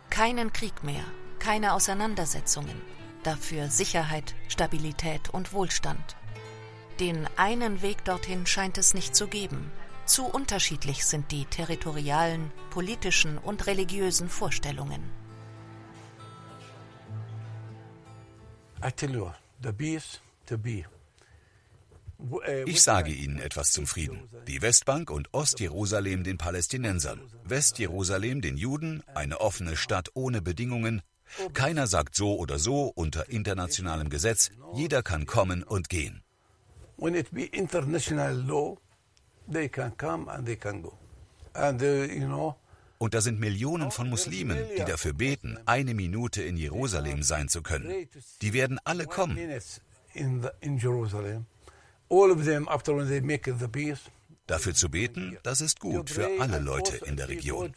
Keinen 0.10 0.52
Krieg 0.52 0.84
mehr, 0.84 1.04
keine 1.40 1.74
Auseinandersetzungen, 1.74 2.82
dafür 3.24 3.70
Sicherheit, 3.70 4.36
Stabilität 4.50 5.30
und 5.30 5.54
Wohlstand. 5.54 6.18
Den 7.00 7.28
einen 7.38 7.82
Weg 7.82 8.04
dorthin 8.04 8.46
scheint 8.46 8.78
es 8.78 8.94
nicht 8.94 9.16
zu 9.16 9.28
geben. 9.28 9.72
Zu 10.06 10.26
unterschiedlich 10.26 11.06
sind 11.06 11.32
die 11.32 11.46
territorialen, 11.46 12.52
politischen 12.70 13.38
und 13.38 13.66
religiösen 13.66 14.28
Vorstellungen. 14.28 15.23
Ich 22.66 22.82
sage 22.82 23.12
Ihnen 23.12 23.40
etwas 23.40 23.72
zum 23.72 23.88
Frieden. 23.88 24.30
Die 24.48 24.62
Westbank 24.62 25.10
und 25.10 25.34
Ostjerusalem 25.34 26.24
den 26.24 26.38
Palästinensern, 26.38 27.22
Westjerusalem 27.44 28.42
den 28.42 28.58
Juden, 28.58 29.04
eine 29.14 29.42
offene 29.42 29.76
Stadt 29.76 30.10
ohne 30.14 30.42
Bedingungen. 30.42 31.02
Keiner 31.54 31.88
sagt 31.88 32.16
so 32.16 32.38
oder 32.38 32.60
so 32.60 32.92
unter 32.96 33.30
internationalem 33.30 34.10
Gesetz. 34.10 34.52
Jeder 34.74 35.02
kann 35.02 35.26
kommen 35.26 35.64
und 35.64 35.90
gehen. 35.90 36.24
they 39.48 39.68
can 39.68 39.92
come 39.98 40.28
and 40.30 40.46
they 40.46 40.56
can 40.56 40.82
go. 40.82 40.94
And 41.56 41.82
uh, 41.82 41.86
you 41.86 42.28
know, 42.28 42.56
und 43.04 43.14
da 43.14 43.20
sind 43.20 43.38
Millionen 43.38 43.91
von 43.91 44.10
Muslimen, 44.10 44.58
die 44.78 44.86
dafür 44.86 45.12
beten, 45.12 45.60
eine 45.66 45.93
Minute 45.93 46.41
in 46.41 46.56
Jerusalem 46.56 47.22
sein 47.22 47.49
zu 47.49 47.62
können. 47.62 48.08
Die 48.41 48.54
werden 48.54 48.80
alle 48.86 49.08
kommen. 49.08 49.38
Dafür 54.47 54.74
zu 54.74 54.89
beten, 54.89 55.38
das 55.43 55.60
ist 55.60 55.82
gut 55.82 56.12
für 56.12 56.30
alle 56.39 56.60
Leute 56.60 56.95
in 57.06 57.18
der 57.18 57.28
Region. 57.28 57.74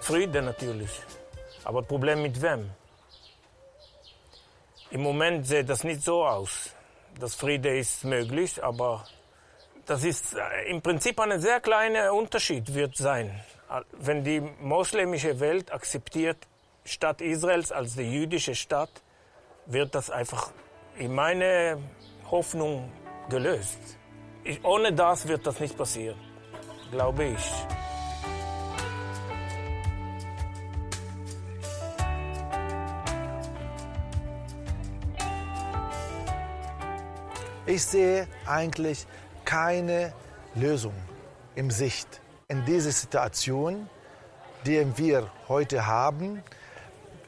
Friede 0.00 0.42
natürlich. 0.42 0.90
Aber 1.66 1.82
Problem 1.82 2.22
mit 2.22 2.40
wem? 2.40 2.70
Im 4.92 5.02
Moment 5.02 5.48
sieht 5.48 5.68
das 5.68 5.82
nicht 5.82 6.00
so 6.00 6.24
aus. 6.24 6.70
Das 7.18 7.34
Friede 7.34 7.76
ist 7.76 8.04
möglich, 8.04 8.62
aber 8.62 9.04
das 9.84 10.04
ist 10.04 10.34
äh, 10.34 10.70
im 10.70 10.80
Prinzip 10.80 11.18
ein 11.18 11.40
sehr 11.40 11.58
kleiner 11.58 12.14
Unterschied 12.14 12.72
wird 12.72 12.96
sein. 12.96 13.40
Wenn 13.98 14.22
die 14.22 14.40
moslemische 14.40 15.40
Welt 15.40 15.72
akzeptiert 15.72 16.38
Stadt 16.84 17.20
Israels 17.20 17.72
als 17.72 17.96
die 17.96 18.12
jüdische 18.12 18.54
Stadt, 18.54 19.02
wird 19.66 19.92
das 19.96 20.08
einfach 20.08 20.52
in 20.96 21.12
meine 21.12 21.82
Hoffnung 22.30 22.92
gelöst. 23.28 23.80
Ich, 24.44 24.64
ohne 24.64 24.92
das 24.92 25.26
wird 25.26 25.44
das 25.44 25.58
nicht 25.58 25.76
passieren, 25.76 26.20
glaube 26.92 27.24
ich. 27.24 27.52
Ich 37.68 37.84
sehe 37.84 38.28
eigentlich 38.46 39.08
keine 39.44 40.12
Lösung 40.54 40.94
im 41.56 41.72
Sicht 41.72 42.20
in 42.46 42.64
dieser 42.64 42.92
Situation, 42.92 43.90
die 44.64 44.86
wir 44.96 45.28
heute 45.48 45.84
haben. 45.84 46.44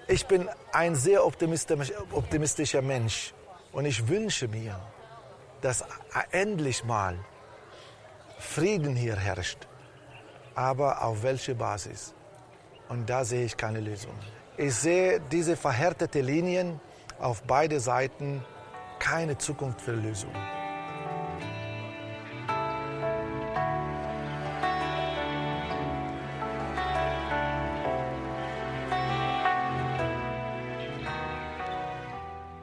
Ich 0.06 0.26
bin 0.26 0.48
ein 0.72 0.94
sehr 0.94 1.26
optimistischer 1.26 2.82
Mensch 2.82 3.34
und 3.72 3.84
ich 3.84 4.06
wünsche 4.06 4.46
mir, 4.46 4.78
dass 5.60 5.84
endlich 6.30 6.84
mal 6.84 7.18
Frieden 8.38 8.94
hier 8.94 9.16
herrscht. 9.16 9.66
Aber 10.54 11.02
auf 11.02 11.24
welche 11.24 11.56
Basis? 11.56 12.14
Und 12.88 13.10
da 13.10 13.24
sehe 13.24 13.44
ich 13.44 13.56
keine 13.56 13.80
Lösung. 13.80 14.14
Ich 14.56 14.74
sehe 14.76 15.20
diese 15.32 15.56
verhärtete 15.56 16.20
Linien 16.20 16.80
auf 17.18 17.42
beide 17.42 17.80
Seiten 17.80 18.44
keine 18.98 19.38
Zukunft 19.38 19.80
für 19.80 19.92
Lösungen. 19.92 20.36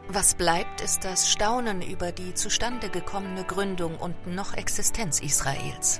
Was 0.07 0.33
bleibt, 0.33 0.79
ist 0.79 1.03
das 1.03 1.29
Staunen 1.29 1.81
über 1.81 2.13
die 2.13 2.33
zustande 2.33 2.87
gekommene 2.89 3.43
Gründung 3.43 3.97
und 3.97 4.27
noch 4.27 4.53
Existenz 4.53 5.19
Israels. 5.19 5.99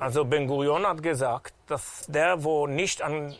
Also 0.00 0.24
Ben 0.24 0.48
Gurion 0.48 0.84
hat 0.84 1.00
gesagt, 1.00 1.54
dass 1.68 2.06
der, 2.08 2.42
wo 2.42 2.66
nicht 2.66 3.02
an, 3.02 3.36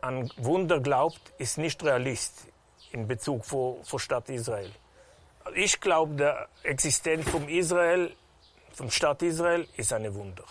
an 0.00 0.30
Wunder 0.38 0.80
glaubt, 0.80 1.20
ist 1.36 1.58
nicht 1.58 1.84
Realist 1.84 2.46
in 2.92 3.06
Bezug 3.06 3.44
vor, 3.44 3.82
vor 3.84 4.00
Stadt 4.00 4.28
Israel. 4.28 4.70
Ich 5.54 5.80
glaube, 5.80 6.14
die 6.62 6.68
Existenz 6.68 7.28
von 7.28 7.48
Israel, 7.48 8.12
vom 8.72 8.90
Staat 8.90 9.22
Israel, 9.22 9.66
ist 9.76 9.92
ein 9.92 10.12
Wunder. 10.14 10.44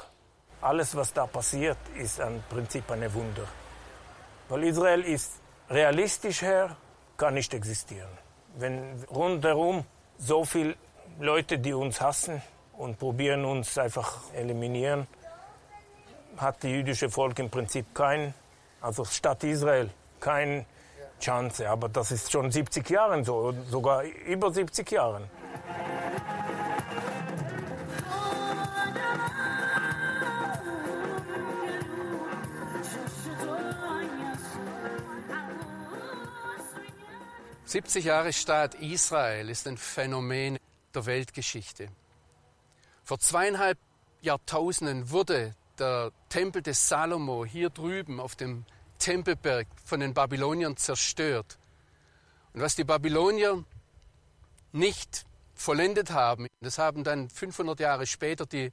Alles, 0.61 0.95
was 0.95 1.13
da 1.13 1.27
passiert, 1.27 1.77
ist 1.95 2.19
im 2.19 2.41
Prinzip 2.49 2.89
ein 2.91 3.13
Wunder. 3.13 3.47
Weil 4.49 4.63
Israel 4.63 5.01
ist 5.01 5.33
realistisch 5.69 6.41
her, 6.41 6.75
kann 7.17 7.33
nicht 7.33 7.53
existieren. 7.53 8.09
Wenn 8.55 9.03
rundherum 9.09 9.85
so 10.17 10.45
viele 10.45 10.75
Leute, 11.19 11.59
die 11.59 11.73
uns 11.73 11.99
hassen 11.99 12.41
und 12.77 12.97
probieren 12.97 13.45
uns 13.45 13.77
einfach 13.77 14.21
eliminieren, 14.33 15.07
hat 16.37 16.63
die 16.63 16.69
jüdische 16.69 17.09
Volk 17.09 17.39
im 17.39 17.49
Prinzip 17.49 17.93
kein, 17.93 18.33
also 18.81 19.05
Stadt 19.05 19.43
Israel, 19.43 19.89
kein 20.19 20.65
Chance. 21.19 21.69
Aber 21.69 21.89
das 21.89 22.11
ist 22.11 22.31
schon 22.31 22.51
70 22.51 22.89
Jahre 22.89 23.23
so, 23.23 23.53
sogar 23.69 24.03
über 24.03 24.51
70 24.51 24.91
Jahren. 24.91 25.29
»70 37.67 37.99
Jahre 38.01 38.31
Staat 38.31 38.75
Israel 38.75 39.49
ist 39.49 39.67
ein 39.67 39.77
Phänomen 39.77 40.59
der 40.93 41.05
Weltgeschichte. 41.05 41.89
Vor 43.03 43.19
zweieinhalb 43.19 43.77
Jahrtausenden 44.21 45.09
wurde 45.09 45.55
der 45.77 46.11
Tempel 46.29 46.61
des 46.61 46.87
Salomo 46.87 47.43
hier 47.45 47.69
drüben 47.69 48.19
auf 48.19 48.35
dem 48.35 48.65
Tempelberg 48.99 49.67
von 49.83 49.99
den 49.99 50.13
Babyloniern 50.13 50.77
zerstört. 50.77 51.57
Und 52.53 52.61
was 52.61 52.75
die 52.75 52.83
Babylonier 52.83 53.63
nicht 54.71 55.25
vollendet 55.53 56.11
haben, 56.11 56.47
das 56.61 56.77
haben 56.77 57.03
dann 57.03 57.29
500 57.29 57.79
Jahre 57.79 58.07
später 58.07 58.45
die 58.45 58.71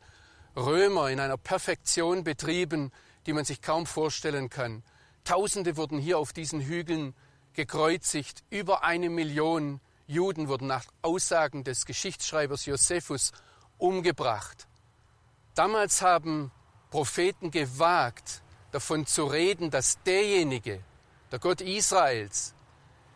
Römer 0.56 1.10
in 1.10 1.20
einer 1.20 1.36
Perfektion 1.36 2.24
betrieben, 2.24 2.92
die 3.26 3.32
man 3.32 3.44
sich 3.44 3.62
kaum 3.62 3.86
vorstellen 3.86 4.50
kann. 4.50 4.82
Tausende 5.24 5.76
wurden 5.76 5.98
hier 5.98 6.18
auf 6.18 6.32
diesen 6.32 6.60
Hügeln 6.60 7.14
gekreuzigt. 7.54 8.42
Über 8.50 8.84
eine 8.84 9.08
Million 9.10 9.80
Juden 10.06 10.48
wurden 10.48 10.66
nach 10.66 10.84
Aussagen 11.00 11.64
des 11.64 11.86
Geschichtsschreibers 11.86 12.66
Josephus 12.66 13.32
umgebracht. 13.78 14.66
Damals 15.54 16.02
haben 16.02 16.50
Propheten 16.90 17.50
gewagt, 17.50 18.42
davon 18.72 19.06
zu 19.06 19.26
reden, 19.26 19.70
dass 19.70 20.02
derjenige, 20.02 20.82
der 21.30 21.38
Gott 21.38 21.60
Israels, 21.60 22.54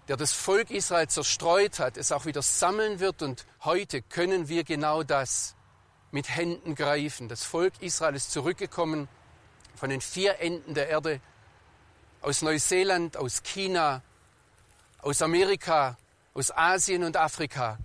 der 0.09 0.17
das 0.17 0.33
Volk 0.33 0.71
Israel 0.71 1.09
zerstreut 1.09 1.81
hat, 1.81 1.97
es 1.97 2.13
auch 2.13 2.25
wieder 2.27 2.43
sammeln 2.43 3.01
wird. 3.01 3.23
Und 3.23 3.45
heute 3.65 4.03
können 4.03 4.49
wir 4.49 4.63
genau 4.63 5.03
das 5.03 5.57
mit 6.13 6.29
Händen 6.35 6.75
greifen. 6.75 7.29
Das 7.29 7.43
Volk 7.43 7.75
Israel 7.81 8.15
ist 8.15 8.31
zurückgekommen 8.31 9.09
von 9.75 9.91
den 9.91 10.01
vier 10.01 10.39
Enden 10.41 10.75
der 10.75 10.89
Erde, 10.89 11.21
aus 12.23 12.43
Neuseeland, 12.43 13.17
aus 13.17 13.43
China, 13.43 14.03
aus 14.99 15.23
Amerika, 15.23 15.97
aus 16.35 16.51
Asien 16.51 17.05
und 17.05 17.17
Afrika 17.17 17.79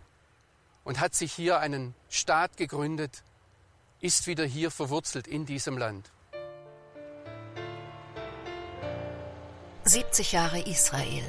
und 0.84 1.00
hat 1.00 1.14
sich 1.14 1.34
hier 1.34 1.60
einen 1.60 1.94
Staat 2.10 2.58
gegründet, 2.58 3.24
ist 4.00 4.28
wieder 4.28 4.46
hier 4.46 4.72
verwurzelt 4.72 5.28
in 5.28 5.46
diesem 5.46 5.78
Land. 5.78 6.10
70 9.92 10.32
Jahre 10.32 10.62
Israel. 10.62 11.26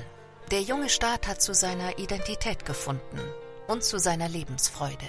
Der 0.53 0.63
junge 0.63 0.89
Staat 0.89 1.27
hat 1.27 1.43
zu 1.43 1.53
seiner 1.53 1.99
Identität 1.99 2.65
gefunden 2.65 3.19
und 3.67 3.83
zu 3.83 3.99
seiner 3.99 4.29
Lebensfreude. 4.29 5.09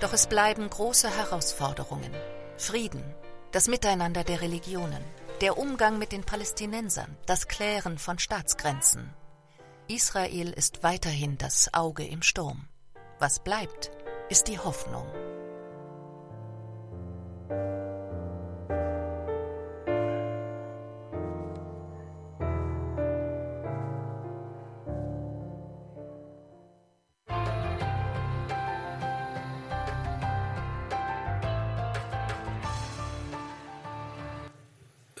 Doch 0.00 0.12
es 0.12 0.26
bleiben 0.26 0.68
große 0.68 1.08
Herausforderungen. 1.08 2.10
Frieden, 2.56 3.04
das 3.52 3.68
Miteinander 3.68 4.24
der 4.24 4.40
Religionen, 4.40 5.04
der 5.40 5.56
Umgang 5.56 6.00
mit 6.00 6.10
den 6.10 6.24
Palästinensern, 6.24 7.16
das 7.26 7.46
Klären 7.46 7.96
von 7.96 8.18
Staatsgrenzen. 8.18 9.14
Israel 9.86 10.50
ist 10.50 10.82
weiterhin 10.82 11.38
das 11.38 11.72
Auge 11.74 12.04
im 12.04 12.22
Sturm. 12.22 12.66
Was 13.20 13.38
bleibt, 13.38 13.92
ist 14.30 14.48
die 14.48 14.58
Hoffnung. 14.58 15.06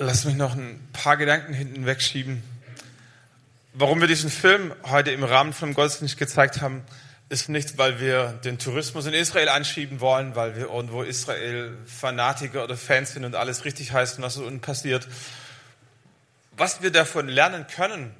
Lass 0.06 0.26
mich 0.26 0.36
noch 0.36 0.54
ein 0.54 0.86
paar 0.92 1.16
Gedanken 1.16 1.54
hinten 1.54 1.86
wegschieben. 1.86 2.42
Warum 3.72 4.02
wir 4.02 4.06
diesen 4.06 4.28
Film 4.28 4.74
heute 4.82 5.12
im 5.12 5.24
Rahmen 5.24 5.54
von 5.54 5.72
Gottesdienst 5.72 6.18
gezeigt 6.18 6.60
haben, 6.60 6.82
ist 7.30 7.48
nicht, 7.48 7.78
weil 7.78 8.00
wir 8.00 8.38
den 8.44 8.58
Tourismus 8.58 9.06
in 9.06 9.14
Israel 9.14 9.48
anschieben 9.48 10.00
wollen, 10.00 10.36
weil 10.36 10.56
wir 10.56 10.64
irgendwo 10.66 11.02
Israel-Fanatiker 11.02 12.64
oder 12.64 12.76
Fans 12.76 13.14
sind 13.14 13.24
und 13.24 13.34
alles 13.34 13.64
richtig 13.64 13.92
heißen, 13.92 14.22
was 14.22 14.36
unten 14.36 14.60
passiert. 14.60 15.08
Was 16.54 16.82
wir 16.82 16.90
davon 16.90 17.26
lernen 17.26 17.66
können, 17.66 18.12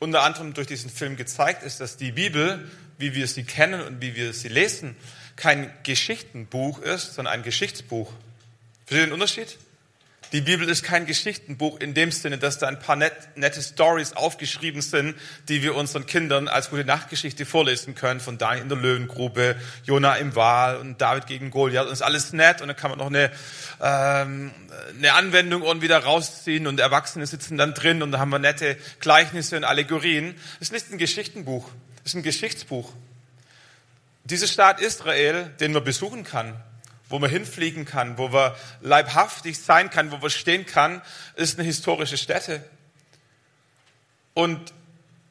unter 0.00 0.20
anderem 0.22 0.52
durch 0.52 0.66
diesen 0.66 0.90
Film 0.90 1.16
gezeigt, 1.16 1.62
ist, 1.62 1.80
dass 1.80 1.96
die 1.96 2.12
Bibel, 2.12 2.70
wie 2.98 3.14
wir 3.14 3.26
sie 3.26 3.44
kennen 3.44 3.80
und 3.80 4.02
wie 4.02 4.16
wir 4.16 4.34
sie 4.34 4.48
lesen, 4.48 4.96
kein 5.36 5.72
Geschichtenbuch 5.82 6.78
ist, 6.80 7.14
sondern 7.14 7.32
ein 7.32 7.42
Geschichtsbuch. 7.42 8.12
Versteht 8.84 8.98
ihr 8.98 9.06
den 9.06 9.14
Unterschied? 9.14 9.56
Die 10.32 10.40
Bibel 10.40 10.68
ist 10.68 10.84
kein 10.84 11.06
Geschichtenbuch 11.06 11.80
in 11.80 11.92
dem 11.92 12.12
Sinne, 12.12 12.38
dass 12.38 12.58
da 12.58 12.68
ein 12.68 12.78
paar 12.78 12.94
net, 12.94 13.12
nette 13.34 13.60
Stories 13.60 14.12
aufgeschrieben 14.12 14.80
sind, 14.80 15.16
die 15.48 15.60
wir 15.60 15.74
unseren 15.74 16.06
Kindern 16.06 16.46
als 16.46 16.70
gute 16.70 16.84
Nachtgeschichte 16.84 17.44
vorlesen 17.44 17.96
können, 17.96 18.20
von 18.20 18.38
Daniel 18.38 18.62
in 18.62 18.68
der 18.68 18.78
Löwengrube, 18.78 19.56
Jona 19.82 20.14
im 20.16 20.36
Wal 20.36 20.76
und 20.76 21.00
David 21.00 21.26
gegen 21.26 21.50
Goliath. 21.50 21.86
Und 21.86 21.92
ist 21.92 22.02
alles 22.02 22.32
nett 22.32 22.62
und 22.62 22.68
dann 22.68 22.76
kann 22.76 22.90
man 22.90 23.00
noch 23.00 23.08
eine, 23.08 23.32
ähm, 23.80 24.52
eine 24.96 25.14
Anwendung 25.14 25.64
irgendwie 25.64 25.88
da 25.88 25.98
rausziehen 25.98 26.68
und 26.68 26.78
Erwachsene 26.78 27.26
sitzen 27.26 27.58
dann 27.58 27.74
drin 27.74 28.00
und 28.00 28.12
da 28.12 28.20
haben 28.20 28.30
wir 28.30 28.38
nette 28.38 28.76
Gleichnisse 29.00 29.56
und 29.56 29.64
Allegorien. 29.64 30.36
Das 30.60 30.68
ist 30.68 30.72
nicht 30.72 30.92
ein 30.92 30.98
Geschichtenbuch, 30.98 31.68
das 32.04 32.12
ist 32.12 32.14
ein 32.14 32.22
Geschichtsbuch. 32.22 32.92
Dieser 34.22 34.46
Staat 34.46 34.80
Israel, 34.80 35.50
den 35.58 35.72
man 35.72 35.82
besuchen 35.82 36.22
kann, 36.22 36.54
wo 37.10 37.18
man 37.18 37.28
hinfliegen 37.28 37.84
kann, 37.84 38.16
wo 38.16 38.28
man 38.28 38.52
leibhaftig 38.80 39.58
sein 39.58 39.90
kann, 39.90 40.10
wo 40.10 40.16
man 40.16 40.30
stehen 40.30 40.64
kann, 40.64 41.02
ist 41.34 41.58
eine 41.58 41.66
historische 41.66 42.16
Stätte. 42.16 42.64
Und 44.32 44.72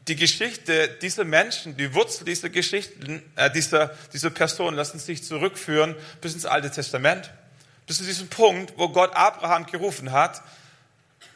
die 0.09 0.15
Geschichte 0.15 0.89
dieser 1.01 1.23
Menschen, 1.23 1.77
die 1.77 1.93
Wurzel 1.93 2.25
dieser 2.25 2.49
Geschichten, 2.49 3.23
äh, 3.35 3.49
dieser, 3.49 3.95
dieser 4.11 4.29
Person 4.29 4.75
lassen 4.75 4.99
sich 4.99 5.23
zurückführen 5.23 5.95
bis 6.19 6.33
ins 6.33 6.45
Alte 6.45 6.69
Testament. 6.69 7.31
Bis 7.87 7.97
zu 7.97 8.03
diesem 8.03 8.27
Punkt, 8.27 8.73
wo 8.75 8.89
Gott 8.89 9.15
Abraham 9.15 9.65
gerufen 9.65 10.11
hat, 10.11 10.41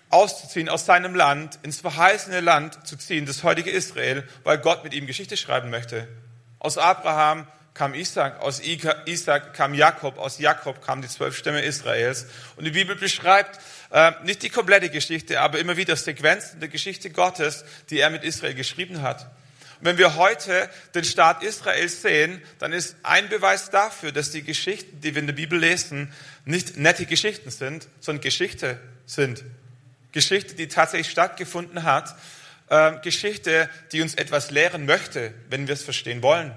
auszuziehen 0.09 0.69
aus 0.69 0.85
seinem 0.85 1.15
Land, 1.15 1.57
ins 1.63 1.81
verheißene 1.81 2.41
Land 2.41 2.85
zu 2.85 2.97
ziehen, 2.97 3.25
das 3.25 3.43
heutige 3.43 3.71
Israel, 3.71 4.27
weil 4.43 4.57
Gott 4.59 4.83
mit 4.83 4.93
ihm 4.93 5.07
Geschichte 5.07 5.37
schreiben 5.37 5.69
möchte. 5.69 6.07
Aus 6.59 6.77
Abraham 6.77 7.47
kam 7.73 7.95
Isaac, 7.95 8.39
aus 8.39 8.61
Isaac 8.61 9.53
kam 9.53 9.73
Jakob, 9.73 10.17
aus 10.17 10.37
Jakob 10.37 10.85
kamen 10.85 11.01
die 11.01 11.07
zwölf 11.07 11.35
Stämme 11.35 11.61
Israels. 11.61 12.27
Und 12.55 12.65
die 12.65 12.71
Bibel 12.71 12.95
beschreibt 12.95 13.59
äh, 13.91 14.11
nicht 14.23 14.43
die 14.43 14.49
komplette 14.49 14.89
Geschichte, 14.89 15.41
aber 15.41 15.59
immer 15.59 15.75
wieder 15.75 15.95
Sequenzen 15.95 16.59
der 16.59 16.69
Geschichte 16.69 17.09
Gottes, 17.09 17.65
die 17.89 17.99
er 17.99 18.09
mit 18.09 18.23
Israel 18.23 18.53
geschrieben 18.53 19.01
hat. 19.01 19.23
Und 19.79 19.87
wenn 19.87 19.97
wir 19.97 20.15
heute 20.15 20.69
den 20.93 21.03
Staat 21.03 21.41
Israel 21.41 21.89
sehen, 21.89 22.41
dann 22.59 22.73
ist 22.73 22.95
ein 23.03 23.27
Beweis 23.29 23.69
dafür, 23.69 24.11
dass 24.11 24.29
die 24.31 24.43
Geschichten, 24.43 25.01
die 25.01 25.15
wir 25.15 25.19
in 25.19 25.27
der 25.27 25.33
Bibel 25.33 25.59
lesen, 25.59 26.13
nicht 26.45 26.77
nette 26.77 27.05
Geschichten 27.05 27.49
sind, 27.49 27.87
sondern 27.99 28.21
Geschichte 28.21 28.79
sind. 29.07 29.43
Geschichte, 30.11 30.53
die 30.53 30.67
tatsächlich 30.67 31.09
stattgefunden 31.09 31.83
hat. 31.83 32.15
Äh, 32.69 32.99
Geschichte, 33.01 33.67
die 33.91 34.01
uns 34.01 34.13
etwas 34.13 34.51
lehren 34.51 34.85
möchte, 34.85 35.33
wenn 35.49 35.67
wir 35.67 35.73
es 35.73 35.81
verstehen 35.81 36.21
wollen. 36.21 36.55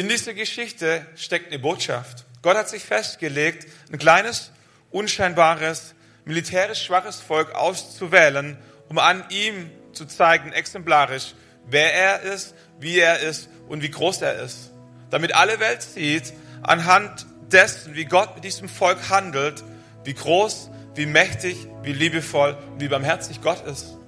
In 0.00 0.08
dieser 0.08 0.32
Geschichte 0.32 1.04
steckt 1.14 1.48
eine 1.48 1.58
Botschaft. 1.58 2.24
Gott 2.40 2.56
hat 2.56 2.70
sich 2.70 2.84
festgelegt, 2.84 3.66
ein 3.92 3.98
kleines, 3.98 4.50
unscheinbares, 4.90 5.94
militärisch 6.24 6.82
schwaches 6.82 7.20
Volk 7.20 7.54
auszuwählen, 7.54 8.56
um 8.88 8.96
an 8.96 9.22
ihm 9.28 9.70
zu 9.92 10.06
zeigen, 10.06 10.54
exemplarisch, 10.54 11.34
wer 11.66 11.92
er 11.92 12.22
ist, 12.22 12.54
wie 12.78 12.98
er 12.98 13.20
ist 13.20 13.50
und 13.68 13.82
wie 13.82 13.90
groß 13.90 14.22
er 14.22 14.40
ist. 14.40 14.70
Damit 15.10 15.34
alle 15.34 15.60
Welt 15.60 15.82
sieht, 15.82 16.32
anhand 16.62 17.26
dessen, 17.52 17.94
wie 17.94 18.06
Gott 18.06 18.36
mit 18.36 18.44
diesem 18.44 18.70
Volk 18.70 19.10
handelt, 19.10 19.62
wie 20.04 20.14
groß, 20.14 20.70
wie 20.94 21.04
mächtig, 21.04 21.66
wie 21.82 21.92
liebevoll 21.92 22.56
wie 22.78 22.88
barmherzig 22.88 23.42
Gott 23.42 23.66
ist. 23.66 23.98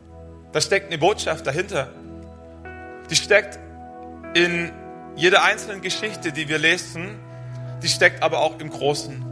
Da 0.53 0.63
steckt 0.63 0.87
eine 0.87 0.97
Botschaft 0.97 1.47
dahinter. 1.47 1.93
Die 3.11 3.17
steckt 3.17 3.59
in 4.33 4.73
jede 5.17 5.43
einzelne 5.43 5.81
Geschichte, 5.81 6.33
die 6.33 6.49
wir 6.49 6.59
lesen, 6.59 7.19
die 7.83 7.89
steckt 7.89 8.23
aber 8.23 8.41
auch 8.41 8.59
im 8.59 8.71
Großen. 8.71 9.25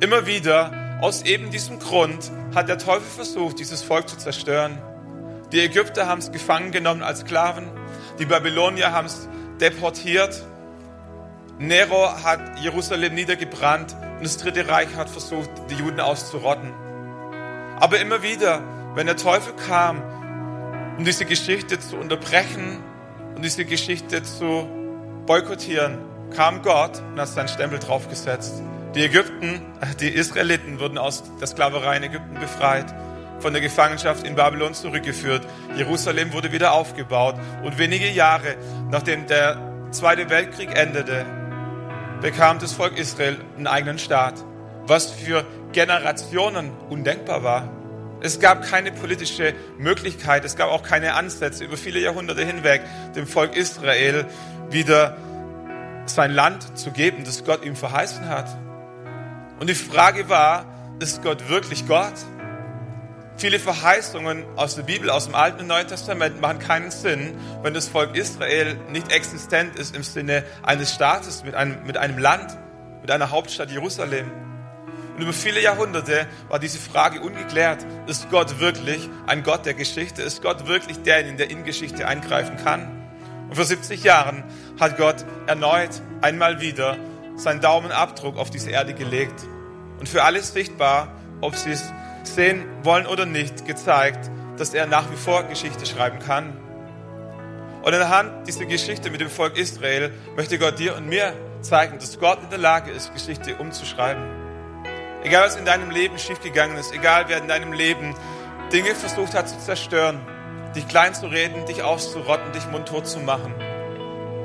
Immer 0.00 0.26
wieder, 0.26 0.98
aus 1.00 1.22
eben 1.22 1.50
diesem 1.50 1.78
Grund, 1.78 2.30
hat 2.54 2.68
der 2.68 2.78
Teufel 2.78 3.08
versucht, 3.08 3.58
dieses 3.58 3.82
Volk 3.82 4.08
zu 4.08 4.16
zerstören. 4.16 4.78
Die 5.52 5.60
Ägypter 5.60 6.06
haben 6.06 6.18
es 6.18 6.32
gefangen 6.32 6.72
genommen 6.72 7.02
als 7.02 7.20
Sklaven. 7.20 7.68
Die 8.18 8.24
Babylonier 8.24 8.92
haben 8.92 9.06
es 9.06 9.28
deportiert. 9.60 10.42
Nero 11.58 12.10
hat 12.24 12.40
Jerusalem 12.60 13.14
niedergebrannt 13.14 13.94
und 14.16 14.24
das 14.24 14.38
Dritte 14.38 14.68
Reich 14.68 14.94
hat 14.96 15.10
versucht, 15.10 15.50
die 15.70 15.74
Juden 15.74 16.00
auszurotten. 16.00 16.72
Aber 17.78 17.98
immer 18.00 18.22
wieder, 18.22 18.62
wenn 18.94 19.06
der 19.06 19.16
Teufel 19.16 19.52
kam, 19.68 20.02
um 20.96 21.04
diese 21.04 21.24
Geschichte 21.24 21.78
zu 21.78 21.96
unterbrechen 21.96 22.82
und 23.34 23.44
diese 23.44 23.64
Geschichte 23.64 24.22
zu 24.22 24.79
boykottieren, 25.26 25.98
kam 26.34 26.62
Gott 26.62 27.02
und 27.12 27.20
hat 27.20 27.28
seinen 27.28 27.48
Stempel 27.48 27.78
draufgesetzt. 27.78 28.62
Die 28.94 29.04
Ägypten, 29.04 29.62
die 30.00 30.08
Israeliten 30.08 30.80
wurden 30.80 30.98
aus 30.98 31.22
der 31.40 31.46
Sklaverei 31.46 31.96
in 31.98 32.02
Ägypten 32.04 32.34
befreit, 32.34 32.86
von 33.38 33.52
der 33.52 33.62
Gefangenschaft 33.62 34.26
in 34.26 34.34
Babylon 34.34 34.74
zurückgeführt. 34.74 35.46
Jerusalem 35.76 36.32
wurde 36.32 36.52
wieder 36.52 36.72
aufgebaut 36.72 37.36
und 37.64 37.78
wenige 37.78 38.08
Jahre 38.08 38.56
nachdem 38.90 39.26
der 39.26 39.58
Zweite 39.90 40.30
Weltkrieg 40.30 40.76
endete, 40.76 41.24
bekam 42.20 42.58
das 42.60 42.72
Volk 42.72 42.96
Israel 42.96 43.38
einen 43.56 43.66
eigenen 43.66 43.98
Staat, 43.98 44.34
was 44.86 45.10
für 45.10 45.44
Generationen 45.72 46.70
undenkbar 46.88 47.42
war. 47.42 47.68
Es 48.22 48.38
gab 48.38 48.62
keine 48.62 48.92
politische 48.92 49.54
Möglichkeit, 49.78 50.44
es 50.44 50.54
gab 50.54 50.70
auch 50.70 50.82
keine 50.82 51.14
Ansätze 51.14 51.64
über 51.64 51.76
viele 51.76 51.98
Jahrhunderte 51.98 52.44
hinweg, 52.44 52.82
dem 53.16 53.26
Volk 53.26 53.56
Israel 53.56 54.26
wieder 54.70 55.16
sein 56.06 56.32
Land 56.32 56.78
zu 56.78 56.90
geben, 56.90 57.24
das 57.24 57.44
Gott 57.44 57.64
ihm 57.64 57.76
verheißen 57.76 58.28
hat. 58.28 58.46
Und 59.58 59.68
die 59.68 59.74
Frage 59.74 60.28
war, 60.28 60.64
ist 61.00 61.22
Gott 61.22 61.48
wirklich 61.48 61.86
Gott? 61.86 62.14
Viele 63.36 63.58
Verheißungen 63.58 64.44
aus 64.56 64.74
der 64.76 64.82
Bibel, 64.82 65.08
aus 65.08 65.24
dem 65.24 65.34
Alten 65.34 65.60
und 65.60 65.66
Neuen 65.68 65.88
Testament 65.88 66.40
machen 66.42 66.58
keinen 66.58 66.90
Sinn, 66.90 67.34
wenn 67.62 67.72
das 67.72 67.88
Volk 67.88 68.14
Israel 68.14 68.76
nicht 68.90 69.10
existent 69.12 69.76
ist 69.76 69.96
im 69.96 70.02
Sinne 70.02 70.44
eines 70.62 70.94
Staates 70.94 71.42
mit 71.42 71.54
einem, 71.54 71.82
mit 71.86 71.96
einem 71.96 72.18
Land, 72.18 72.56
mit 73.00 73.10
einer 73.10 73.30
Hauptstadt 73.30 73.70
Jerusalem. 73.70 74.30
Und 75.16 75.22
über 75.22 75.32
viele 75.32 75.60
Jahrhunderte 75.62 76.26
war 76.48 76.58
diese 76.58 76.78
Frage 76.78 77.20
ungeklärt. 77.22 77.84
Ist 78.06 78.30
Gott 78.30 78.60
wirklich 78.60 79.08
ein 79.26 79.42
Gott 79.42 79.64
der 79.64 79.74
Geschichte? 79.74 80.22
Ist 80.22 80.42
Gott 80.42 80.66
wirklich 80.66 81.02
der, 81.02 81.26
in 81.26 81.38
der 81.38 81.50
Innengeschichte 81.50 82.06
eingreifen 82.06 82.56
kann? 82.62 82.99
Und 83.50 83.56
vor 83.56 83.64
70 83.64 84.04
Jahren 84.04 84.44
hat 84.78 84.96
Gott 84.96 85.24
erneut 85.48 86.00
einmal 86.20 86.60
wieder 86.60 86.96
seinen 87.34 87.60
Daumenabdruck 87.60 88.38
auf 88.38 88.48
diese 88.48 88.70
Erde 88.70 88.94
gelegt 88.94 89.44
und 89.98 90.08
für 90.08 90.22
alles 90.22 90.52
sichtbar, 90.52 91.08
ob 91.40 91.56
sie 91.56 91.72
es 91.72 91.92
sehen 92.22 92.64
wollen 92.84 93.06
oder 93.06 93.26
nicht, 93.26 93.66
gezeigt, 93.66 94.30
dass 94.56 94.72
er 94.72 94.86
nach 94.86 95.10
wie 95.10 95.16
vor 95.16 95.42
Geschichte 95.44 95.84
schreiben 95.84 96.20
kann. 96.20 96.56
Und 97.82 97.92
anhand 97.92 98.46
dieser 98.46 98.66
Geschichte 98.66 99.10
mit 99.10 99.20
dem 99.20 99.30
Volk 99.30 99.56
Israel 99.56 100.12
möchte 100.36 100.56
Gott 100.56 100.78
dir 100.78 100.94
und 100.94 101.08
mir 101.08 101.32
zeigen, 101.60 101.98
dass 101.98 102.20
Gott 102.20 102.38
in 102.44 102.50
der 102.50 102.58
Lage 102.58 102.92
ist, 102.92 103.12
Geschichte 103.12 103.56
umzuschreiben. 103.56 104.22
Egal 105.24 105.46
was 105.46 105.56
in 105.56 105.64
deinem 105.64 105.90
Leben 105.90 106.18
schiefgegangen 106.18 106.76
ist, 106.76 106.94
egal 106.94 107.24
wer 107.26 107.38
in 107.38 107.48
deinem 107.48 107.72
Leben 107.72 108.14
Dinge 108.72 108.94
versucht 108.94 109.34
hat 109.34 109.48
zu 109.48 109.58
zerstören, 109.58 110.20
dich 110.74 110.86
klein 110.88 111.14
zu 111.14 111.26
reden, 111.26 111.66
dich 111.66 111.82
auszurotten, 111.82 112.52
dich 112.52 112.66
mundtot 112.66 113.06
zu 113.06 113.20
machen. 113.20 113.54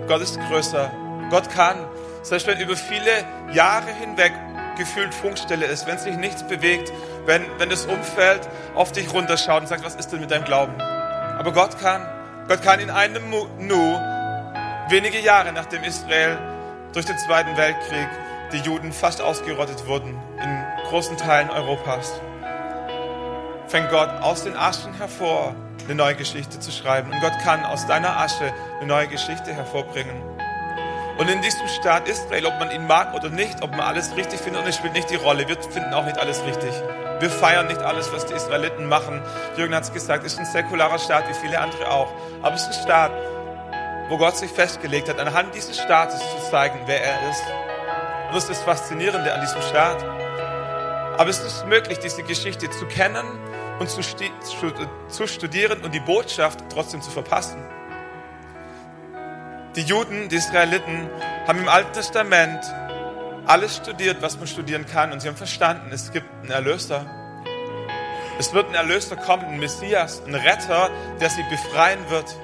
Gott 0.07 0.21
ist 0.21 0.39
größer. 0.39 0.91
Gott 1.29 1.49
kann, 1.49 1.77
selbst 2.21 2.47
wenn 2.47 2.59
über 2.59 2.75
viele 2.75 3.11
Jahre 3.53 3.91
hinweg 3.91 4.33
gefühlt 4.77 5.13
Funkstelle 5.13 5.65
ist, 5.65 5.87
wenn 5.87 5.97
sich 5.97 6.17
nichts 6.17 6.47
bewegt, 6.47 6.91
wenn, 7.25 7.45
wenn 7.57 7.69
das 7.69 7.85
Umfeld 7.85 8.41
auf 8.75 8.91
dich 8.91 9.13
runterschaut 9.13 9.61
und 9.61 9.67
sagt, 9.67 9.85
was 9.85 9.95
ist 9.95 10.09
denn 10.09 10.19
mit 10.19 10.31
deinem 10.31 10.45
Glauben? 10.45 10.79
Aber 10.79 11.51
Gott 11.51 11.79
kann. 11.79 12.05
Gott 12.47 12.61
kann 12.61 12.79
in 12.79 12.91
einem 12.91 13.23
Nu, 13.29 13.99
wenige 14.89 15.19
Jahre 15.19 15.51
nachdem 15.51 15.83
Israel 15.83 16.37
durch 16.93 17.05
den 17.05 17.17
Zweiten 17.17 17.57
Weltkrieg 17.57 18.07
die 18.51 18.59
Juden 18.59 18.93
fast 18.93 19.21
ausgerottet 19.21 19.87
wurden 19.87 20.19
in 20.41 20.63
großen 20.89 21.17
Teilen 21.17 21.49
Europas, 21.49 22.21
fängt 23.67 23.89
Gott 23.89 24.09
aus 24.21 24.43
den 24.43 24.55
Aschen 24.55 24.93
hervor 24.93 25.55
eine 25.85 25.95
neue 25.95 26.15
Geschichte 26.15 26.59
zu 26.59 26.71
schreiben. 26.71 27.11
Und 27.11 27.19
Gott 27.21 27.37
kann 27.43 27.63
aus 27.63 27.85
deiner 27.87 28.17
Asche 28.17 28.53
eine 28.79 28.87
neue 28.87 29.07
Geschichte 29.07 29.53
hervorbringen. 29.53 30.21
Und 31.17 31.29
in 31.29 31.41
diesem 31.41 31.67
Staat 31.67 32.09
Israel, 32.09 32.45
ob 32.47 32.59
man 32.59 32.71
ihn 32.71 32.87
mag 32.87 33.13
oder 33.13 33.29
nicht, 33.29 33.61
ob 33.61 33.71
man 33.71 33.81
alles 33.81 34.15
richtig 34.17 34.39
findet 34.39 34.63
und 34.63 34.67
es 34.67 34.75
spielt 34.75 34.93
nicht 34.93 35.09
die 35.09 35.15
Rolle. 35.15 35.47
Wir 35.47 35.55
finden 35.61 35.93
auch 35.93 36.03
nicht 36.03 36.17
alles 36.17 36.43
richtig. 36.43 36.71
Wir 37.19 37.29
feiern 37.29 37.67
nicht 37.67 37.81
alles, 37.81 38.11
was 38.11 38.25
die 38.25 38.33
Israeliten 38.33 38.87
machen. 38.89 39.21
Jürgen 39.55 39.73
hat 39.73 39.83
es 39.83 39.93
gesagt, 39.93 40.25
es 40.25 40.33
ist 40.33 40.39
ein 40.39 40.45
säkularer 40.45 40.99
Staat, 40.99 41.29
wie 41.29 41.33
viele 41.33 41.59
andere 41.59 41.89
auch. 41.89 42.11
Aber 42.41 42.55
es 42.55 42.63
ist 42.63 42.77
ein 42.77 42.83
Staat, 42.83 43.11
wo 44.09 44.17
Gott 44.17 44.37
sich 44.37 44.51
festgelegt 44.51 45.07
hat, 45.07 45.17
anhand 45.19 45.55
dieses 45.55 45.79
Staates 45.79 46.19
zu 46.19 46.51
zeigen, 46.51 46.79
wer 46.85 47.01
er 47.01 47.29
ist. 47.29 47.43
Und 48.27 48.35
das 48.35 48.43
ist 48.43 48.49
das 48.49 48.63
Faszinierende 48.63 49.33
an 49.33 49.39
diesem 49.39 49.61
Staat. 49.61 50.03
Aber 51.17 51.29
es 51.29 51.39
ist 51.39 51.65
möglich, 51.65 51.99
diese 51.99 52.23
Geschichte 52.23 52.69
zu 52.69 52.85
kennen 52.87 53.25
und 53.79 53.89
zu, 53.89 54.01
zu 55.09 55.27
studieren 55.27 55.81
und 55.81 55.93
die 55.93 55.99
Botschaft 55.99 56.59
trotzdem 56.69 57.01
zu 57.01 57.11
verpassen. 57.11 57.63
Die 59.75 59.81
Juden, 59.81 60.29
die 60.29 60.37
Israeliten, 60.37 61.09
haben 61.47 61.59
im 61.59 61.67
Alten 61.67 61.91
Testament 61.93 62.63
alles 63.45 63.75
studiert, 63.77 64.21
was 64.21 64.37
man 64.37 64.47
studieren 64.47 64.85
kann. 64.85 65.11
Und 65.11 65.21
sie 65.21 65.27
haben 65.27 65.35
verstanden, 65.35 65.91
es 65.91 66.11
gibt 66.11 66.27
einen 66.41 66.51
Erlöser. 66.51 67.05
Es 68.39 68.53
wird 68.53 68.67
ein 68.69 68.75
Erlöser 68.75 69.15
kommen, 69.15 69.45
ein 69.45 69.59
Messias, 69.59 70.21
ein 70.25 70.35
Retter, 70.35 70.89
der 71.19 71.29
sie 71.29 71.43
befreien 71.43 72.09
wird. 72.09 72.35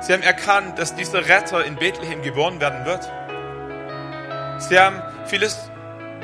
Sie 0.00 0.12
haben 0.12 0.22
erkannt, 0.22 0.78
dass 0.78 0.94
dieser 0.94 1.26
Retter 1.26 1.64
in 1.64 1.76
Bethlehem 1.76 2.22
geboren 2.22 2.60
werden 2.60 2.84
wird. 2.84 3.10
Sie 4.60 4.78
haben 4.78 5.02
vieles 5.26 5.70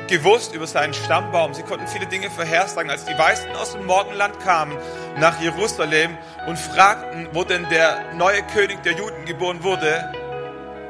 gewusst 0.07 0.53
über 0.53 0.67
seinen 0.67 0.93
Stammbaum. 0.93 1.53
Sie 1.53 1.63
konnten 1.63 1.87
viele 1.87 2.05
Dinge 2.05 2.29
vorhersagen. 2.29 2.89
Als 2.91 3.05
die 3.05 3.17
Weißen 3.17 3.55
aus 3.55 3.73
dem 3.73 3.85
Morgenland 3.85 4.39
kamen 4.39 4.77
nach 5.17 5.39
Jerusalem 5.41 6.17
und 6.47 6.57
fragten, 6.57 7.27
wo 7.33 7.43
denn 7.43 7.67
der 7.69 8.13
neue 8.13 8.43
König 8.43 8.83
der 8.83 8.93
Juden 8.93 9.25
geboren 9.25 9.63
wurde, 9.63 10.11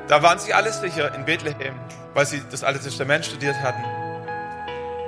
da 0.08 0.22
waren 0.22 0.40
sie 0.40 0.54
alle 0.54 0.72
sicher 0.72 1.14
in 1.16 1.26
Bethlehem, 1.26 1.76
weil 2.14 2.26
sie 2.26 2.42
das 2.50 2.64
Alte 2.64 2.80
Testament 2.80 3.26
studiert 3.26 3.56
hatten. 3.62 3.84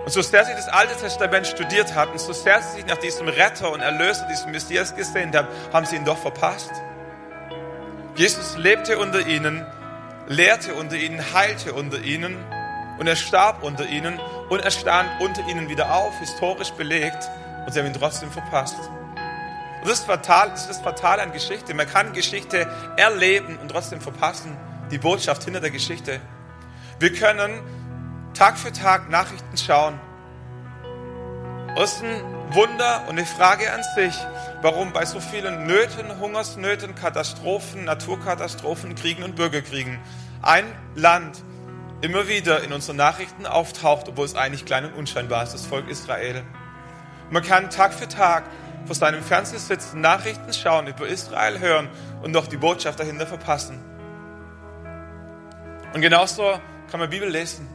Und 0.06 0.12
so 0.12 0.22
sehr 0.22 0.46
sie 0.46 0.54
das 0.54 0.70
Alte 0.70 0.96
Testament 0.96 1.46
studiert 1.46 1.94
hatten, 1.94 2.18
so 2.18 2.32
sehr 2.32 2.62
sie 2.62 2.78
sich 2.78 2.86
nach 2.86 2.98
diesem 2.98 3.28
Retter 3.28 3.72
und 3.72 3.82
Erlöser, 3.82 4.26
diesem 4.30 4.52
Messias 4.52 4.96
gesehnt 4.96 5.36
haben, 5.36 5.48
haben 5.74 5.86
sie 5.86 5.98
ihn 5.98 6.06
doch 6.06 6.18
verpasst. 6.18 6.72
Jesus 8.16 8.58
lebte 8.58 8.98
unter 8.98 9.28
ihnen, 9.28 9.66
lehrte 10.28 10.74
unter 10.76 10.96
ihnen, 10.96 11.22
heilte 11.34 11.74
unter 11.74 12.00
ihnen 12.00 12.38
und 12.98 13.08
er 13.08 13.16
starb 13.16 13.64
unter 13.64 13.88
ihnen 13.88 14.20
und 14.50 14.62
er 14.62 14.72
stand 14.72 15.10
unter 15.22 15.48
ihnen 15.48 15.70
wieder 15.70 15.94
auf, 15.94 16.18
historisch 16.20 16.72
belegt 16.72 17.30
und 17.66 17.74
sie 17.74 17.80
haben 17.80 17.88
ihn 17.88 17.94
trotzdem 17.94 18.32
verpasst. 18.32 18.78
Und 19.82 19.90
das 19.90 20.00
ist 20.00 20.06
fatal, 20.06 20.50
das 20.50 20.70
ist 20.70 20.82
fatal 20.82 21.20
an 21.20 21.32
Geschichte. 21.32 21.74
Man 21.74 21.88
kann 21.88 22.14
Geschichte 22.14 22.68
erleben 22.98 23.58
und 23.58 23.70
trotzdem 23.70 24.02
verpassen 24.02 24.58
die 24.92 24.98
Botschaft 24.98 25.44
hinter 25.44 25.60
der 25.60 25.72
Geschichte. 25.72 26.20
Wir 27.00 27.14
können 27.14 27.62
Tag 28.34 28.58
für 28.58 28.72
Tag 28.72 29.10
Nachrichten 29.10 29.58
schauen. 29.58 30.00
Das 31.76 31.94
ist 31.94 32.04
ein 32.04 32.22
Wunder 32.52 33.04
und 33.08 33.18
eine 33.18 33.26
Frage 33.26 33.72
an 33.72 33.82
sich, 33.96 34.16
warum 34.62 34.94
bei 34.94 35.06
so 35.06 35.20
vielen 35.20 35.68
Nöten, 35.68 36.20
Hungersnöten, 36.20 36.96
Katastrophen, 36.96 37.84
Naturkatastrophen, 37.84 38.96
Kriegen 38.96 39.24
und 39.24 39.36
Bürgerkriegen 39.36 40.00
ein 40.42 40.66
Land 40.96 41.44
immer 42.02 42.28
wieder 42.28 42.64
in 42.64 42.74
unseren 42.74 42.98
Nachrichten 42.98 43.46
auftaucht, 43.46 44.08
obwohl 44.08 44.26
es 44.26 44.36
eigentlich 44.36 44.66
klein 44.66 44.86
und 44.86 44.94
unscheinbar 44.94 45.44
ist, 45.44 45.54
das 45.54 45.66
Volk 45.66 45.90
Israel. 45.90 46.44
Man 47.30 47.44
kann 47.44 47.70
Tag 47.70 47.94
für 47.94 48.08
Tag 48.08 48.44
vor 48.86 48.96
seinem 48.96 49.22
Fernseher 49.22 49.60
sitzen, 49.60 50.02
Nachrichten 50.02 50.54
schauen, 50.54 50.88
über 50.88 51.08
Israel 51.08 51.60
hören 51.60 51.90
und 52.22 52.32
noch 52.32 52.48
die 52.48 52.58
Botschaft 52.58 53.00
dahinter 53.00 53.28
verpassen. 53.28 53.80
Und 55.94 56.02
genauso 56.02 56.60
kann 56.90 57.00
man 57.00 57.10
Bibel 57.10 57.28
lesen, 57.28 57.68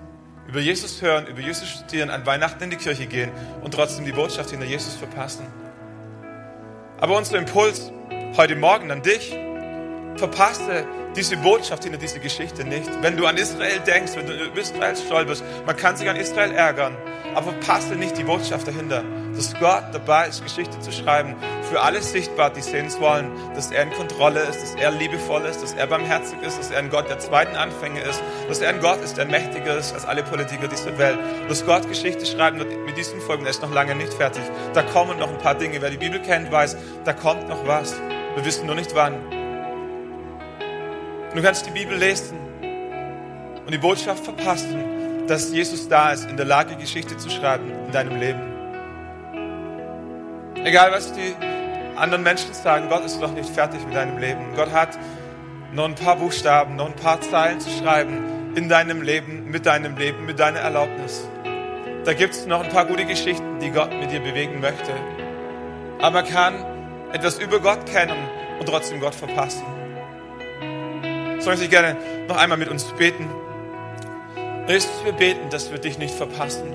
über 0.46 0.60
Jesus 0.60 1.02
hören, 1.02 1.26
über 1.26 1.40
Jesus 1.40 1.68
studieren, 1.68 2.10
an 2.10 2.24
Weihnachten 2.24 2.64
in 2.64 2.70
die 2.70 2.76
Kirche 2.76 3.06
gehen 3.06 3.30
und 3.62 3.74
trotzdem 3.74 4.04
die 4.04 4.12
Botschaft 4.12 4.50
hinter 4.50 4.66
Jesus 4.66 4.94
verpassen. 4.94 5.46
Aber 6.98 7.16
unser 7.16 7.36
Impuls 7.36 7.90
heute 8.36 8.56
Morgen 8.56 8.90
an 8.90 9.02
dich, 9.02 9.36
verpasse 10.16 10.86
diese 11.16 11.36
Botschaft 11.36 11.84
hinter 11.84 11.98
dieser 11.98 12.18
Geschichte 12.18 12.64
nicht. 12.64 12.90
Wenn 13.02 13.16
du 13.16 13.26
an 13.26 13.36
Israel 13.36 13.80
denkst, 13.80 14.12
wenn 14.16 14.26
du 14.26 14.32
über 14.32 14.60
Israel 14.60 14.96
stolperst, 14.96 15.44
man 15.66 15.76
kann 15.76 15.96
sich 15.96 16.08
an 16.08 16.16
Israel 16.16 16.52
ärgern, 16.52 16.96
aber 17.34 17.52
verpasse 17.52 17.94
nicht 17.94 18.16
die 18.16 18.24
Botschaft 18.24 18.66
dahinter, 18.66 19.04
dass 19.34 19.54
Gott 19.58 19.84
dabei 19.92 20.28
ist, 20.28 20.42
Geschichte 20.42 20.78
zu 20.80 20.92
schreiben, 20.92 21.36
für 21.70 21.80
alle 21.80 22.02
sichtbar, 22.02 22.50
die 22.50 22.60
sehen 22.60 22.86
es 22.86 23.00
wollen, 23.00 23.30
dass 23.54 23.70
er 23.70 23.82
in 23.84 23.92
Kontrolle 23.92 24.40
ist, 24.40 24.62
dass 24.62 24.74
er 24.74 24.90
liebevoll 24.90 25.42
ist, 25.42 25.62
dass 25.62 25.72
er 25.72 25.86
barmherzig 25.86 26.40
ist, 26.42 26.58
dass 26.58 26.70
er 26.70 26.78
ein 26.78 26.90
Gott 26.90 27.08
der 27.08 27.18
zweiten 27.18 27.56
Anfänge 27.56 28.00
ist, 28.02 28.22
dass 28.48 28.60
er 28.60 28.70
ein 28.70 28.80
Gott 28.80 29.02
ist, 29.02 29.16
der 29.16 29.26
mächtiger 29.26 29.76
ist 29.78 29.94
als 29.94 30.04
alle 30.04 30.22
Politiker 30.22 30.68
dieser 30.68 30.96
Welt. 30.98 31.18
Dass 31.48 31.64
Gott 31.64 31.88
Geschichte 31.88 32.26
schreiben 32.26 32.58
wird 32.58 32.84
mit 32.84 32.96
diesen 32.96 33.20
Folgen, 33.20 33.44
er 33.44 33.50
ist 33.50 33.62
noch 33.62 33.72
lange 33.72 33.94
nicht 33.94 34.12
fertig. 34.12 34.42
Da 34.74 34.82
kommen 34.82 35.18
noch 35.18 35.30
ein 35.30 35.38
paar 35.38 35.54
Dinge. 35.54 35.80
Wer 35.80 35.90
die 35.90 35.96
Bibel 35.96 36.20
kennt, 36.20 36.52
weiß, 36.52 36.76
da 37.04 37.12
kommt 37.12 37.48
noch 37.48 37.66
was. 37.66 37.94
Wir 38.34 38.44
wissen 38.44 38.66
nur 38.66 38.74
nicht 38.74 38.94
wann. 38.94 39.41
Und 41.32 41.38
du 41.38 41.42
kannst 41.42 41.64
die 41.64 41.70
Bibel 41.70 41.96
lesen 41.96 42.36
und 43.64 43.72
die 43.72 43.78
Botschaft 43.78 44.22
verpassen, 44.22 45.26
dass 45.26 45.50
Jesus 45.50 45.88
da 45.88 46.12
ist, 46.12 46.28
in 46.28 46.36
der 46.36 46.44
Lage, 46.44 46.76
Geschichte 46.76 47.16
zu 47.16 47.30
schreiben 47.30 47.72
in 47.86 47.90
deinem 47.90 48.20
Leben. 48.20 48.42
Egal, 50.62 50.92
was 50.92 51.10
die 51.14 51.34
anderen 51.96 52.22
Menschen 52.22 52.52
sagen, 52.52 52.90
Gott 52.90 53.06
ist 53.06 53.18
noch 53.18 53.32
nicht 53.32 53.48
fertig 53.48 53.80
mit 53.86 53.96
deinem 53.96 54.18
Leben. 54.18 54.54
Gott 54.54 54.70
hat 54.72 54.90
noch 55.72 55.86
ein 55.86 55.94
paar 55.94 56.16
Buchstaben, 56.16 56.76
noch 56.76 56.88
ein 56.88 56.96
paar 56.96 57.18
Zeilen 57.22 57.60
zu 57.60 57.70
schreiben 57.70 58.52
in 58.54 58.68
deinem 58.68 59.00
Leben, 59.00 59.46
mit 59.50 59.64
deinem 59.64 59.96
Leben, 59.96 60.26
mit 60.26 60.38
deiner 60.38 60.60
Erlaubnis. 60.60 61.26
Da 62.04 62.12
gibt 62.12 62.34
es 62.34 62.44
noch 62.44 62.62
ein 62.62 62.68
paar 62.68 62.84
gute 62.84 63.06
Geschichten, 63.06 63.58
die 63.58 63.70
Gott 63.70 63.90
mit 63.98 64.10
dir 64.10 64.20
bewegen 64.20 64.60
möchte. 64.60 64.92
Aber 65.98 66.20
man 66.20 66.30
kann 66.30 66.62
etwas 67.14 67.38
über 67.38 67.58
Gott 67.58 67.86
kennen 67.86 68.18
und 68.60 68.68
trotzdem 68.68 69.00
Gott 69.00 69.14
verpassen. 69.14 69.81
So 71.42 71.50
möchte 71.50 71.64
ich 71.64 71.70
gerne 71.70 71.96
noch 72.28 72.36
einmal 72.36 72.56
mit 72.56 72.68
uns 72.68 72.84
beten. 72.84 73.28
Ist, 74.68 74.88
wir 75.04 75.10
beten, 75.10 75.50
dass 75.50 75.72
wir 75.72 75.78
dich 75.80 75.98
nicht 75.98 76.14
verpassen. 76.14 76.72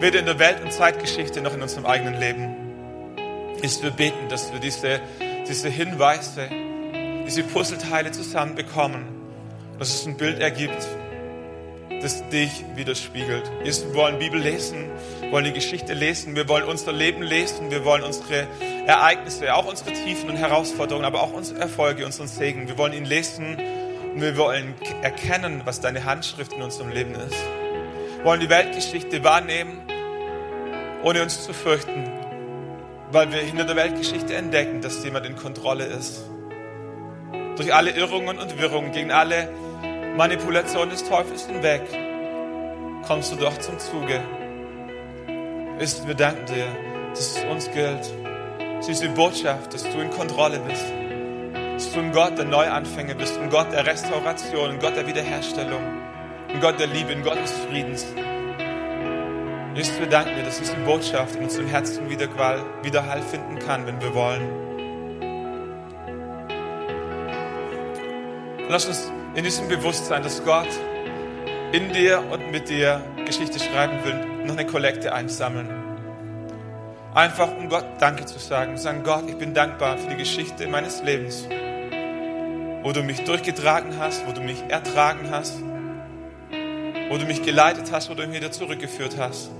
Weder 0.00 0.20
in 0.20 0.24
der 0.24 0.38
Welt- 0.38 0.62
und 0.64 0.72
Zeitgeschichte 0.72 1.42
noch 1.42 1.52
in 1.52 1.60
unserem 1.60 1.84
eigenen 1.84 2.18
Leben. 2.18 2.56
Ist, 3.60 3.82
wir 3.82 3.90
beten, 3.90 4.30
dass 4.30 4.54
wir 4.54 4.58
diese, 4.58 5.00
diese 5.46 5.68
Hinweise, 5.68 6.48
diese 7.26 7.42
Puzzleteile 7.42 8.10
zusammenbekommen. 8.10 9.04
Dass 9.78 9.94
es 9.94 10.06
ein 10.06 10.16
Bild 10.16 10.40
ergibt, 10.40 10.88
das 12.00 12.26
dich 12.30 12.64
widerspiegelt. 12.76 13.50
Wir 13.62 13.94
wollen 13.94 14.18
Bibel 14.18 14.40
lesen, 14.40 14.90
wollen 15.30 15.44
die 15.44 15.52
Geschichte 15.52 15.92
lesen, 15.92 16.34
wir 16.36 16.48
wollen 16.48 16.64
unser 16.64 16.92
Leben 16.92 17.20
lesen, 17.20 17.70
wir 17.70 17.84
wollen 17.84 18.02
unsere 18.02 18.46
Ereignisse, 18.86 19.54
auch 19.54 19.66
unsere 19.66 19.92
Tiefen 19.92 20.30
und 20.30 20.36
Herausforderungen, 20.36 21.04
aber 21.04 21.22
auch 21.22 21.34
unsere 21.34 21.60
Erfolge, 21.60 22.06
unseren 22.06 22.28
Segen, 22.28 22.66
wir 22.66 22.78
wollen 22.78 22.94
ihn 22.94 23.04
lesen 23.04 23.58
und 24.14 24.20
wir 24.20 24.36
wollen 24.36 24.74
erkennen, 25.02 25.62
was 25.64 25.80
deine 25.80 26.04
Handschrift 26.04 26.52
in 26.52 26.62
unserem 26.62 26.90
Leben 26.90 27.14
ist. 27.14 27.36
Wir 28.16 28.24
wollen 28.24 28.40
die 28.40 28.48
Weltgeschichte 28.50 29.22
wahrnehmen, 29.24 29.80
ohne 31.02 31.22
uns 31.22 31.44
zu 31.44 31.52
fürchten, 31.52 32.10
weil 33.12 33.32
wir 33.32 33.40
hinter 33.40 33.64
der 33.64 33.76
Weltgeschichte 33.76 34.34
entdecken, 34.34 34.80
dass 34.80 35.02
jemand 35.04 35.26
in 35.26 35.36
Kontrolle 35.36 35.84
ist. 35.84 36.24
Durch 37.56 37.74
alle 37.74 37.90
Irrungen 37.90 38.38
und 38.38 38.58
Wirrungen, 38.58 38.92
gegen 38.92 39.10
alle 39.10 39.48
Manipulationen 40.16 40.90
des 40.90 41.04
Teufels 41.04 41.46
hinweg, 41.46 41.82
kommst 43.06 43.32
du 43.32 43.36
doch 43.36 43.56
zum 43.58 43.78
Zuge. 43.78 44.20
Wir 46.06 46.14
danken 46.14 46.46
dir, 46.46 46.66
dass 47.10 47.36
es 47.36 47.44
uns 47.44 47.70
gilt. 47.70 48.10
Diese 48.86 49.08
Botschaft, 49.10 49.72
dass 49.72 49.82
du 49.82 50.00
in 50.00 50.10
Kontrolle 50.10 50.58
bist 50.60 50.99
dass 51.80 51.92
du 51.92 52.00
ein 52.00 52.12
Gott 52.12 52.36
der 52.36 52.44
Neuanfänge 52.44 53.14
bist, 53.14 53.38
ein 53.38 53.48
Gott 53.48 53.72
der 53.72 53.86
Restauration, 53.86 54.72
ein 54.72 54.78
Gott 54.78 54.96
der 54.96 55.06
Wiederherstellung, 55.06 55.80
ein 56.52 56.60
Gott 56.60 56.78
der 56.78 56.88
Liebe, 56.88 57.12
ein 57.12 57.22
Gott 57.22 57.38
des 57.42 57.52
Friedens. 57.52 58.04
Jesus, 59.74 59.98
wir 59.98 60.06
danken 60.06 60.36
dir, 60.36 60.42
dass 60.42 60.58
diese 60.58 60.74
Botschaft 60.84 61.36
in 61.36 61.44
unserem 61.44 61.68
Herzen 61.68 62.10
wieder, 62.10 62.28
wieder 62.82 63.06
Halt 63.06 63.24
finden 63.24 63.58
kann, 63.60 63.86
wenn 63.86 63.98
wir 63.98 64.14
wollen. 64.14 64.42
lass 68.68 68.84
uns 68.84 69.10
in 69.34 69.42
diesem 69.42 69.66
Bewusstsein, 69.68 70.22
dass 70.22 70.44
Gott 70.44 70.68
in 71.72 71.94
dir 71.94 72.22
und 72.30 72.52
mit 72.52 72.68
dir 72.68 73.02
Geschichte 73.24 73.58
schreiben 73.58 74.04
will, 74.04 74.44
noch 74.44 74.54
eine 74.54 74.66
Kollekte 74.66 75.14
einsammeln. 75.14 75.70
Einfach 77.14 77.56
um 77.56 77.70
Gott 77.70 77.86
Danke 78.00 78.26
zu 78.26 78.38
sagen. 78.38 78.76
Sagen, 78.76 79.02
Gott, 79.02 79.24
ich 79.28 79.38
bin 79.38 79.54
dankbar 79.54 79.96
für 79.96 80.10
die 80.10 80.16
Geschichte 80.16 80.68
meines 80.68 81.02
Lebens 81.02 81.48
wo 82.82 82.92
du 82.92 83.02
mich 83.02 83.24
durchgetragen 83.24 83.98
hast, 83.98 84.26
wo 84.26 84.32
du 84.32 84.40
mich 84.40 84.62
ertragen 84.68 85.30
hast, 85.30 85.60
wo 87.08 87.18
du 87.18 87.26
mich 87.26 87.42
geleitet 87.42 87.92
hast, 87.92 88.10
wo 88.10 88.14
du 88.14 88.26
mich 88.26 88.36
wieder 88.36 88.52
zurückgeführt 88.52 89.16
hast. 89.18 89.50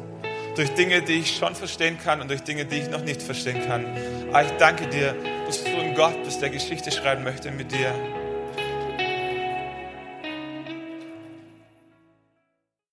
Durch 0.57 0.71
Dinge, 0.75 1.03
die 1.03 1.21
ich 1.21 1.37
schon 1.37 1.55
verstehen 1.55 1.99
kann 2.03 2.21
und 2.21 2.29
durch 2.29 2.43
Dinge, 2.43 2.65
die 2.65 2.77
ich 2.77 2.91
noch 2.91 3.03
nicht 3.03 3.23
verstehen 3.23 3.67
kann. 3.67 3.87
Aber 4.31 4.43
ich 4.43 4.51
danke 4.59 4.87
dir, 4.89 5.15
dass 5.47 5.63
du 5.63 5.71
ein 5.71 5.95
Gott 5.95 6.23
bist, 6.25 6.43
der 6.43 6.51
Geschichte 6.51 6.91
schreiben 6.91 7.25
möchte 7.25 7.51
mit 7.51 7.73
dir. 7.73 7.93